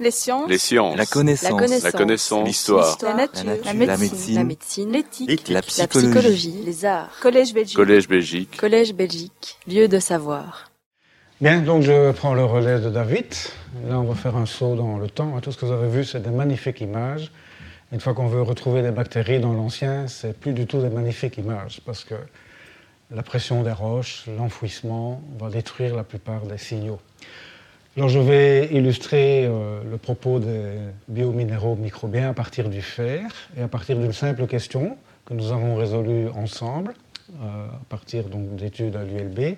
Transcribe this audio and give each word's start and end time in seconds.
Les 0.00 0.10
sciences. 0.10 0.48
Les 0.48 0.56
sciences. 0.56 0.96
La 0.96 1.04
connaissance. 1.04 1.50
La 1.50 1.56
connaissance. 1.58 1.82
La 1.84 1.92
connaissance. 1.92 2.46
L'histoire. 2.48 2.98
La 3.02 3.14
nature. 3.14 3.44
La 3.44 3.72
La 3.74 3.74
nature. 3.74 3.98
médecine. 3.98 4.34
La 4.34 4.44
médecine. 4.44 4.92
L'éthique. 4.92 5.48
La 5.50 5.60
psychologie. 5.60 6.62
Les 6.64 6.84
arts. 6.86 7.10
Collège 7.20 7.52
Belgique. 7.52 7.76
Collège 7.76 8.08
Belgique. 8.08 8.56
Collège 8.56 8.94
Belgique. 8.94 9.58
Lieu 9.68 9.88
de 9.88 9.98
savoir. 9.98 10.70
Bien, 11.42 11.60
donc 11.60 11.82
je 11.82 12.12
prends 12.12 12.32
le 12.32 12.44
relais 12.44 12.80
de 12.80 12.88
David. 12.88 13.26
Là, 13.88 14.00
on 14.00 14.04
va 14.04 14.14
faire 14.14 14.36
un 14.36 14.46
saut 14.46 14.74
dans 14.74 14.96
le 14.96 15.08
temps. 15.10 15.38
Tout 15.40 15.52
ce 15.52 15.58
que 15.58 15.66
vous 15.66 15.72
avez 15.72 15.88
vu, 15.88 16.04
c'est 16.06 16.20
des 16.20 16.30
magnifiques 16.30 16.80
images. 16.80 17.30
Une 17.92 18.00
fois 18.00 18.14
qu'on 18.14 18.26
veut 18.28 18.42
retrouver 18.42 18.80
des 18.82 18.92
bactéries 18.92 19.40
dans 19.40 19.52
l'ancien, 19.52 20.06
c'est 20.08 20.38
plus 20.38 20.54
du 20.54 20.66
tout 20.66 20.80
des 20.80 20.88
magnifiques 20.90 21.36
images 21.36 21.82
parce 21.84 22.04
que 22.04 22.14
la 23.10 23.22
pression 23.22 23.62
des 23.62 23.72
roches, 23.72 24.24
l'enfouissement 24.38 25.20
va 25.38 25.50
détruire 25.50 25.94
la 25.94 26.04
plupart 26.04 26.42
des 26.46 26.58
signaux. 26.58 27.00
Alors, 27.96 28.08
je 28.08 28.20
vais 28.20 28.68
illustrer 28.72 29.44
euh, 29.46 29.80
le 29.90 29.98
propos 29.98 30.38
des 30.38 30.74
biominéraux 31.08 31.74
microbiens 31.74 32.30
à 32.30 32.32
partir 32.34 32.68
du 32.68 32.82
fer 32.82 33.22
et 33.58 33.62
à 33.62 33.68
partir 33.68 33.98
d'une 33.98 34.12
simple 34.12 34.46
question 34.46 34.96
que 35.26 35.34
nous 35.34 35.50
avons 35.50 35.74
résolue 35.74 36.28
ensemble 36.28 36.94
euh, 37.42 37.66
à 37.66 37.80
partir 37.88 38.24
d'études 38.28 38.94
à 38.96 39.02
l'ULB 39.02 39.56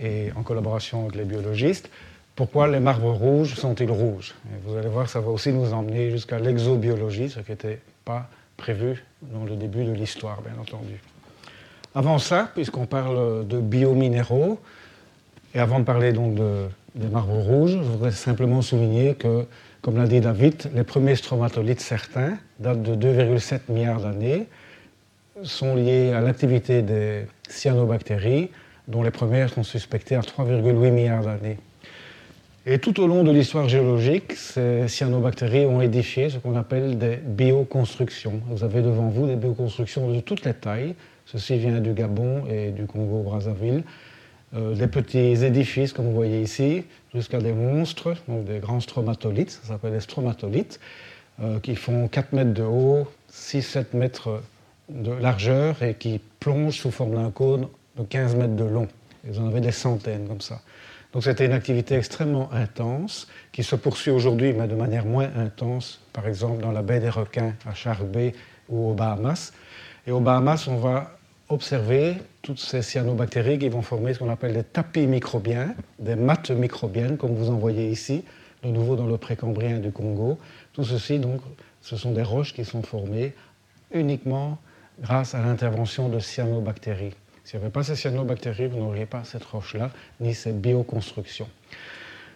et 0.00 0.32
en 0.34 0.42
collaboration 0.42 1.02
avec 1.02 1.16
les 1.16 1.24
biologistes. 1.24 1.90
Pourquoi 2.34 2.66
les 2.66 2.80
marbres 2.80 3.12
rouges 3.12 3.54
sont-ils 3.54 3.90
rouges? 3.90 4.34
Vous 4.64 4.76
allez 4.76 4.88
voir, 4.88 5.08
ça 5.08 5.20
va 5.20 5.30
aussi 5.30 5.52
nous 5.52 5.72
emmener 5.72 6.10
jusqu'à 6.10 6.38
l'exobiologie, 6.38 7.28
ce 7.28 7.40
qui 7.40 7.50
n'était 7.52 7.80
pas 8.04 8.28
prévu 8.56 9.04
dans 9.20 9.44
le 9.44 9.54
début 9.54 9.84
de 9.84 9.92
l'histoire, 9.92 10.40
bien 10.40 10.54
entendu. 10.60 10.98
Avant 11.94 12.18
ça, 12.18 12.50
puisqu'on 12.54 12.86
parle 12.86 13.46
de 13.46 13.60
biominéraux, 13.60 14.58
et 15.54 15.60
avant 15.60 15.78
de 15.78 15.84
parler 15.84 16.12
donc 16.12 16.34
de- 16.34 16.66
des 16.94 17.08
marbres 17.08 17.40
rouges, 17.40 17.72
je 17.72 17.90
voudrais 17.90 18.12
simplement 18.12 18.62
souligner 18.62 19.14
que, 19.14 19.46
comme 19.82 19.96
l'a 19.96 20.06
dit 20.06 20.20
David, 20.20 20.70
les 20.74 20.84
premiers 20.84 21.16
stromatolites 21.16 21.80
certains 21.80 22.38
datent 22.60 22.82
de 22.82 22.94
2,7 22.94 23.60
milliards 23.68 24.00
d'années, 24.00 24.46
sont 25.42 25.74
liés 25.74 26.12
à 26.12 26.20
l'activité 26.20 26.82
des 26.82 27.26
cyanobactéries, 27.48 28.50
dont 28.86 29.02
les 29.02 29.10
premières 29.10 29.52
sont 29.52 29.64
suspectées 29.64 30.14
à 30.14 30.20
3,8 30.20 30.90
milliards 30.90 31.24
d'années. 31.24 31.58
Et 32.66 32.78
tout 32.78 32.98
au 33.00 33.06
long 33.06 33.24
de 33.24 33.30
l'histoire 33.30 33.68
géologique, 33.68 34.32
ces 34.32 34.88
cyanobactéries 34.88 35.66
ont 35.66 35.82
édifié 35.82 36.30
ce 36.30 36.38
qu'on 36.38 36.56
appelle 36.56 36.96
des 36.96 37.16
bioconstructions. 37.16 38.40
Vous 38.48 38.64
avez 38.64 38.80
devant 38.80 39.08
vous 39.08 39.26
des 39.26 39.36
bioconstructions 39.36 40.10
de 40.10 40.20
toutes 40.20 40.44
les 40.46 40.54
tailles. 40.54 40.94
Ceci 41.26 41.58
vient 41.58 41.80
du 41.80 41.92
Gabon 41.92 42.44
et 42.48 42.70
du 42.70 42.86
Congo-Brazzaville. 42.86 43.82
Euh, 44.56 44.74
des 44.74 44.86
petits 44.86 45.44
édifices, 45.44 45.92
comme 45.92 46.06
vous 46.06 46.14
voyez 46.14 46.40
ici, 46.40 46.84
jusqu'à 47.12 47.38
des 47.38 47.52
monstres, 47.52 48.14
donc 48.28 48.44
des 48.44 48.60
grands 48.60 48.80
stromatolites, 48.80 49.50
ça 49.50 49.68
s'appelle 49.68 49.92
des 49.92 50.00
stromatolites, 50.00 50.78
euh, 51.42 51.58
qui 51.58 51.74
font 51.74 52.06
4 52.06 52.32
mètres 52.32 52.54
de 52.54 52.62
haut, 52.62 53.08
6-7 53.32 53.86
mètres 53.94 54.42
de 54.88 55.10
largeur 55.10 55.82
et 55.82 55.94
qui 55.94 56.20
plongent 56.38 56.78
sous 56.78 56.92
forme 56.92 57.14
d'un 57.14 57.30
cône 57.30 57.66
de 57.96 58.04
15 58.04 58.36
mètres 58.36 58.54
de 58.54 58.64
long. 58.64 58.86
Ils 59.28 59.40
en 59.40 59.48
avaient 59.48 59.60
des 59.60 59.72
centaines 59.72 60.28
comme 60.28 60.40
ça. 60.40 60.60
Donc 61.12 61.24
c'était 61.24 61.46
une 61.46 61.52
activité 61.52 61.96
extrêmement 61.96 62.52
intense 62.52 63.28
qui 63.50 63.64
se 63.64 63.74
poursuit 63.74 64.10
aujourd'hui, 64.10 64.52
mais 64.52 64.68
de 64.68 64.74
manière 64.74 65.04
moins 65.04 65.30
intense, 65.36 66.00
par 66.12 66.28
exemple 66.28 66.62
dans 66.62 66.72
la 66.72 66.82
baie 66.82 67.00
des 67.00 67.08
requins 67.08 67.54
à 67.66 67.74
Shark 67.74 68.04
Bay 68.04 68.34
ou 68.68 68.90
aux 68.90 68.94
Bahamas. 68.94 69.52
Et 70.06 70.12
aux 70.12 70.20
Bahamas, 70.20 70.68
on 70.68 70.76
va 70.76 71.16
observer 71.48 72.16
toutes 72.42 72.58
ces 72.58 72.82
cyanobactéries 72.82 73.58
qui 73.58 73.68
vont 73.68 73.82
former 73.82 74.14
ce 74.14 74.18
qu'on 74.18 74.30
appelle 74.30 74.54
des 74.54 74.64
tapis 74.64 75.06
microbiens, 75.06 75.74
des 75.98 76.16
mattes 76.16 76.50
microbiennes, 76.50 77.16
comme 77.16 77.34
vous 77.34 77.50
en 77.50 77.56
voyez 77.56 77.90
ici, 77.90 78.24
de 78.62 78.68
nouveau 78.68 78.96
dans 78.96 79.06
le 79.06 79.18
précambrien 79.18 79.78
du 79.78 79.92
Congo. 79.92 80.38
Tout 80.72 80.84
ceci, 80.84 81.18
donc, 81.18 81.40
ce 81.82 81.96
sont 81.96 82.12
des 82.12 82.22
roches 82.22 82.54
qui 82.54 82.64
sont 82.64 82.82
formées 82.82 83.34
uniquement 83.92 84.58
grâce 85.00 85.34
à 85.34 85.40
l'intervention 85.40 86.08
de 86.08 86.18
cyanobactéries. 86.18 87.14
S'il 87.44 87.58
n'y 87.58 87.64
avait 87.64 87.72
pas 87.72 87.82
ces 87.82 87.94
cyanobactéries, 87.94 88.68
vous 88.68 88.78
n'auriez 88.78 89.06
pas 89.06 89.22
cette 89.24 89.44
roche-là, 89.44 89.90
ni 90.20 90.34
cette 90.34 90.60
bioconstruction. 90.60 91.46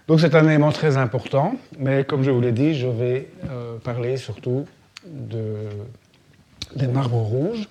Donc 0.06 0.20
c'est 0.20 0.34
un 0.34 0.46
élément 0.46 0.72
très 0.72 0.96
important, 0.96 1.54
mais 1.78 2.04
comme 2.04 2.22
je 2.22 2.30
vous 2.30 2.40
l'ai 2.40 2.52
dit, 2.52 2.74
je 2.74 2.86
vais 2.86 3.28
euh, 3.48 3.76
parler 3.78 4.16
surtout 4.16 4.66
de, 5.06 5.68
des 6.76 6.88
marbres 6.88 7.18
rouges. 7.18 7.68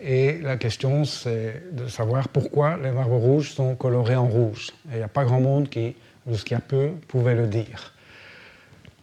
Et 0.00 0.38
la 0.38 0.56
question, 0.56 1.04
c'est 1.04 1.62
de 1.72 1.88
savoir 1.88 2.28
pourquoi 2.28 2.76
les 2.76 2.92
marbres 2.92 3.16
rouges 3.16 3.52
sont 3.52 3.74
colorés 3.74 4.16
en 4.16 4.28
rouge. 4.28 4.70
Il 4.90 4.96
n'y 4.96 5.02
a 5.02 5.08
pas 5.08 5.24
grand 5.24 5.40
monde 5.40 5.68
qui, 5.68 5.96
jusqu'à 6.28 6.60
peu, 6.60 6.90
pouvait 7.08 7.34
le 7.34 7.46
dire. 7.46 7.94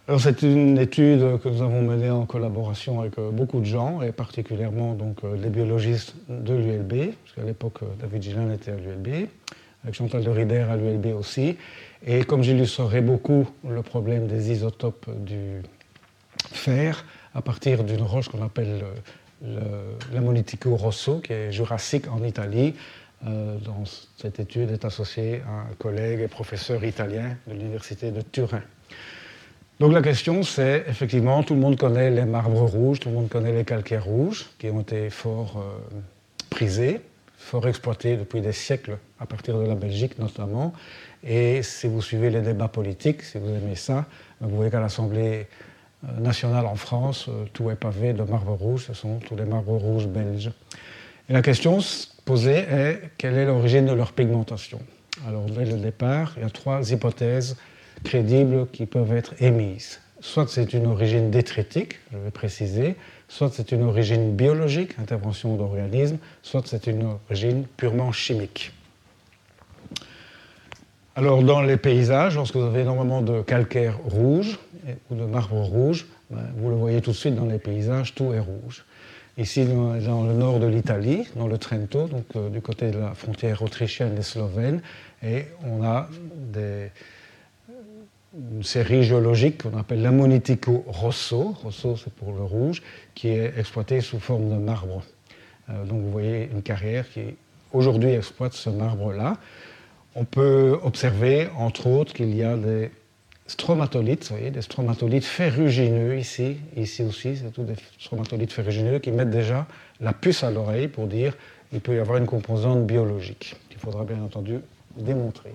Alors 0.07 0.21
c'est 0.21 0.43
une 0.43 0.77
étude 0.77 1.39
que 1.41 1.49
nous 1.49 1.63
avons 1.63 1.81
menée 1.81 2.11
en 2.11 2.27
collaboration 2.27 3.01
avec 3.01 3.17
euh, 3.17 3.31
beaucoup 3.31 3.59
de 3.59 3.65
gens, 3.65 4.03
et 4.03 4.11
particulièrement 4.11 4.93
donc, 4.93 5.23
euh, 5.23 5.35
les 5.35 5.49
biologistes 5.49 6.13
de 6.29 6.53
l'ULB, 6.53 7.11
parce 7.23 7.35
qu'à 7.35 7.41
l'époque 7.41 7.81
euh, 7.81 7.87
David 7.99 8.21
Gillin 8.21 8.53
était 8.53 8.69
à 8.69 8.75
l'ULB, 8.75 9.27
avec 9.83 9.95
Chantal 9.95 10.23
de 10.23 10.29
Rider 10.29 10.63
à 10.69 10.77
l'ULB 10.77 11.07
aussi. 11.17 11.57
Et 12.05 12.23
comme 12.23 12.43
j'illustrerai 12.43 13.01
beaucoup 13.01 13.49
le 13.67 13.81
problème 13.81 14.27
des 14.27 14.51
isotopes 14.51 15.09
du 15.25 15.63
fer, 16.51 17.03
à 17.33 17.41
partir 17.41 17.83
d'une 17.83 18.03
roche 18.03 18.29
qu'on 18.29 18.43
appelle 18.43 18.83
le, 19.43 19.55
le, 19.55 20.13
l'Ammonitico 20.13 20.75
rosso, 20.75 21.19
qui 21.19 21.33
est 21.33 21.51
jurassique 21.51 22.07
en 22.09 22.23
Italie, 22.23 22.73
euh, 23.25 23.57
dans 23.57 23.83
cette 24.17 24.39
étude 24.39 24.71
est 24.71 24.85
associé 24.85 25.41
à 25.47 25.71
un 25.71 25.73
collègue 25.79 26.19
et 26.19 26.27
professeur 26.27 26.83
italien 26.83 27.37
de 27.47 27.53
l'université 27.53 28.11
de 28.11 28.21
Turin. 28.21 28.61
Donc 29.79 29.93
la 29.93 30.01
question, 30.01 30.43
c'est 30.43 30.85
effectivement, 30.87 31.41
tout 31.41 31.55
le 31.55 31.59
monde 31.59 31.77
connaît 31.77 32.11
les 32.11 32.25
marbres 32.25 32.65
rouges, 32.65 32.99
tout 32.99 33.09
le 33.09 33.15
monde 33.15 33.29
connaît 33.29 33.53
les 33.53 33.63
calcaires 33.63 34.05
rouges, 34.05 34.45
qui 34.59 34.69
ont 34.69 34.81
été 34.81 35.09
fort 35.09 35.57
euh, 35.57 35.97
prisés, 36.49 37.01
fort 37.37 37.67
exploités 37.67 38.15
depuis 38.15 38.41
des 38.41 38.53
siècles, 38.53 38.97
à 39.19 39.25
partir 39.25 39.57
de 39.57 39.65
la 39.65 39.75
Belgique 39.75 40.19
notamment. 40.19 40.73
Et 41.23 41.63
si 41.63 41.87
vous 41.87 42.01
suivez 42.01 42.29
les 42.29 42.41
débats 42.41 42.67
politiques, 42.67 43.23
si 43.23 43.37
vous 43.37 43.49
aimez 43.49 43.75
ça, 43.75 44.05
vous 44.39 44.55
voyez 44.55 44.69
qu'à 44.69 44.81
l'Assemblée 44.81 45.39
euh, 45.39 45.43
nationale 46.19 46.65
en 46.65 46.75
France, 46.75 47.27
euh, 47.29 47.45
tout 47.53 47.69
est 47.69 47.75
pavé 47.75 48.13
de 48.13 48.23
marbre 48.23 48.53
rouge, 48.53 48.85
ce 48.87 48.93
sont 48.93 49.19
tous 49.19 49.35
les 49.35 49.45
marbres 49.45 49.77
rouges 49.77 50.07
belges. 50.07 50.51
Et 51.29 51.33
la 51.33 51.41
question 51.41 51.79
posée 52.25 52.65
est 52.69 53.01
quelle 53.17 53.35
est 53.35 53.45
l'origine 53.45 53.85
de 53.85 53.93
leur 53.93 54.13
pigmentation? 54.13 54.79
Alors 55.27 55.45
dès 55.45 55.65
le 55.65 55.77
départ, 55.77 56.33
il 56.37 56.43
y 56.43 56.45
a 56.45 56.49
trois 56.49 56.91
hypothèses 56.91 57.57
crédibles 58.03 58.67
qui 58.71 58.85
peuvent 58.85 59.13
être 59.13 59.33
émises. 59.41 59.99
Soit 60.19 60.47
c'est 60.49 60.73
une 60.73 60.87
origine 60.87 61.29
détritique, 61.29 61.99
je 62.11 62.17
vais 62.17 62.31
préciser, 62.31 62.95
soit 63.27 63.51
c'est 63.51 63.71
une 63.71 63.83
origine 63.83 64.35
biologique, 64.35 64.97
intervention 64.99 65.55
d'organismes, 65.55 66.17
soit 66.41 66.63
c'est 66.65 66.87
une 66.87 67.17
origine 67.27 67.65
purement 67.77 68.11
chimique. 68.11 68.71
Alors 71.15 71.43
dans 71.43 71.61
les 71.61 71.77
paysages, 71.77 72.35
lorsque 72.35 72.55
vous 72.55 72.63
avez 72.65 72.81
énormément 72.81 73.21
de 73.21 73.41
calcaire 73.41 73.97
rouge 73.99 74.59
ou 75.09 75.15
de 75.15 75.25
marbre 75.25 75.61
rouge, 75.61 76.05
ben, 76.29 76.41
vous 76.57 76.69
le 76.69 76.75
voyez 76.75 77.01
tout 77.01 77.11
de 77.11 77.15
suite 77.15 77.35
dans 77.35 77.45
les 77.45 77.59
paysages, 77.59 78.15
tout 78.15 78.33
est 78.33 78.39
rouge. 78.39 78.85
Ici, 79.37 79.65
dans, 79.65 80.23
le 80.23 80.33
nord 80.33 80.59
de 80.59 80.67
l'Italie, 80.67 81.27
dans 81.35 81.47
le 81.47 81.57
Trento, 81.57 82.07
donc 82.07 82.25
euh, 82.35 82.49
du 82.49 82.61
côté 82.61 82.91
de 82.91 82.99
la 82.99 83.13
frontière 83.13 83.61
autrichienne 83.61 84.15
et 84.17 84.21
slovène, 84.21 84.81
et 85.21 85.45
on 85.65 85.83
a 85.83 86.07
une 88.33 88.63
série 88.63 89.03
géologique 89.03 89.63
qu'on 89.63 89.77
appelle 89.77 90.01
l'Ammonitico 90.01 90.85
rosso, 90.87 91.53
rosso 91.63 91.97
c'est 91.97 92.13
pour 92.13 92.33
le 92.33 92.43
rouge, 92.43 92.81
qui 93.13 93.29
est 93.29 93.53
exploitée 93.57 93.99
sous 93.99 94.19
forme 94.19 94.49
de 94.49 94.55
marbre. 94.55 95.03
Euh, 95.69 95.83
donc 95.83 96.01
vous 96.01 96.11
voyez 96.11 96.49
une 96.53 96.61
carrière 96.61 97.09
qui 97.09 97.35
aujourd'hui 97.73 98.11
exploite 98.11 98.53
ce 98.53 98.69
marbre-là. 98.69 99.37
On 100.15 100.23
peut 100.23 100.79
observer, 100.81 101.49
entre 101.57 101.87
autres, 101.87 102.13
qu'il 102.13 102.33
y 102.33 102.43
a 102.43 102.55
des 102.55 102.89
stromatolites, 103.47 104.23
vous 104.29 104.35
voyez, 104.35 104.51
des 104.51 104.61
stromatolites 104.61 105.25
ferrugineux 105.25 106.17
ici, 106.17 106.57
ici 106.75 107.03
aussi, 107.03 107.37
c'est 107.37 107.51
tous 107.51 107.63
des 107.63 107.75
stromatolites 107.99 108.51
ferrugineux 108.51 108.99
qui 108.99 109.11
mettent 109.11 109.29
déjà 109.29 109.67
la 110.01 110.13
puce 110.13 110.43
à 110.43 110.51
l'oreille 110.51 110.87
pour 110.87 111.07
dire 111.07 111.33
qu'il 111.69 111.81
peut 111.81 111.95
y 111.95 111.99
avoir 111.99 112.17
une 112.17 112.25
composante 112.25 112.85
biologique, 112.85 113.55
qu'il 113.69 113.79
faudra 113.79 114.03
bien 114.03 114.21
entendu 114.23 114.59
démontrer. 114.97 115.51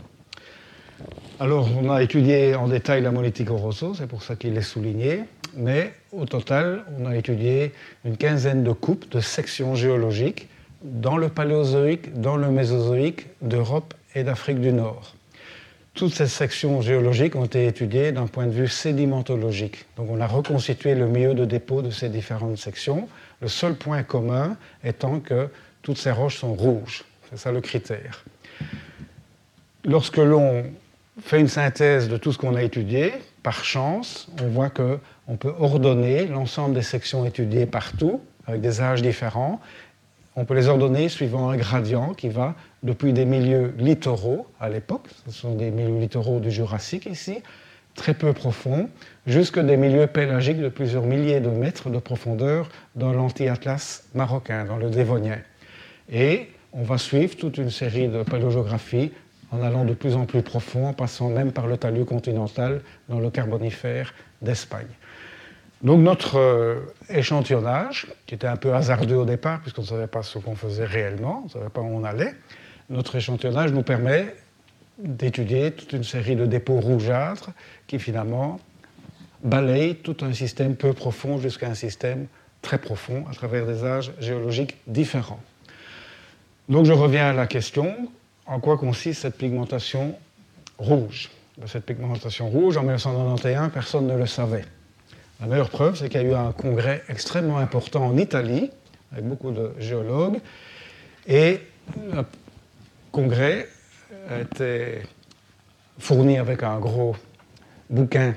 Alors, 1.39 1.69
on 1.83 1.91
a 1.91 2.03
étudié 2.03 2.55
en 2.55 2.69
détail 2.69 3.03
la 3.03 3.11
Monitico 3.11 3.57
rosso, 3.57 3.95
c'est 3.95 4.07
pour 4.07 4.23
ça 4.23 4.37
qu'il 4.37 4.57
est 4.57 4.63
souligné, 4.63 5.25
mais 5.57 5.95
au 6.13 6.27
total, 6.27 6.85
on 6.99 7.07
a 7.07 7.17
étudié 7.17 7.73
une 8.05 8.17
quinzaine 8.17 8.63
de 8.63 8.73
coupes, 8.73 9.11
de 9.11 9.21
sections 9.21 9.75
géologiques 9.75 10.49
dans 10.83 11.17
le 11.17 11.29
Paléozoïque, 11.29 12.13
dans 12.21 12.37
le 12.37 12.51
Mésozoïque, 12.51 13.27
d'Europe 13.43 13.95
et 14.15 14.25
d'Afrique 14.25 14.61
du 14.61 14.73
Nord. 14.73 15.15
Toutes 16.01 16.15
ces 16.15 16.29
sections 16.29 16.81
géologiques 16.81 17.37
ont 17.37 17.45
été 17.45 17.67
étudiées 17.67 18.11
d'un 18.11 18.27
point 18.27 18.47
de 18.47 18.53
vue 18.53 18.69
sédimentologique. 18.69 19.85
Donc 19.99 20.09
on 20.11 20.19
a 20.19 20.27
reconstitué 20.27 20.95
le 20.95 21.07
milieu 21.07 21.35
de 21.35 21.45
dépôt 21.45 21.83
de 21.83 21.91
ces 21.91 22.09
différentes 22.09 22.57
sections, 22.57 23.07
le 23.43 23.49
seul 23.49 23.75
point 23.75 24.03
commun 24.03 24.57
étant 24.83 25.21
que 25.21 25.51
toutes 25.83 25.99
ces 25.99 26.11
roches 26.11 26.39
sont 26.39 26.55
rouges. 26.55 27.05
C'est 27.29 27.37
ça 27.37 27.53
le 27.53 27.61
critère. 27.61 28.25
Lorsque 29.85 30.17
l'on 30.17 30.65
fait 31.21 31.39
une 31.39 31.49
synthèse 31.49 32.09
de 32.09 32.17
tout 32.17 32.33
ce 32.33 32.39
qu'on 32.39 32.55
a 32.55 32.63
étudié, 32.63 33.13
par 33.43 33.63
chance, 33.63 34.27
on 34.43 34.49
voit 34.49 34.71
qu'on 34.71 35.37
peut 35.39 35.53
ordonner 35.59 36.25
l'ensemble 36.25 36.75
des 36.75 36.81
sections 36.81 37.27
étudiées 37.27 37.67
partout, 37.67 38.23
avec 38.47 38.63
des 38.63 38.81
âges 38.81 39.03
différents. 39.03 39.61
On 40.35 40.47
peut 40.47 40.55
les 40.55 40.69
ordonner 40.69 41.11
suivant 41.11 41.51
un 41.51 41.59
gradient 41.59 42.15
qui 42.15 42.31
va 42.31 42.55
depuis 42.83 43.13
des 43.13 43.25
milieux 43.25 43.75
littoraux 43.79 44.47
à 44.59 44.69
l'époque, 44.69 45.07
ce 45.27 45.33
sont 45.33 45.55
des 45.55 45.71
milieux 45.71 45.99
littoraux 45.99 46.41
du 46.41 46.51
Jurassique 46.51 47.07
ici, 47.07 47.43
très 47.95 48.15
peu 48.15 48.33
profonds, 48.33 48.89
jusque 49.27 49.59
des 49.59 49.77
milieux 49.77 50.07
pélagiques 50.07 50.61
de 50.61 50.69
plusieurs 50.69 51.05
milliers 51.05 51.41
de 51.41 51.51
mètres 51.51 51.91
de 51.91 51.99
profondeur 51.99 52.69
dans 52.95 53.13
l'anti-atlas 53.13 54.05
marocain, 54.15 54.65
dans 54.65 54.77
le 54.77 54.89
Dévonien. 54.89 55.39
Et 56.11 56.49
on 56.73 56.83
va 56.83 56.99
suivre 56.99 57.37
toute 57.37 57.59
une 57.59 57.71
série 57.71 58.09
de 58.09 58.23
paléographies 58.23 59.13
en 59.53 59.63
allant 59.63 59.85
de 59.85 59.95
plus 59.95 60.15
en 60.15 60.27
plus 60.27 60.43
profond, 60.43 60.87
en 60.87 60.93
passant 60.93 61.29
même 61.29 61.53
par 61.53 61.67
le 61.67 61.77
talus 61.77 62.05
continental 62.05 62.83
dans 63.09 63.19
le 63.19 63.31
Carbonifère 63.31 64.15
d'Espagne. 64.41 64.87
Donc 65.83 66.01
notre 66.01 66.39
euh, 66.39 66.81
échantillonnage, 67.09 68.07
qui 68.27 68.35
était 68.35 68.47
un 68.47 68.57
peu 68.57 68.75
hasardeux 68.75 69.17
au 69.17 69.25
départ, 69.25 69.61
puisqu'on 69.61 69.83
ne 69.83 69.87
savait 69.87 70.07
pas 70.07 70.23
ce 70.23 70.39
qu'on 70.39 70.55
faisait 70.55 70.85
réellement, 70.85 71.41
on 71.43 71.47
ne 71.47 71.51
savait 71.51 71.71
pas 71.71 71.81
où 71.81 71.89
on 71.89 72.05
allait, 72.05 72.35
notre 72.91 73.17
échantillonnage 73.17 73.73
nous 73.73 73.83
permet 73.83 74.35
d'étudier 74.99 75.71
toute 75.71 75.93
une 75.93 76.05
série 76.05 76.37
de 76.37 76.45
dépôts 76.45 76.81
rougeâtres 76.81 77.51
qui 77.87 77.99
finalement 77.99 78.61
balayent 79.43 79.95
tout 79.95 80.17
un 80.21 80.35
système 80.35 80.77
peu 80.77 80.93
profond 80.93 81.39
jusqu'à 81.39 81.69
un 81.69 81.75
système 81.75 82.27
très 82.61 82.79
profond 82.79 83.25
à 83.31 83.35
travers 83.35 83.67
des 83.67 83.85
âges 83.85 84.13
géologiques 84.21 84.77
différents. 84.87 85.41
Donc 86.69 86.85
je 86.85 86.93
reviens 86.93 87.31
à 87.31 87.33
la 87.33 87.47
question, 87.47 87.97
en 88.45 88.61
quoi 88.61 88.77
consiste 88.77 89.23
cette 89.23 89.39
pigmentation 89.39 90.17
rouge? 90.79 91.31
Ben, 91.57 91.67
Cette 91.67 91.87
pigmentation 91.87 92.49
rouge, 92.49 92.77
en 92.77 92.83
1991, 92.83 93.71
personne 93.73 94.07
ne 94.07 94.17
le 94.17 94.27
savait. 94.27 94.65
La 95.41 95.47
meilleure 95.47 95.71
preuve, 95.71 95.97
c'est 95.97 96.11
qu'il 96.11 96.21
y 96.21 96.25
a 96.25 96.29
eu 96.29 96.35
un 96.35 96.53
congrès 96.53 97.03
extrêmement 97.09 97.59
important 97.59 98.05
en 98.05 98.17
Italie, 98.19 98.71
avec 99.13 99.25
beaucoup 99.25 99.53
de 99.53 99.73
géologues, 99.79 100.39
et 101.27 101.61
congrès 103.13 103.69
était 104.41 105.03
fourni 105.99 106.39
avec 106.39 106.63
un 106.63 106.79
gros 106.79 107.17
bouquin 107.89 108.35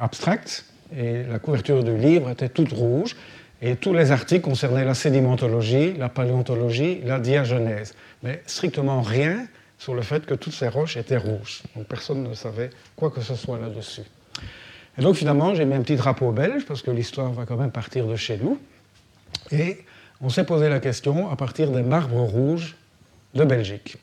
abstract, 0.00 0.64
et 0.96 1.22
la 1.24 1.38
couverture 1.38 1.84
du 1.84 1.96
livre 1.96 2.30
était 2.30 2.48
toute 2.48 2.72
rouge, 2.72 3.16
et 3.62 3.76
tous 3.76 3.92
les 3.92 4.10
articles 4.10 4.42
concernaient 4.42 4.84
la 4.84 4.94
sédimentologie, 4.94 5.92
la 5.92 6.08
paléontologie, 6.08 7.02
la 7.04 7.20
diagenèse, 7.20 7.94
mais 8.22 8.42
strictement 8.46 9.02
rien 9.02 9.46
sur 9.78 9.94
le 9.94 10.02
fait 10.02 10.24
que 10.24 10.34
toutes 10.34 10.54
ces 10.54 10.68
roches 10.68 10.96
étaient 10.96 11.18
rouges. 11.18 11.62
Donc 11.76 11.86
personne 11.86 12.22
ne 12.22 12.34
savait 12.34 12.70
quoi 12.96 13.10
que 13.10 13.20
ce 13.20 13.34
soit 13.34 13.58
là-dessus. 13.58 14.02
Et 14.98 15.02
donc 15.02 15.14
finalement, 15.14 15.54
j'ai 15.54 15.64
mis 15.64 15.74
un 15.74 15.82
petit 15.82 15.96
drapeau 15.96 16.32
belge, 16.32 16.64
parce 16.66 16.82
que 16.82 16.90
l'histoire 16.90 17.30
va 17.32 17.46
quand 17.46 17.56
même 17.56 17.70
partir 17.70 18.06
de 18.06 18.16
chez 18.16 18.38
nous. 18.38 18.58
Et 19.50 19.78
on 20.20 20.28
s'est 20.28 20.44
posé 20.44 20.68
la 20.68 20.80
question 20.80 21.30
à 21.30 21.36
partir 21.36 21.70
des 21.70 21.82
marbres 21.82 22.22
rouges 22.22 22.76
de 23.34 23.44
Belgique. 23.44 23.96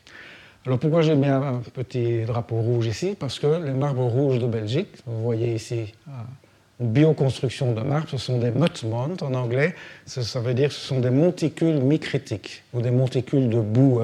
Alors 0.65 0.79
pourquoi 0.79 1.01
j'ai 1.01 1.15
mis 1.15 1.27
un 1.27 1.61
petit 1.73 2.25
drapeau 2.25 2.57
rouge 2.57 2.87
ici? 2.87 3.15
Parce 3.17 3.39
que 3.39 3.47
les 3.63 3.71
marbres 3.71 4.05
rouges 4.05 4.39
de 4.39 4.47
Belgique, 4.47 4.89
vous 5.05 5.21
voyez 5.23 5.53
ici 5.55 5.93
une 6.79 6.91
bioconstruction 6.91 7.73
de 7.73 7.81
marbre, 7.81 8.09
ce 8.09 8.17
sont 8.17 8.37
des 8.37 8.51
mutmont 8.51 9.15
en 9.21 9.33
anglais, 9.33 9.75
ça 10.05 10.39
veut 10.39 10.53
dire 10.53 10.71
ce 10.71 10.87
sont 10.87 10.99
des 10.99 11.09
monticules 11.09 11.79
micritiques 11.79 12.63
ou 12.73 12.81
des 12.81 12.91
monticules 12.91 13.49
de 13.49 13.61
boue, 13.61 14.01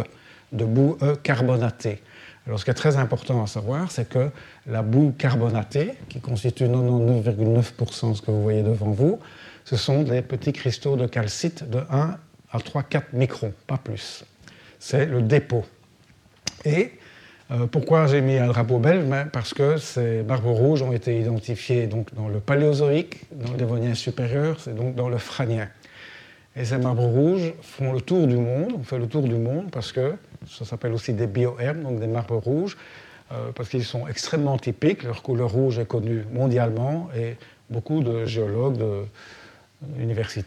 de 0.51 0.65
boue 0.65 0.98
carbonatée. 1.21 2.01
Alors 2.45 2.60
ce 2.60 2.65
qui 2.65 2.71
est 2.71 2.75
très 2.75 2.98
important 2.98 3.44
à 3.44 3.48
savoir, 3.48 3.92
c'est 3.92 4.10
que 4.10 4.30
la 4.68 4.81
boue 4.81 5.13
carbonatée, 5.18 5.94
qui 6.10 6.19
constitue 6.19 6.65
99,9% 6.65 8.10
de 8.10 8.15
ce 8.15 8.21
que 8.21 8.31
vous 8.31 8.42
voyez 8.42 8.63
devant 8.63 8.92
vous, 8.92 9.19
ce 9.65 9.77
sont 9.77 10.04
des 10.04 10.21
petits 10.21 10.54
cristaux 10.54 10.95
de 10.95 11.07
calcite 11.07 11.69
de 11.69 11.80
1 11.89 12.18
à 12.51 12.60
3, 12.60 12.83
4 12.83 13.13
microns, 13.13 13.54
pas 13.68 13.77
plus. 13.77 14.25
C'est 14.80 15.06
le 15.06 15.21
dépôt. 15.21 15.65
Et 16.65 16.92
euh, 17.51 17.68
pourquoi 17.68 18.07
j'ai 18.07 18.21
mis 18.21 18.38
un 18.38 18.48
drapeau 18.48 18.80
belge? 18.80 19.06
Ben, 19.06 19.25
Parce 19.25 19.54
que 19.54 19.77
ces 19.77 20.24
barbes 20.24 20.45
rouges 20.45 20.81
ont 20.81 20.92
été 20.92 21.19
identifiées 21.19 21.88
donc, 21.88 22.13
dans 22.13 22.27
le 22.27 22.39
Paléozoïque, 22.39 23.21
dans 23.31 23.51
le 23.51 23.57
Dévonien 23.57 23.94
supérieur, 23.95 24.60
c'est 24.60 24.75
donc 24.75 24.95
dans 24.95 25.10
le 25.10 25.18
Franien. 25.18 25.69
Et 26.56 26.65
ces 26.65 26.77
marbres 26.77 27.06
rouges 27.06 27.54
font 27.62 27.94
le 27.94 28.01
tour 28.01 28.27
du 28.27 28.38
monde, 28.38 28.74
on 28.80 28.83
fait 28.83 29.00
le 29.00 29.07
tour 29.07 29.24
du 29.24 29.36
monde 29.36 29.71
parce 29.71 29.92
que 29.92 30.15
ça 30.48 30.65
s'appelle 30.65 30.94
aussi 30.94 31.13
des 31.13 31.27
biohermes, 31.27 31.81
donc 31.81 32.00
des 32.00 32.07
marbres 32.07 32.38
rouges, 32.38 32.77
euh, 33.31 33.51
parce 33.56 33.69
qu'ils 33.69 33.86
sont 33.86 34.07
extrêmement 34.07 34.57
typiques, 34.57 35.04
leur 35.04 35.24
couleur 35.24 35.51
rouge 35.51 35.80
est 35.80 35.88
connue 35.88 36.25
mondialement 36.31 37.10
et 37.18 37.38
beaucoup 37.69 38.04
de 38.04 38.25
géologues 38.25 38.77
d'universités 38.77 39.43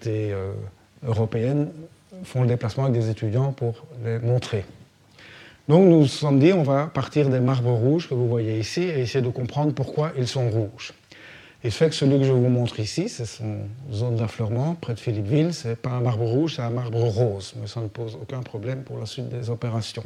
euh, 0.06 0.52
européennes 1.06 1.68
font 2.24 2.42
le 2.42 2.48
déplacement 2.48 2.84
avec 2.84 3.00
des 3.00 3.10
étudiants 3.10 3.52
pour 3.52 3.86
les 4.04 4.18
montrer. 4.18 4.64
Donc 5.68 5.84
nous 5.84 6.00
nous 6.00 6.06
sommes 6.06 6.38
dit, 6.38 6.52
on 6.52 6.62
va 6.62 6.86
partir 6.86 7.28
des 7.28 7.40
marbres 7.40 7.72
rouges 7.72 8.08
que 8.08 8.14
vous 8.14 8.28
voyez 8.28 8.58
ici 8.58 8.82
et 8.82 9.00
essayer 9.00 9.24
de 9.24 9.30
comprendre 9.30 9.72
pourquoi 9.72 10.12
ils 10.16 10.28
sont 10.28 10.48
rouges. 10.48 10.92
Il 11.64 11.72
se 11.72 11.78
fait 11.78 11.88
que 11.88 11.96
celui 11.96 12.18
que 12.18 12.24
je 12.24 12.30
vous 12.30 12.48
montre 12.48 12.78
ici, 12.78 13.08
c'est 13.08 13.26
son 13.26 13.58
zone 13.90 14.16
d'affleurement 14.16 14.76
près 14.80 14.94
de 14.94 15.00
Philippeville. 15.00 15.52
Ce 15.52 15.68
n'est 15.68 15.74
pas 15.74 15.90
un 15.90 16.00
marbre 16.00 16.24
rouge, 16.24 16.54
c'est 16.56 16.62
un 16.62 16.70
marbre 16.70 17.00
rose, 17.00 17.54
mais 17.60 17.66
ça 17.66 17.80
ne 17.80 17.88
pose 17.88 18.16
aucun 18.20 18.40
problème 18.42 18.82
pour 18.82 18.98
la 18.98 19.06
suite 19.06 19.28
des 19.28 19.50
opérations. 19.50 20.04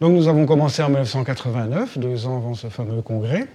Donc 0.00 0.12
nous 0.12 0.28
avons 0.28 0.46
commencé 0.46 0.80
en 0.82 0.88
1989, 0.88 1.98
deux 1.98 2.26
ans 2.26 2.36
avant 2.36 2.54
ce 2.54 2.68
fameux 2.68 3.02
congrès, 3.02 3.48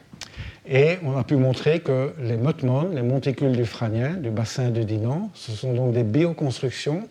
et 0.67 0.97
on 1.03 1.17
a 1.17 1.23
pu 1.23 1.35
montrer 1.35 1.81
que 1.81 2.13
les 2.19 2.37
mutmons, 2.37 2.89
les 2.89 3.01
monticules 3.01 3.51
du 3.51 3.65
Franien, 3.65 4.11
du 4.13 4.29
bassin 4.29 4.69
de 4.69 4.83
Dinan, 4.83 5.29
ce 5.33 5.51
sont 5.51 5.73
donc 5.73 5.93
des 5.93 6.03
bioconstructions 6.03 7.07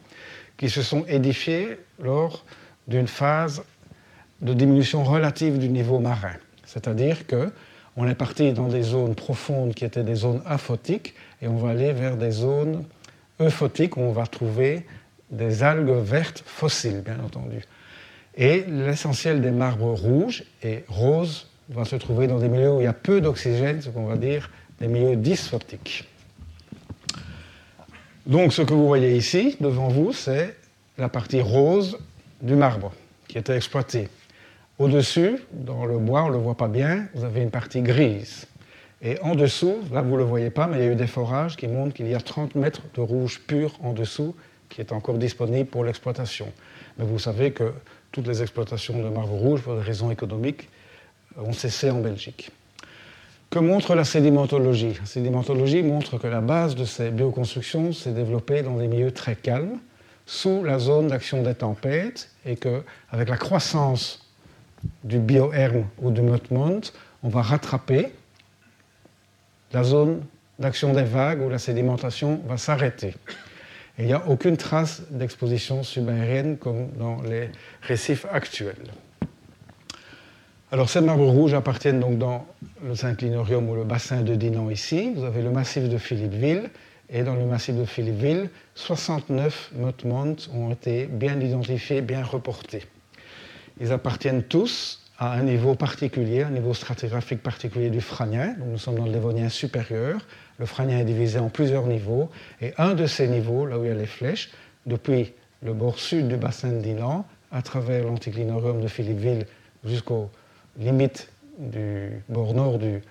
qui 0.56 0.70
se 0.70 0.82
sont 0.82 1.04
édifiées 1.06 1.78
lors 2.00 2.44
d'une 2.88 3.08
phase 3.08 3.62
de 4.40 4.54
diminution 4.54 5.04
relative 5.04 5.58
du 5.58 5.68
niveau 5.68 5.98
marin. 5.98 6.34
C'est-à-dire 6.64 7.26
qu'on 7.26 8.06
est 8.06 8.14
parti 8.14 8.52
dans 8.52 8.68
des 8.68 8.82
zones 8.82 9.14
profondes 9.14 9.74
qui 9.74 9.84
étaient 9.84 10.02
des 10.02 10.14
zones 10.14 10.42
aphotiques 10.46 11.14
et 11.42 11.48
on 11.48 11.56
va 11.56 11.70
aller 11.70 11.92
vers 11.92 12.16
des 12.16 12.30
zones 12.30 12.84
euphotiques 13.40 13.96
où 13.96 14.00
on 14.00 14.12
va 14.12 14.26
trouver 14.26 14.86
des 15.30 15.62
algues 15.62 16.02
vertes 16.02 16.42
fossiles, 16.46 17.02
bien 17.04 17.18
entendu. 17.24 17.62
Et 18.36 18.64
l'essentiel 18.66 19.42
des 19.42 19.50
marbres 19.50 19.92
rouges 19.92 20.44
et 20.62 20.84
roses 20.88 21.48
va 21.68 21.84
se 21.84 21.96
trouver 21.96 22.26
dans 22.26 22.38
des 22.38 22.48
milieux 22.48 22.72
où 22.72 22.80
il 22.80 22.84
y 22.84 22.88
a 22.88 22.92
peu 22.92 23.20
d'oxygène, 23.20 23.80
ce 23.80 23.90
qu'on 23.90 24.06
va 24.06 24.16
dire 24.16 24.50
des 24.80 24.88
milieux 24.88 25.16
dysphotiques. 25.16 26.08
Donc 28.26 28.52
ce 28.52 28.62
que 28.62 28.72
vous 28.72 28.86
voyez 28.86 29.16
ici 29.16 29.56
devant 29.60 29.88
vous, 29.88 30.12
c'est 30.12 30.56
la 30.98 31.08
partie 31.08 31.40
rose 31.40 31.98
du 32.40 32.54
marbre 32.54 32.92
qui 33.28 33.38
était 33.38 33.56
exploitée. 33.56 34.08
Au-dessus, 34.78 35.38
dans 35.52 35.84
le 35.84 35.98
bois, 35.98 36.24
on 36.24 36.28
ne 36.28 36.32
le 36.32 36.38
voit 36.38 36.56
pas 36.56 36.68
bien, 36.68 37.06
vous 37.14 37.24
avez 37.24 37.42
une 37.42 37.50
partie 37.50 37.82
grise. 37.82 38.46
Et 39.00 39.20
en 39.20 39.34
dessous, 39.34 39.78
là 39.92 40.02
vous 40.02 40.12
ne 40.12 40.18
le 40.18 40.24
voyez 40.24 40.50
pas, 40.50 40.66
mais 40.66 40.78
il 40.78 40.84
y 40.84 40.88
a 40.88 40.92
eu 40.92 40.96
des 40.96 41.06
forages 41.06 41.56
qui 41.56 41.66
montrent 41.66 41.94
qu'il 41.94 42.08
y 42.08 42.14
a 42.14 42.20
30 42.20 42.54
mètres 42.54 42.82
de 42.94 43.00
rouge 43.00 43.40
pur 43.46 43.76
en 43.82 43.92
dessous 43.92 44.34
qui 44.68 44.80
est 44.80 44.92
encore 44.92 45.18
disponible 45.18 45.68
pour 45.68 45.84
l'exploitation. 45.84 46.50
Mais 46.98 47.04
vous 47.04 47.18
savez 47.18 47.52
que 47.52 47.72
toutes 48.10 48.26
les 48.26 48.42
exploitations 48.42 49.02
de 49.02 49.08
marbre 49.08 49.34
rouge, 49.34 49.62
pour 49.62 49.74
des 49.74 49.82
raisons 49.82 50.10
économiques, 50.10 50.68
ont 51.36 51.52
cessé 51.52 51.90
en 51.90 52.00
Belgique. 52.00 52.50
Que 53.50 53.58
montre 53.58 53.94
la 53.94 54.04
sédimentologie? 54.04 54.94
La 54.98 55.06
sédimentologie 55.06 55.82
montre 55.82 56.18
que 56.18 56.26
la 56.26 56.40
base 56.40 56.74
de 56.74 56.84
ces 56.84 57.10
bioconstructions 57.10 57.92
s'est 57.92 58.12
développée 58.12 58.62
dans 58.62 58.76
des 58.76 58.88
milieux 58.88 59.12
très 59.12 59.36
calmes, 59.36 59.78
sous 60.24 60.64
la 60.64 60.78
zone 60.78 61.08
d'action 61.08 61.42
des 61.42 61.54
tempêtes, 61.54 62.30
et 62.46 62.56
qu'avec 62.56 63.28
la 63.28 63.36
croissance 63.36 64.26
du 65.04 65.18
bioherme 65.18 65.84
ou 66.00 66.10
du 66.10 66.22
Motmont, 66.22 66.80
on 67.22 67.28
va 67.28 67.42
rattraper 67.42 68.12
la 69.72 69.84
zone 69.84 70.22
d'action 70.58 70.92
des 70.92 71.04
vagues 71.04 71.42
où 71.42 71.48
la 71.48 71.58
sédimentation 71.58 72.40
va 72.46 72.56
s'arrêter. 72.56 73.14
Il 73.98 74.06
n'y 74.06 74.12
a 74.12 74.26
aucune 74.28 74.56
trace 74.56 75.02
d'exposition 75.10 75.82
subaérienne 75.82 76.56
comme 76.56 76.88
dans 76.98 77.20
les 77.22 77.50
récifs 77.82 78.26
actuels. 78.32 78.90
Alors 80.72 80.88
ces 80.88 81.02
marbres 81.02 81.28
rouges 81.28 81.52
appartiennent 81.52 82.00
donc 82.00 82.16
dans 82.16 82.46
le 82.82 82.94
Synclinorium 82.94 83.68
ou 83.68 83.74
le 83.74 83.84
bassin 83.84 84.22
de 84.22 84.34
Dinan 84.34 84.70
ici. 84.70 85.12
Vous 85.14 85.24
avez 85.24 85.42
le 85.42 85.50
massif 85.50 85.86
de 85.86 85.98
Philippeville 85.98 86.70
et 87.10 87.24
dans 87.24 87.34
le 87.34 87.44
massif 87.44 87.76
de 87.76 87.84
Philippeville, 87.84 88.48
69 88.74 89.72
Motmont 89.76 90.34
ont 90.54 90.70
été 90.70 91.04
bien 91.04 91.38
identifiés, 91.38 92.00
bien 92.00 92.24
reportés. 92.24 92.86
Ils 93.82 93.92
appartiennent 93.92 94.44
tous 94.44 95.02
à 95.18 95.34
un 95.34 95.42
niveau 95.42 95.74
particulier, 95.74 96.42
un 96.42 96.50
niveau 96.50 96.72
stratigraphique 96.72 97.42
particulier 97.42 97.90
du 97.90 98.00
Franien. 98.00 98.56
nous 98.66 98.78
sommes 98.78 98.96
dans 98.96 99.04
le 99.04 99.12
Dévonien 99.12 99.50
supérieur. 99.50 100.26
Le 100.58 100.64
Franien 100.64 101.00
est 101.00 101.04
divisé 101.04 101.38
en 101.38 101.50
plusieurs 101.50 101.86
niveaux. 101.86 102.30
Et 102.62 102.72
un 102.78 102.94
de 102.94 103.04
ces 103.04 103.28
niveaux, 103.28 103.66
là 103.66 103.78
où 103.78 103.84
il 103.84 103.88
y 103.88 103.90
a 103.90 103.94
les 103.94 104.06
flèches, 104.06 104.50
depuis 104.86 105.34
le 105.62 105.74
bord 105.74 105.98
sud 105.98 106.28
du 106.28 106.38
bassin 106.38 106.70
de 106.70 106.80
Dinan, 106.80 107.26
à 107.50 107.60
travers 107.60 108.06
l'anticlinorium 108.06 108.80
de 108.80 108.88
Philippeville 108.88 109.44
jusqu'aux 109.84 110.30
limites 110.78 111.28
du 111.58 112.22
bord 112.28 112.54
nord 112.54 112.78
du 112.78 113.02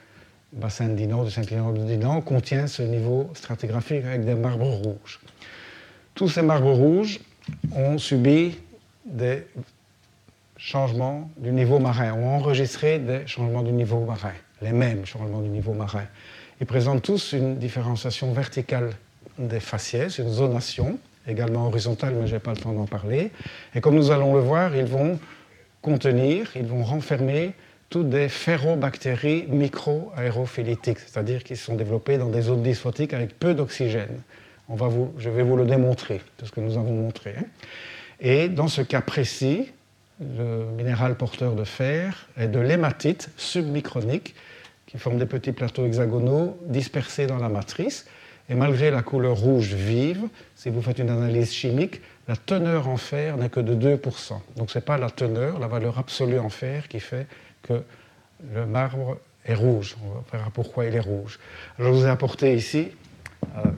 bassin 0.52 0.90
de 0.90 0.96
Dinan, 0.96 1.24
du 1.24 1.32
Saint-Client 1.32 1.72
de 1.72 1.84
Dinan, 1.84 2.22
contient 2.22 2.68
ce 2.68 2.84
niveau 2.84 3.30
stratigraphique 3.34 4.06
avec 4.06 4.26
des 4.26 4.36
marbres 4.36 4.66
rouges. 4.66 5.20
Tous 6.16 6.28
ces 6.28 6.42
marbres 6.42 6.74
rouges 6.74 7.20
ont 7.76 7.98
subi 7.98 8.58
des 9.06 9.46
changements 10.58 11.30
du 11.38 11.52
niveau 11.52 11.80
marin, 11.80 12.14
ont 12.14 12.36
enregistré 12.36 13.00
des 13.00 13.26
changements 13.26 13.64
du 13.64 13.72
niveau 13.72 14.02
marin, 14.06 14.34
les 14.62 14.74
mêmes 14.74 15.06
changements 15.06 15.42
du 15.42 15.50
niveau 15.50 15.74
marin. 15.74 16.06
Ils 16.60 16.68
présentent 16.68 17.02
tous 17.02 17.34
une 17.34 17.58
différenciation 17.58 18.32
verticale 18.34 18.92
des 19.40 19.60
faciès, 19.60 20.20
une 20.20 20.30
zonation, 20.30 21.00
également 21.28 21.68
horizontale, 21.68 22.14
mais 22.20 22.28
je 22.28 22.34
n'ai 22.34 22.40
pas 22.40 22.52
le 22.52 22.58
temps 22.58 22.74
d'en 22.74 22.86
parler. 22.86 23.32
Et 23.74 23.82
comme 23.82 23.96
nous 23.96 24.12
allons 24.12 24.36
le 24.36 24.42
voir, 24.42 24.76
ils 24.76 24.86
vont 24.86 25.20
contenir, 25.82 26.52
ils 26.56 26.66
vont 26.66 26.84
renfermer 26.84 27.54
toutes 27.90 28.10
des 28.10 28.30
ferrobactéries 28.30 29.46
micro-aérophilitiques, 29.50 31.00
c'est-à-dire 31.00 31.44
qui 31.44 31.56
sont 31.56 31.76
développées 31.76 32.18
dans 32.18 32.30
des 32.30 32.44
zones 32.44 32.64
dysphotiques 32.64 33.14
avec 33.14 33.38
peu 33.38 33.54
d'oxygène. 33.54 34.22
je 34.70 35.30
vais 35.30 35.44
vous 35.44 35.58
le 35.58 35.66
démontrer, 35.66 36.22
tout 36.38 36.46
ce 36.46 36.52
que 36.52 36.62
nous 36.62 36.78
avons 36.78 36.94
montré. 36.94 37.36
Hein. 37.38 37.46
Et 38.22 38.48
dans 38.48 38.68
ce 38.68 38.82
cas 38.82 39.02
précis, 39.02 39.72
le 40.22 40.66
minéral 40.78 41.16
porteur 41.16 41.56
de 41.56 41.64
fer 41.64 42.28
est 42.38 42.48
de 42.48 42.60
l'hématite 42.60 43.30
submicronique 43.36 44.36
qui 44.86 44.98
forme 44.98 45.18
des 45.18 45.26
petits 45.26 45.52
plateaux 45.52 45.86
hexagonaux 45.86 46.58
dispersés 46.68 47.26
dans 47.26 47.38
la 47.38 47.50
matrice. 47.50 48.06
Et 48.50 48.56
malgré 48.56 48.92
la 48.92 49.02
couleur 49.02 49.38
rouge 49.38 49.74
vive, 49.74 50.28
si 50.56 50.70
vous 50.70 50.82
faites 50.82 51.00
une 51.00 51.10
analyse 51.10 51.52
chimique, 51.52 52.02
la 52.28 52.36
teneur 52.36 52.88
en 52.88 52.98
fer 52.98 53.38
n'est 53.38 53.50
que 53.50 53.60
de 53.60 53.76
2%. 53.76 54.34
Donc 54.56 54.70
ce 54.70 54.78
n'est 54.78 54.84
pas 54.84 54.98
la 54.98 55.10
teneur, 55.10 55.60
la 55.60 55.68
valeur 55.68 55.98
absolue 55.98 56.40
en 56.40 56.50
fer 56.50 56.88
qui 56.88 57.00
fait 57.00 57.28
que 57.64 57.84
le 58.54 58.66
marbre 58.66 59.18
est 59.46 59.54
rouge. 59.54 59.96
On 60.04 60.22
verra 60.32 60.50
pourquoi 60.52 60.86
il 60.86 60.96
est 60.96 61.00
rouge. 61.00 61.40
Je 61.80 61.84
vous 61.84 62.06
ai 62.06 62.10
apporté 62.10 62.56
ici 62.56 62.90
euh, 63.58 63.72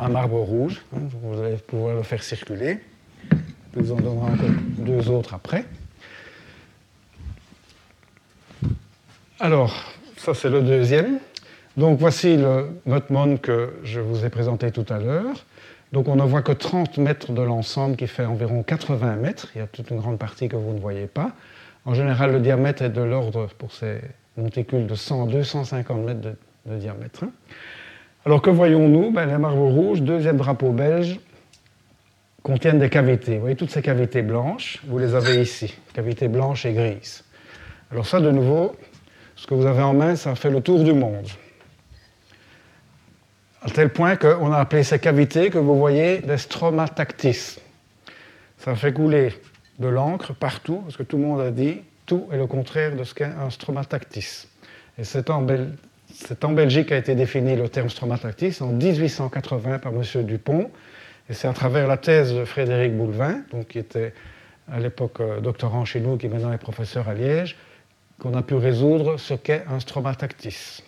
un 0.00 0.08
marbre 0.08 0.40
rouge. 0.40 0.82
Hein, 0.94 1.00
vous 1.22 1.40
allez 1.40 1.56
pouvoir 1.56 1.94
le 1.94 2.02
faire 2.02 2.22
circuler. 2.22 2.80
Je 3.74 3.80
vous 3.80 3.92
en 3.92 3.96
donnerai 3.96 4.32
encore 4.32 4.50
deux 4.78 5.08
autres 5.08 5.34
après. 5.34 5.64
Alors, 9.40 9.72
ça 10.16 10.34
c'est 10.34 10.50
le 10.50 10.62
deuxième. 10.62 11.20
Donc 11.76 12.00
voici 12.00 12.36
le 12.36 12.70
Motmon 12.86 13.36
que 13.36 13.74
je 13.84 14.00
vous 14.00 14.24
ai 14.24 14.30
présenté 14.30 14.72
tout 14.72 14.86
à 14.88 14.98
l'heure. 14.98 15.44
Donc 15.92 16.08
on 16.08 16.16
ne 16.16 16.22
voit 16.22 16.42
que 16.42 16.52
30 16.52 16.98
mètres 16.98 17.32
de 17.32 17.42
l'ensemble 17.42 17.96
qui 17.96 18.06
fait 18.06 18.24
environ 18.24 18.62
80 18.62 19.16
mètres. 19.16 19.48
Il 19.54 19.58
y 19.58 19.62
a 19.62 19.66
toute 19.66 19.90
une 19.90 19.98
grande 19.98 20.18
partie 20.18 20.48
que 20.48 20.56
vous 20.56 20.72
ne 20.72 20.80
voyez 20.80 21.06
pas. 21.06 21.32
En 21.84 21.94
général, 21.94 22.32
le 22.32 22.40
diamètre 22.40 22.82
est 22.82 22.90
de 22.90 23.00
l'ordre 23.00 23.48
pour 23.56 23.72
ces 23.72 24.00
monticules 24.36 24.86
de 24.86 24.94
100 24.94 25.26
250 25.26 26.04
mètres 26.04 26.20
de, 26.66 26.76
diamètre. 26.76 27.24
Alors 28.26 28.42
que 28.42 28.50
voyons-nous? 28.50 29.10
Ben, 29.10 29.26
Les 29.26 29.38
marbres 29.38 29.68
rouges, 29.68 30.02
deuxième 30.02 30.36
drapeau 30.36 30.70
belge, 30.72 31.18
contiennent 32.42 32.78
des 32.78 32.90
cavités. 32.90 33.36
Vous 33.36 33.40
voyez 33.40 33.56
toutes 33.56 33.70
ces 33.70 33.80
cavités 33.80 34.20
blanches, 34.20 34.82
vous 34.86 34.98
les 34.98 35.14
avez 35.14 35.40
ici, 35.40 35.74
cavités 35.94 36.28
blanches 36.28 36.66
et 36.66 36.74
grises. 36.74 37.24
Alors 37.90 38.06
ça, 38.06 38.20
de 38.20 38.30
nouveau, 38.30 38.76
ce 39.34 39.46
que 39.46 39.54
vous 39.54 39.64
avez 39.64 39.82
en 39.82 39.94
main, 39.94 40.14
ça 40.14 40.34
fait 40.34 40.50
le 40.50 40.60
tour 40.60 40.84
du 40.84 40.92
monde. 40.92 41.26
À 43.60 43.70
tel 43.70 43.88
point 43.88 44.16
qu'on 44.16 44.52
a 44.52 44.58
appelé 44.58 44.84
ces 44.84 45.00
cavités 45.00 45.50
que 45.50 45.58
vous 45.58 45.76
voyez 45.76 46.18
des 46.18 46.38
stromatactis. 46.38 47.58
Ça 48.58 48.76
fait 48.76 48.92
couler 48.92 49.32
de 49.78 49.88
l'encre 49.88 50.32
partout, 50.32 50.76
parce 50.84 50.96
que 50.96 51.02
tout 51.02 51.16
le 51.16 51.24
monde 51.24 51.40
a 51.40 51.50
dit 51.50 51.80
tout 52.06 52.28
est 52.32 52.36
le 52.36 52.46
contraire 52.46 52.94
de 52.94 53.04
ce 53.04 53.14
qu'est 53.14 53.24
un 53.24 53.50
stromatactis. 53.50 54.46
Et 54.96 55.04
c'est 55.04 55.30
en, 55.30 55.42
Belgique 55.42 56.88
qu'a 56.88 56.96
été 56.96 57.14
défini 57.14 57.56
le 57.56 57.68
terme 57.68 57.90
stromatactis 57.90 58.56
en 58.60 58.68
1880 58.68 59.80
par 59.80 59.92
M. 59.92 60.24
Dupont, 60.24 60.70
et 61.28 61.34
c'est 61.34 61.48
à 61.48 61.52
travers 61.52 61.86
la 61.86 61.96
thèse 61.96 62.34
de 62.34 62.44
Frédéric 62.44 62.96
Boulevin, 62.96 63.42
qui 63.68 63.78
était 63.78 64.14
à 64.70 64.80
l'époque 64.80 65.20
euh, 65.20 65.40
doctorant 65.40 65.84
chez 65.84 66.00
nous, 66.00 66.16
qui 66.16 66.28
maintenant 66.28 66.52
est 66.52 66.58
professeur 66.58 67.08
à 67.08 67.14
Liège, 67.14 67.56
qu'on 68.18 68.34
a 68.34 68.42
pu 68.42 68.54
résoudre 68.54 69.18
ce 69.18 69.34
qu'est 69.34 69.64
un 69.70 69.80
stromatactis. 69.80 70.82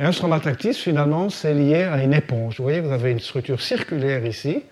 Et 0.00 0.04
un 0.04 0.12
stromatactis, 0.12 0.72
finalement, 0.72 1.28
c'est 1.28 1.52
lié 1.52 1.82
à 1.82 2.02
une 2.02 2.14
éponge. 2.14 2.56
Vous 2.56 2.62
voyez, 2.62 2.80
vous 2.80 2.90
avez 2.90 3.10
une 3.10 3.20
structure 3.20 3.60
circulaire 3.60 4.24
ici, 4.24 4.62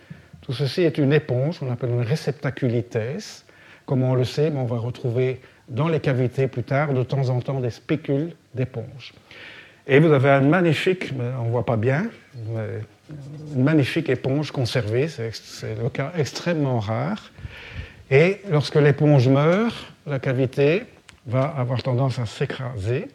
tout 0.40 0.54
ceci 0.54 0.80
est 0.80 0.96
une 0.96 1.12
éponge, 1.12 1.58
on 1.60 1.70
appelle 1.70 1.90
une 1.90 2.00
réceptaculites. 2.00 2.98
Comme 3.84 4.02
on 4.02 4.14
le 4.14 4.24
sait, 4.24 4.50
on 4.56 4.64
va 4.64 4.78
retrouver 4.78 5.42
dans 5.68 5.88
les 5.88 6.00
cavités 6.00 6.48
plus 6.48 6.62
tard 6.62 6.94
de 6.94 7.02
temps 7.02 7.28
en 7.28 7.40
temps 7.40 7.60
des 7.60 7.68
spécules 7.68 8.32
d'éponge. 8.54 9.12
Et 9.86 9.98
vous 9.98 10.10
avez 10.10 10.30
une 10.30 10.48
magnifique, 10.48 11.12
on 11.38 11.44
ne 11.44 11.50
voit 11.50 11.66
pas 11.66 11.76
bien, 11.76 12.06
une 13.54 13.62
magnifique 13.62 14.08
éponge 14.08 14.50
conservée, 14.50 15.08
c'est 15.08 15.78
le 15.82 15.90
cas 15.90 16.10
extrêmement 16.16 16.80
rare. 16.80 17.32
Et 18.10 18.40
lorsque 18.50 18.76
l'éponge 18.76 19.28
meurt, 19.28 19.76
la 20.06 20.18
cavité 20.18 20.84
va 21.26 21.42
avoir 21.42 21.82
tendance 21.82 22.18
à 22.18 22.24
s'écraser. 22.24 23.08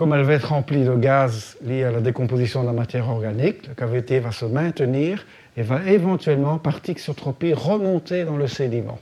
Comme 0.00 0.14
elle 0.14 0.22
va 0.22 0.32
être 0.32 0.48
remplie 0.48 0.82
de 0.82 0.94
gaz 0.94 1.58
liés 1.62 1.84
à 1.84 1.90
la 1.90 2.00
décomposition 2.00 2.62
de 2.62 2.68
la 2.68 2.72
matière 2.72 3.06
organique, 3.10 3.66
la 3.66 3.74
cavité 3.74 4.18
va 4.18 4.32
se 4.32 4.46
maintenir 4.46 5.26
et 5.58 5.62
va 5.62 5.84
éventuellement, 5.90 6.56
par 6.56 6.80
tixotropie, 6.80 7.52
remonter 7.52 8.24
dans 8.24 8.38
le 8.38 8.46
sédiment. 8.46 8.98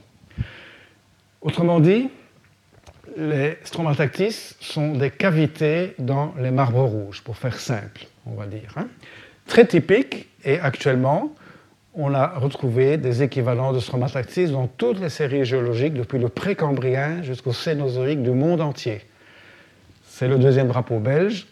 Autrement 1.39 1.79
dit, 1.79 2.09
les 3.15 3.57
stromatactis 3.63 4.57
sont 4.59 4.91
des 4.91 5.09
cavités 5.09 5.95
dans 5.99 6.33
les 6.37 6.51
marbres 6.51 6.83
rouges, 6.83 7.21
pour 7.21 7.37
faire 7.37 7.57
simple, 7.57 8.05
on 8.25 8.33
va 8.33 8.45
dire. 8.45 8.73
Hein. 8.75 8.89
Très 9.47 9.65
typique, 9.65 10.27
et 10.43 10.59
actuellement, 10.59 11.33
on 11.93 12.13
a 12.13 12.27
retrouvé 12.27 12.97
des 12.97 13.23
équivalents 13.23 13.71
de 13.71 13.79
stromatactis 13.79 14.47
dans 14.47 14.67
toutes 14.67 14.99
les 14.99 15.07
séries 15.07 15.45
géologiques, 15.45 15.93
depuis 15.93 16.19
le 16.19 16.27
précambrien 16.27 17.23
jusqu'au 17.23 17.53
cénozoïque 17.53 18.21
du 18.21 18.31
monde 18.31 18.59
entier. 18.59 18.99
C'est 20.19 20.27
le 20.27 20.37
deuxième 20.37 20.67
drapeau 20.67 20.99
belge, 20.99 21.47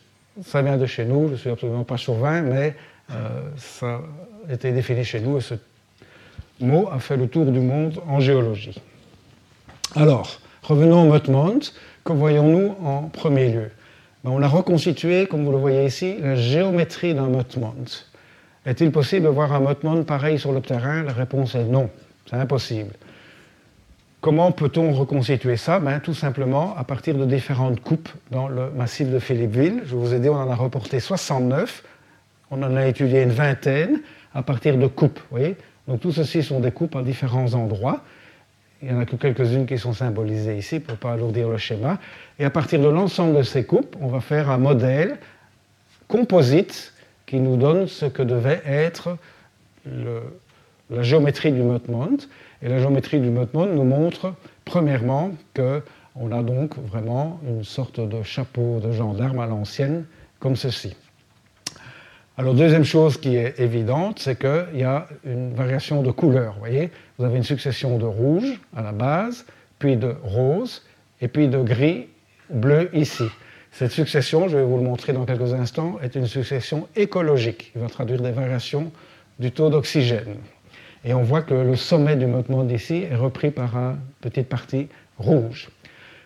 ça 0.46 0.62
vient 0.62 0.76
de 0.76 0.86
chez 0.86 1.06
nous, 1.06 1.28
je 1.28 1.32
ne 1.32 1.38
suis 1.38 1.50
absolument 1.50 1.86
pas 1.86 1.96
chauvin, 1.96 2.42
mais 2.42 2.76
euh, 3.12 3.14
ça 3.56 4.02
a 4.50 4.54
été 4.54 4.74
défini 4.74 5.06
chez 5.06 5.22
nous 5.22 5.38
et 5.38 5.40
ce 5.40 5.54
mot 6.60 6.90
a 6.92 7.00
fait 7.00 7.16
le 7.16 7.30
tour 7.30 7.46
du 7.46 7.62
monde 7.62 8.02
en 8.10 8.20
géologie. 8.20 8.82
Alors, 9.96 10.42
revenons 10.64 11.04
au 11.04 11.06
Motmont. 11.06 11.62
Que 12.04 12.12
voyons-nous 12.12 12.76
en 12.84 13.04
premier 13.04 13.54
lieu? 13.54 13.72
Ben, 14.26 14.32
On 14.32 14.42
a 14.42 14.50
reconstitué, 14.50 15.28
comme 15.28 15.46
vous 15.46 15.54
le 15.54 15.60
voyez 15.60 15.86
ici, 15.86 16.18
la 16.20 16.36
géométrie 16.36 17.14
d'un 17.14 17.30
Motmont. 17.30 17.86
Est-il 18.66 18.92
possible 18.92 19.28
de 19.28 19.30
voir 19.30 19.54
un 19.54 19.62
Motmont 19.62 20.04
pareil 20.04 20.40
sur 20.40 20.52
le 20.52 20.60
terrain? 20.60 21.04
La 21.04 21.14
réponse 21.14 21.56
est 21.56 21.64
non, 21.64 21.90
c'est 22.30 22.36
impossible. 22.36 22.92
Comment 24.22 24.52
peut-on 24.52 24.94
reconstituer 24.94 25.58
ça? 25.58 25.80
Ben, 25.80 26.00
Tout 26.00 26.14
simplement 26.14 26.76
à 26.76 26.84
partir 26.84 27.16
de 27.16 27.26
différentes 27.26 27.82
coupes 27.82 28.10
dans 28.32 28.48
le 28.48 28.72
massif 28.72 29.10
de 29.10 29.20
Philippeville. 29.20 29.84
Je 29.86 29.96
vous 29.96 30.14
ai 30.14 30.20
dit, 30.20 30.30
on 30.30 30.36
en 30.36 30.50
a 30.50 30.56
reporté 30.56 31.00
69 31.00 31.84
on 32.52 32.64
en 32.64 32.76
a 32.76 32.88
étudié 32.88 33.24
une 33.24 33.32
vingtaine 33.32 34.02
à 34.34 34.44
partir 34.44 34.78
de 34.78 34.88
coupes. 34.88 35.20
Voyez? 35.32 35.56
Donc 35.88 36.02
tout 36.02 36.12
ceci 36.12 36.44
sont 36.44 36.60
des 36.60 36.72
coupes 36.72 36.96
à 36.96 37.02
différents 37.02 37.54
endroits. 37.54 38.04
Il 38.82 38.90
n'y 38.90 38.94
en 38.94 39.00
a 39.00 39.06
que 39.06 39.16
quelques-unes 39.16 39.66
qui 39.66 39.78
sont 39.78 39.94
symbolisées 39.94 40.58
ici 40.58 40.80
pour 40.80 40.94
ne 40.94 40.98
pas 40.98 41.14
alourdir 41.14 41.50
le 41.50 41.58
schéma. 41.58 41.98
Et 42.38 42.46
à 42.46 42.50
partir 42.50 42.80
de 42.80 42.88
l'ensemble 42.88 43.38
de 43.38 43.44
ces 43.44 43.66
coupes, 43.66 43.96
on 44.00 44.08
va 44.08 44.20
faire 44.20 44.50
un 44.50 44.58
modèle 44.58 45.18
composite 46.08 46.94
qui 47.26 47.40
nous 47.40 47.58
donne 47.58 47.88
ce 47.88 48.06
que 48.06 48.22
devait 48.22 48.62
être 48.66 49.18
la 49.86 51.02
géométrie 51.02 51.52
du 51.52 51.62
Motmont. 51.62 52.18
Et 52.62 52.70
la 52.70 52.80
géométrie 52.80 53.20
du 53.20 53.30
Motmont 53.30 53.68
nous 53.68 53.84
montre, 53.84 54.34
premièrement, 54.66 55.32
qu'on 55.56 56.32
a 56.32 56.42
donc 56.42 56.78
vraiment 56.78 57.40
une 57.48 57.64
sorte 57.64 58.00
de 58.00 58.24
chapeau 58.24 58.80
de 58.80 58.92
gendarme 58.92 59.40
à 59.40 59.46
l'ancienne, 59.46 60.06
comme 60.40 60.56
ceci. 60.56 60.96
Alors, 62.40 62.54
deuxième 62.54 62.84
chose 62.84 63.18
qui 63.18 63.36
est 63.36 63.60
évidente, 63.60 64.20
c'est 64.20 64.38
qu'il 64.40 64.80
y 64.80 64.84
a 64.84 65.08
une 65.26 65.54
variation 65.54 66.04
de 66.04 66.12
couleur. 66.12 66.54
Vous 66.54 66.60
voyez, 66.60 66.92
vous 67.18 67.26
avez 67.26 67.38
une 67.38 67.44
succession 67.44 67.98
de 67.98 68.06
rouge 68.06 68.60
à 68.76 68.84
la 68.84 68.92
base, 68.92 69.46
puis 69.80 69.98
de 69.98 70.16
rose, 70.24 70.84
et 71.22 71.28
puis 71.28 71.48
de 71.48 71.58
gris, 71.58 72.08
bleu 72.50 72.90
ici. 72.94 73.26
Cette 73.72 73.92
succession, 73.92 74.48
je 74.48 74.58
vais 74.58 74.64
vous 74.64 74.78
le 74.78 74.84
montrer 74.84 75.14
dans 75.14 75.26
quelques 75.26 75.54
instants, 75.54 75.98
est 76.02 76.16
une 76.16 76.28
succession 76.28 76.88
écologique. 76.96 77.72
Il 77.76 77.82
va 77.82 77.88
traduire 77.88 78.22
des 78.22 78.32
variations 78.32 78.92
du 79.40 79.52
taux 79.52 79.70
d'oxygène. 79.70 80.38
Et 81.08 81.14
on 81.14 81.24
voit 81.24 81.42
que 81.42 81.54
le 81.54 81.78
sommet 81.78 82.18
du 82.18 82.26
mouvement 82.26 82.68
ici 82.68 83.06
est 83.10 83.16
repris 83.16 83.50
par 83.50 83.78
une 83.78 83.98
petite 84.20 84.50
partie 84.50 84.90
rouge. 85.18 85.70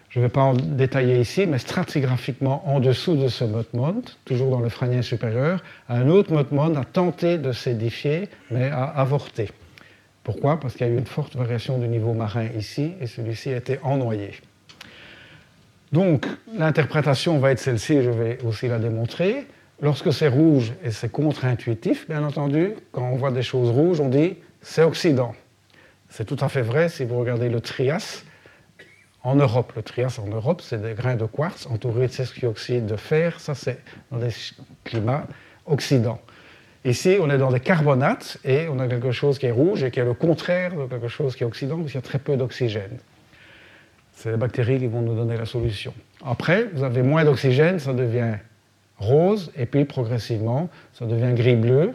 Je 0.10 0.20
ne 0.20 0.26
vais 0.26 0.30
pas 0.30 0.42
en 0.42 0.56
détailler 0.56 1.22
ici, 1.22 1.46
mais 1.46 1.60
stratigraphiquement, 1.60 2.68
en 2.68 2.80
dessous 2.80 3.16
de 3.16 3.28
ce 3.28 3.44
Motmont, 3.44 4.02
toujours 4.26 4.50
dans 4.50 4.60
le 4.60 4.70
Franien 4.70 5.04
supérieur, 5.04 5.64
un 5.88 6.10
autre 6.10 6.34
Motmont 6.34 6.76
a 6.76 6.84
tenté 6.84 7.38
de 7.38 7.52
s'édifier, 7.52 8.28
mais 8.50 8.72
a 8.72 8.86
avorté. 8.86 9.52
Pourquoi? 10.24 10.60
Parce 10.60 10.74
qu'il 10.74 10.88
y 10.88 10.90
a 10.90 10.94
eu 10.94 10.98
une 10.98 11.06
forte 11.06 11.36
variation 11.36 11.78
du 11.78 11.88
niveau 11.88 12.14
marin 12.14 12.48
ici, 12.58 12.94
et 13.00 13.06
celui-ci 13.06 13.54
a 13.54 13.58
été 13.58 13.78
ennoyé. 13.84 14.32
Donc, 15.92 16.26
l'interprétation 16.58 17.38
va 17.38 17.52
être 17.52 17.60
celle-ci, 17.60 18.02
je 18.02 18.10
vais 18.10 18.40
aussi 18.44 18.68
la 18.68 18.80
démontrer. 18.80 19.46
Lorsque 19.80 20.12
c'est 20.12 20.28
rouge 20.28 20.74
et 20.84 20.90
c'est 20.90 21.12
contre-intuitif, 21.12 22.10
bien 22.10 22.24
entendu, 22.24 22.74
quand 22.92 23.08
on 23.08 23.16
voit 23.16 23.32
des 23.32 23.44
choses 23.44 23.70
rouges, 23.70 24.00
on 24.00 24.10
dit 24.10 24.38
c'est 24.62 24.84
Occident. 24.84 25.36
C'est 26.10 26.26
tout 26.26 26.38
à 26.40 26.50
fait 26.50 26.62
vrai 26.62 26.90
si 26.90 27.06
vous 27.06 27.18
regardez 27.20 27.50
le 27.50 27.62
Trias 27.62 28.24
en 29.24 29.36
Europe. 29.36 29.74
Le 29.76 29.84
Trias 29.84 30.20
en 30.24 30.28
Europe, 30.28 30.62
c'est 30.62 30.82
des 30.82 30.94
grains 30.94 31.16
de 31.16 31.26
quartz 31.26 31.68
entourés 31.68 32.08
de 32.08 32.12
sesquioxyde 32.12 32.86
de 32.86 32.96
fer. 32.96 33.40
Ça, 33.40 33.56
c'est 33.56 33.80
dans 34.12 34.18
des 34.18 34.34
climats 34.84 35.26
Occident. 35.66 36.20
Ici, 36.84 37.18
on 37.22 37.30
est 37.30 37.38
dans 37.38 37.52
des 37.52 37.60
carbonates 37.60 38.38
et 38.44 38.68
on 38.68 38.80
a 38.80 38.88
quelque 38.88 39.12
chose 39.12 39.38
qui 39.38 39.46
est 39.46 39.52
rouge 39.52 39.84
et 39.84 39.92
qui 39.92 40.00
est 40.00 40.06
le 40.06 40.16
contraire 40.16 40.76
de 40.76 40.88
quelque 40.88 41.08
chose 41.08 41.36
qui 41.36 41.44
est 41.44 41.46
Occident, 41.46 41.78
parce 41.78 41.92
qu'il 41.92 41.96
y 41.96 42.04
a 42.04 42.08
très 42.08 42.18
peu 42.18 42.36
d'oxygène. 42.36 42.98
C'est 44.14 44.32
les 44.32 44.38
bactéries 44.38 44.80
qui 44.80 44.88
vont 44.88 45.02
nous 45.02 45.16
donner 45.16 45.38
la 45.38 45.46
solution. 45.46 45.94
Après, 46.26 46.66
vous 46.74 46.84
avez 46.84 47.04
moins 47.04 47.24
d'oxygène, 47.24 47.78
ça 47.78 47.94
devient 47.94 48.36
rose, 48.98 49.52
et 49.56 49.68
puis 49.68 49.86
progressivement, 49.86 50.70
ça 50.94 51.06
devient 51.06 51.34
gris-bleu. 51.34 51.94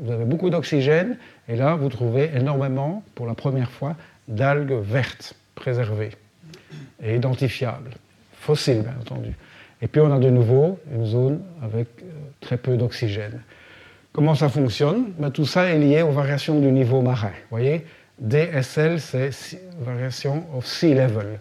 Vous 0.00 0.12
avez 0.12 0.24
beaucoup 0.24 0.50
d'oxygène, 0.50 1.16
et 1.48 1.56
là, 1.56 1.74
vous 1.74 1.88
trouvez 1.88 2.30
énormément, 2.34 3.02
pour 3.14 3.26
la 3.26 3.34
première 3.34 3.70
fois, 3.70 3.96
d'algues 4.28 4.80
vertes 4.82 5.34
préservées 5.54 6.12
et 7.02 7.16
identifiables, 7.16 7.90
fossiles 8.32 8.82
bien 8.82 8.94
entendu. 9.00 9.34
Et 9.80 9.86
puis 9.86 10.00
on 10.00 10.12
a 10.12 10.18
de 10.18 10.30
nouveau 10.30 10.78
une 10.92 11.06
zone 11.06 11.40
avec 11.62 11.88
euh, 12.02 12.06
très 12.40 12.56
peu 12.56 12.76
d'oxygène. 12.76 13.40
Comment 14.12 14.34
ça 14.34 14.48
fonctionne? 14.48 15.12
Ben, 15.18 15.30
Tout 15.30 15.46
ça 15.46 15.66
est 15.66 15.78
lié 15.78 16.02
aux 16.02 16.10
variations 16.10 16.58
du 16.58 16.70
niveau 16.72 17.00
marin. 17.00 17.28
Vous 17.28 17.56
voyez, 17.58 17.86
DSL, 18.18 19.00
c'est 19.00 19.30
variation 19.80 20.44
of 20.56 20.66
sea 20.66 20.94
level. 20.94 21.38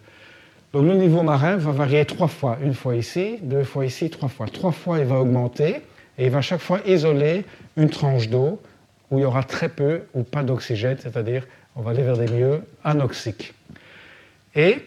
Donc 0.73 0.85
le 0.85 0.93
niveau 0.93 1.23
marin 1.23 1.57
va 1.57 1.71
varier 1.71 2.05
trois 2.05 2.27
fois. 2.27 2.57
Une 2.61 2.73
fois 2.73 2.95
ici, 2.95 3.39
deux 3.41 3.63
fois 3.63 3.85
ici, 3.85 4.09
trois 4.09 4.29
fois. 4.29 4.45
Trois 4.47 4.71
fois, 4.71 4.99
il 4.99 5.05
va 5.05 5.15
augmenter 5.15 5.77
et 6.17 6.25
il 6.25 6.31
va 6.31 6.41
chaque 6.41 6.61
fois 6.61 6.79
isoler 6.85 7.45
une 7.75 7.89
tranche 7.89 8.29
d'eau 8.29 8.59
où 9.11 9.19
il 9.19 9.21
y 9.21 9.25
aura 9.25 9.43
très 9.43 9.69
peu 9.69 10.01
ou 10.13 10.23
pas 10.23 10.43
d'oxygène, 10.43 10.97
c'est-à-dire 10.99 11.47
on 11.75 11.81
va 11.81 11.91
aller 11.91 12.03
vers 12.03 12.17
des 12.17 12.27
milieux 12.27 12.61
anoxiques. 12.83 13.53
Et 14.55 14.77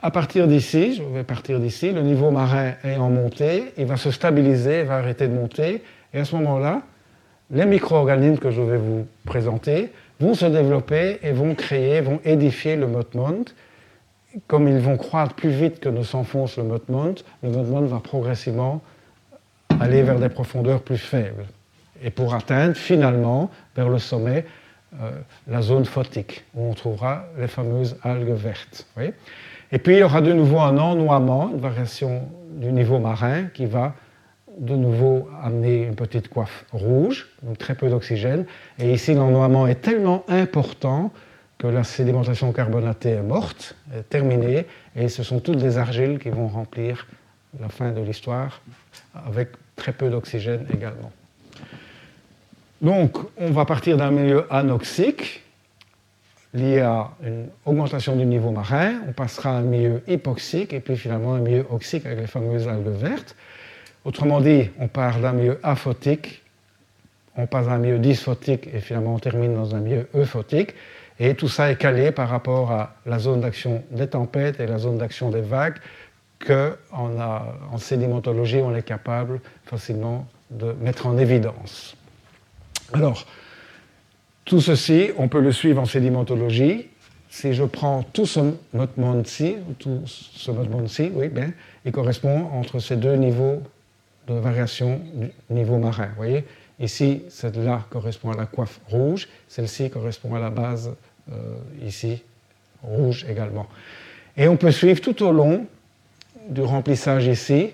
à 0.00 0.10
partir 0.10 0.48
d'ici, 0.48 0.94
je 0.94 1.02
vais 1.02 1.22
partir 1.22 1.60
d'ici, 1.60 1.92
le 1.92 2.02
niveau 2.02 2.30
marin 2.30 2.72
est 2.82 2.96
en 2.96 3.10
montée, 3.10 3.72
il 3.76 3.86
va 3.86 3.96
se 3.96 4.10
stabiliser, 4.10 4.80
il 4.80 4.86
va 4.86 4.96
arrêter 4.96 5.28
de 5.28 5.34
monter, 5.34 5.82
et 6.12 6.18
à 6.18 6.24
ce 6.24 6.34
moment-là, 6.36 6.82
les 7.50 7.66
micro-organismes 7.66 8.38
que 8.38 8.50
je 8.50 8.62
vais 8.62 8.78
vous 8.78 9.06
présenter 9.26 9.90
vont 10.18 10.34
se 10.34 10.46
développer 10.46 11.18
et 11.22 11.32
vont 11.32 11.54
créer, 11.54 12.00
vont 12.00 12.20
édifier 12.24 12.76
le 12.76 12.86
Motmont. 12.86 13.44
Comme 14.46 14.68
ils 14.68 14.78
vont 14.78 14.96
croître 14.96 15.34
plus 15.34 15.50
vite 15.50 15.78
que 15.78 15.90
ne 15.90 16.02
s'enfonce 16.02 16.56
le 16.56 16.64
Motmont, 16.64 17.14
le 17.42 17.50
Motmont 17.50 17.82
va 17.82 18.00
progressivement 18.00 18.80
aller 19.80 20.02
vers 20.02 20.18
des 20.18 20.28
profondeurs 20.28 20.82
plus 20.82 20.98
faibles. 20.98 21.46
Et 22.02 22.10
pour 22.10 22.34
atteindre 22.34 22.76
finalement 22.76 23.50
vers 23.76 23.88
le 23.88 23.98
sommet 23.98 24.44
euh, 25.00 25.10
la 25.46 25.62
zone 25.62 25.86
photique, 25.86 26.44
où 26.54 26.70
on 26.70 26.74
trouvera 26.74 27.24
les 27.38 27.48
fameuses 27.48 27.96
algues 28.02 28.34
vertes. 28.34 28.86
et 28.98 29.78
puis 29.78 29.94
il 29.94 29.98
y 30.00 30.02
aura 30.02 30.20
de 30.20 30.34
nouveau 30.34 30.60
un 30.60 30.76
ennoiement, 30.76 31.50
une 31.50 31.60
variation 31.60 32.28
du 32.50 32.70
niveau 32.72 32.98
marin 32.98 33.44
qui 33.54 33.64
va 33.64 33.94
de 34.58 34.76
nouveau 34.76 35.30
amener 35.42 35.84
une 35.84 35.94
petite 35.94 36.28
coiffe 36.28 36.66
rouge, 36.72 37.26
donc 37.42 37.56
très 37.56 37.74
peu 37.74 37.88
d'oxygène. 37.88 38.44
Et 38.78 38.92
ici, 38.92 39.14
l'ennoiement 39.14 39.66
est 39.66 39.80
tellement 39.80 40.24
important 40.28 41.10
que 41.56 41.68
la 41.68 41.84
sédimentation 41.84 42.52
carbonatée 42.52 43.12
est 43.12 43.22
morte, 43.22 43.76
terminée, 44.10 44.66
et 44.94 45.08
ce 45.08 45.22
sont 45.22 45.40
toutes 45.40 45.56
des 45.56 45.78
argiles 45.78 46.18
qui 46.18 46.28
vont 46.28 46.48
remplir 46.48 47.06
la 47.58 47.70
fin 47.70 47.92
de 47.92 48.00
l'histoire, 48.02 48.60
avec 49.14 49.48
très 49.76 49.92
peu 49.92 50.10
d'oxygène 50.10 50.66
également. 50.72 51.12
Donc, 52.80 53.16
on 53.38 53.50
va 53.50 53.64
partir 53.64 53.96
d'un 53.96 54.10
milieu 54.10 54.52
anoxique, 54.52 55.42
lié 56.52 56.80
à 56.80 57.10
une 57.24 57.46
augmentation 57.64 58.16
du 58.16 58.26
niveau 58.26 58.50
marin, 58.50 59.00
on 59.08 59.12
passera 59.12 59.50
à 59.50 59.54
un 59.54 59.62
milieu 59.62 60.02
hypoxique, 60.06 60.72
et 60.72 60.80
puis 60.80 60.96
finalement 60.96 61.34
un 61.34 61.40
milieu 61.40 61.64
oxique 61.70 62.04
avec 62.06 62.18
les 62.18 62.26
fameuses 62.26 62.68
algues 62.68 62.88
vertes. 62.88 63.36
Autrement 64.04 64.40
dit, 64.40 64.68
on 64.78 64.88
part 64.88 65.20
d'un 65.20 65.32
milieu 65.32 65.60
aphotique, 65.62 66.42
on 67.36 67.46
passe 67.46 67.68
à 67.68 67.72
un 67.72 67.78
milieu 67.78 67.98
dysphotique 67.98 68.68
et 68.72 68.80
finalement 68.80 69.14
on 69.14 69.18
termine 69.18 69.54
dans 69.54 69.74
un 69.74 69.80
milieu 69.80 70.08
euphotique. 70.14 70.74
Et 71.18 71.34
tout 71.34 71.48
ça 71.48 71.70
est 71.70 71.76
calé 71.76 72.10
par 72.10 72.28
rapport 72.28 72.72
à 72.72 72.96
la 73.06 73.18
zone 73.18 73.40
d'action 73.40 73.84
des 73.90 74.08
tempêtes 74.08 74.60
et 74.60 74.66
la 74.66 74.78
zone 74.78 74.98
d'action 74.98 75.30
des 75.30 75.40
vagues 75.40 75.76
qu'en 76.44 77.10
en 77.72 77.78
sédimentologie, 77.78 78.58
on 78.58 78.74
est 78.74 78.82
capable 78.82 79.40
facilement 79.64 80.26
de 80.50 80.72
mettre 80.80 81.06
en 81.06 81.16
évidence. 81.18 81.96
Alors, 82.92 83.26
tout 84.44 84.60
ceci, 84.60 85.10
on 85.16 85.28
peut 85.28 85.40
le 85.40 85.52
suivre 85.52 85.80
en 85.80 85.86
sédimentologie. 85.86 86.88
Si 87.30 87.54
je 87.54 87.64
prends 87.64 88.02
tout 88.02 88.26
ce 88.26 88.40
monde-ci, 88.96 89.56
tout 89.78 90.02
ce 90.06 90.50
monde-ci, 90.50 91.10
oui, 91.14 91.28
bien, 91.28 91.52
il 91.84 91.92
correspond 91.92 92.48
entre 92.52 92.78
ces 92.78 92.96
deux 92.96 93.14
niveaux 93.14 93.62
de 94.28 94.34
variation 94.34 95.00
du 95.14 95.30
niveau 95.50 95.78
marin. 95.78 96.06
Vous 96.08 96.16
voyez, 96.16 96.44
ici, 96.78 97.22
celle-là 97.30 97.86
correspond 97.88 98.32
à 98.32 98.36
la 98.36 98.46
coiffe 98.46 98.80
rouge, 98.88 99.28
celle-ci 99.48 99.88
correspond 99.90 100.34
à 100.34 100.40
la 100.40 100.50
base, 100.50 100.94
euh, 101.30 101.54
ici, 101.86 102.22
rouge 102.82 103.24
également. 103.28 103.66
Et 104.36 104.48
on 104.48 104.56
peut 104.56 104.72
suivre 104.72 105.00
tout 105.00 105.22
au 105.22 105.32
long 105.32 105.66
du 106.48 106.62
remplissage 106.62 107.26
ici 107.26 107.70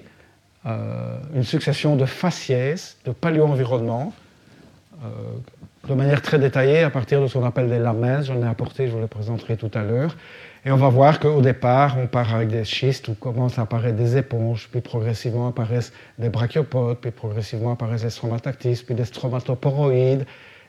euh, 0.67 1.19
une 1.35 1.45
succession 1.45 1.97
de 1.97 2.05
faciès, 2.05 2.99
de 3.05 3.13
paléo-environnement, 3.13 4.13
euh, 5.03 5.09
de 5.89 5.95
manière 5.95 6.21
très 6.21 6.39
détaillée 6.39 6.81
à 6.81 6.91
partir 6.91 7.23
de 7.23 7.29
ce 7.29 7.39
qu'on 7.39 7.45
appelle 7.45 7.69
des 7.69 7.79
lamins. 7.79 8.23
J'en 8.23 8.43
ai 8.43 8.47
apporté, 8.47 8.89
je 8.89 8.93
vous 8.93 9.01
les 9.01 9.07
présenterai 9.07 9.57
tout 9.57 9.71
à 9.75 9.83
l'heure. 9.83 10.17
Et 10.67 10.73
on 10.73 10.77
va 10.77 10.89
voir 10.89 11.21
qu'au 11.21 11.41
départ, 11.41 11.97
on 11.99 12.07
part 12.09 12.35
avec 12.35 12.49
des 12.49 12.65
schistes 12.65 13.09
où 13.09 13.15
commencent 13.15 13.59
à 13.59 13.63
apparaître 13.63 13.97
des 13.97 14.17
éponges, 14.17 14.69
puis 14.71 14.81
progressivement 14.81 15.49
apparaissent 15.49 15.93
des 16.19 16.29
brachiopodes, 16.29 16.99
puis 16.99 17.13
progressivement 17.13 17.73
apparaissent 17.73 18.05
les 18.05 18.11
stromatactis, 18.11 18.83
puis 18.85 18.97
des 18.97 19.05
stromatoporoïdes, 19.05 20.27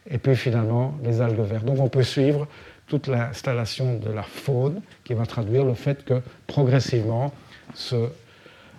et 0.10 0.18
puis 0.20 0.36
finalement 0.36 0.94
les 1.04 1.20
algues 1.20 1.42
vertes. 1.42 1.66
Donc 1.66 1.80
on 1.80 1.90
peut 1.90 2.04
suivre 2.04 2.48
toute 2.88 3.08
l'installation 3.08 3.98
de 3.98 4.12
la 4.12 4.24
faune 4.24 4.82
qui 5.04 5.14
va 5.16 5.26
traduire 5.26 5.66
le 5.66 5.74
fait 5.74 6.06
que 6.06 6.22
progressivement 6.48 7.34
ce 7.74 8.10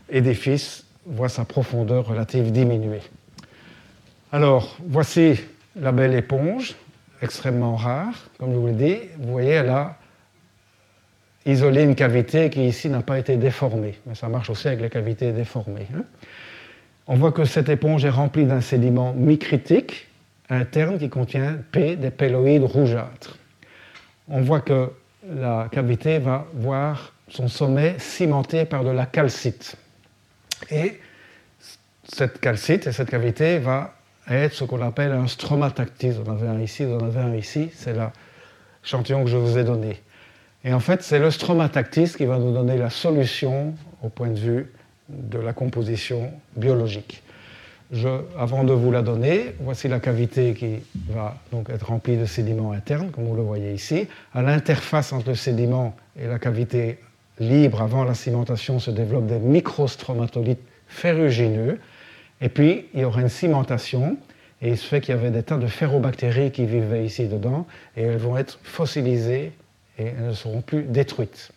édifice 0.09 0.85
voit 1.07 1.29
sa 1.29 1.45
profondeur 1.45 2.07
relative 2.07 2.53
diminuer. 2.53 3.01
Alors 4.33 4.77
voici 4.87 5.41
la 5.77 5.93
belle 5.93 6.15
éponge, 6.15 6.75
extrêmement 7.23 7.77
rare, 7.77 8.15
comme 8.39 8.53
je 8.53 8.59
vous 8.59 8.67
l'ai 8.69 8.73
dit. 8.73 8.97
Vous 9.19 9.33
voyez, 9.33 9.51
elle 9.51 9.71
a 9.71 9.97
isolé 11.47 11.83
une 11.83 11.95
cavité 11.95 12.51
qui 12.51 12.67
ici 12.67 12.89
n'a 12.89 13.03
pas 13.03 13.19
été 13.19 13.37
déformée. 13.37 13.99
Mais 14.07 14.15
ça 14.15 14.29
marche 14.29 14.51
aussi 14.51 14.69
avec 14.69 14.81
les 14.81 14.91
cavités 14.91 15.33
déformées. 15.33 15.87
Hein. 15.97 16.05
On 17.07 17.17
voit 17.17 17.33
que 17.33 17.45
cette 17.45 17.69
éponge 17.69 18.05
est 18.05 18.11
remplie 18.11 18.45
d'un 18.45 18.61
sédiment 18.61 19.13
micritique 19.13 20.07
interne 20.49 20.99
qui 20.99 21.09
contient 21.09 21.59
P, 21.73 21.97
des 21.97 22.11
péloïdes 22.11 22.65
rougeâtres. 22.65 23.37
On 24.29 24.41
voit 24.43 24.61
que 24.61 24.91
la 25.29 25.69
cavité 25.71 26.19
va 26.19 26.47
voir 26.55 27.13
son 27.31 27.49
sommet 27.49 27.97
cimenté 27.99 28.65
par 28.65 28.85
de 28.85 28.91
la 28.91 29.07
calcite. 29.07 29.77
Et 30.71 31.01
cette 32.05 32.41
calcite 32.41 32.87
et 32.87 32.93
cette 32.93 33.11
cavité 33.11 33.59
va 33.59 33.95
être 34.29 34.53
ce 34.53 34.65
qu'on 34.65 34.83
appelle 34.83 35.13
un 35.13 35.27
stromatactis. 35.27 36.13
On 36.25 36.29
en 36.29 36.35
avait 36.35 36.49
un 36.49 36.61
ici, 36.61 36.85
on 36.85 36.99
en 36.99 37.07
avait 37.07 37.21
un 37.21 37.35
ici, 37.35 37.71
c'est 37.75 37.95
l'échantillon 37.95 39.25
que 39.25 39.31
je 39.31 39.37
vous 39.37 39.59
ai 39.59 39.65
donné. 39.65 40.01
Et 40.65 40.75
en 40.75 40.81
fait, 40.81 41.03
c'est 41.03 41.19
le 41.19 41.31
stromatactis 41.31 42.15
qui 42.17 42.27
va 42.27 42.39
nous 42.39 42.53
donner 42.53 42.77
la 42.77 42.91
solution 42.91 43.75
au 44.03 44.09
point 44.09 44.29
de 44.29 44.39
vue 44.39 44.73
de 45.09 45.39
la 45.39 45.53
composition 45.53 46.33
biologique. 46.57 47.23
avant 48.39 48.63
de 48.63 48.73
vous 48.73 48.93
la 48.93 49.03
donner, 49.03 49.55
voici 49.61 49.89
la 49.89 49.99
cavité 49.99 50.55
qui 50.55 50.79
va 51.09 51.37
donc 51.51 51.71
être 51.71 51.87
remplie 51.87 52.17
de 52.17 52.27
sédiments 52.27 52.73
internes, 52.73 53.11
comme 53.11 53.25
vous 53.25 53.35
le 53.35 53.43
voyez 53.43 53.73
ici. 53.73 54.07
À 54.33 54.43
l'interface 54.43 55.13
entre 55.13 55.31
le 55.31 55.35
sédiment 55.35 55.97
et 56.17 56.27
la 56.27 56.39
cavité 56.39 56.99
libre 57.41 57.83
avant 57.83 58.05
la 58.05 58.15
cimentation 58.15 58.79
se 58.79 58.91
développent 58.91 59.27
des 59.27 59.39
microstromatolites 59.39 60.61
ferrugineux. 60.87 61.81
Et 62.41 62.49
puis, 62.49 62.87
il 62.95 63.01
y 63.01 63.05
aura 63.05 63.23
une 63.23 63.29
cimentation, 63.29 64.17
et 64.63 64.69
il 64.69 64.77
se 64.77 64.87
fait 64.87 65.01
qu'il 65.01 65.15
y 65.15 65.19
avait 65.19 65.31
des 65.31 65.43
tas 65.43 65.57
de 65.57 65.67
ferrobactéries 65.67 66.53
qui 66.53 66.67
vivaient 66.67 67.05
ici 67.05 67.27
dedans, 67.27 67.67
et 67.97 68.03
elles 68.03 68.19
vont 68.19 68.37
être 68.37 68.59
fossilisées 68.63 69.53
et 69.99 70.05
elles 70.05 70.29
ne 70.29 70.33
seront 70.33 70.61
plus 70.61 70.83
détruites. 70.85 71.53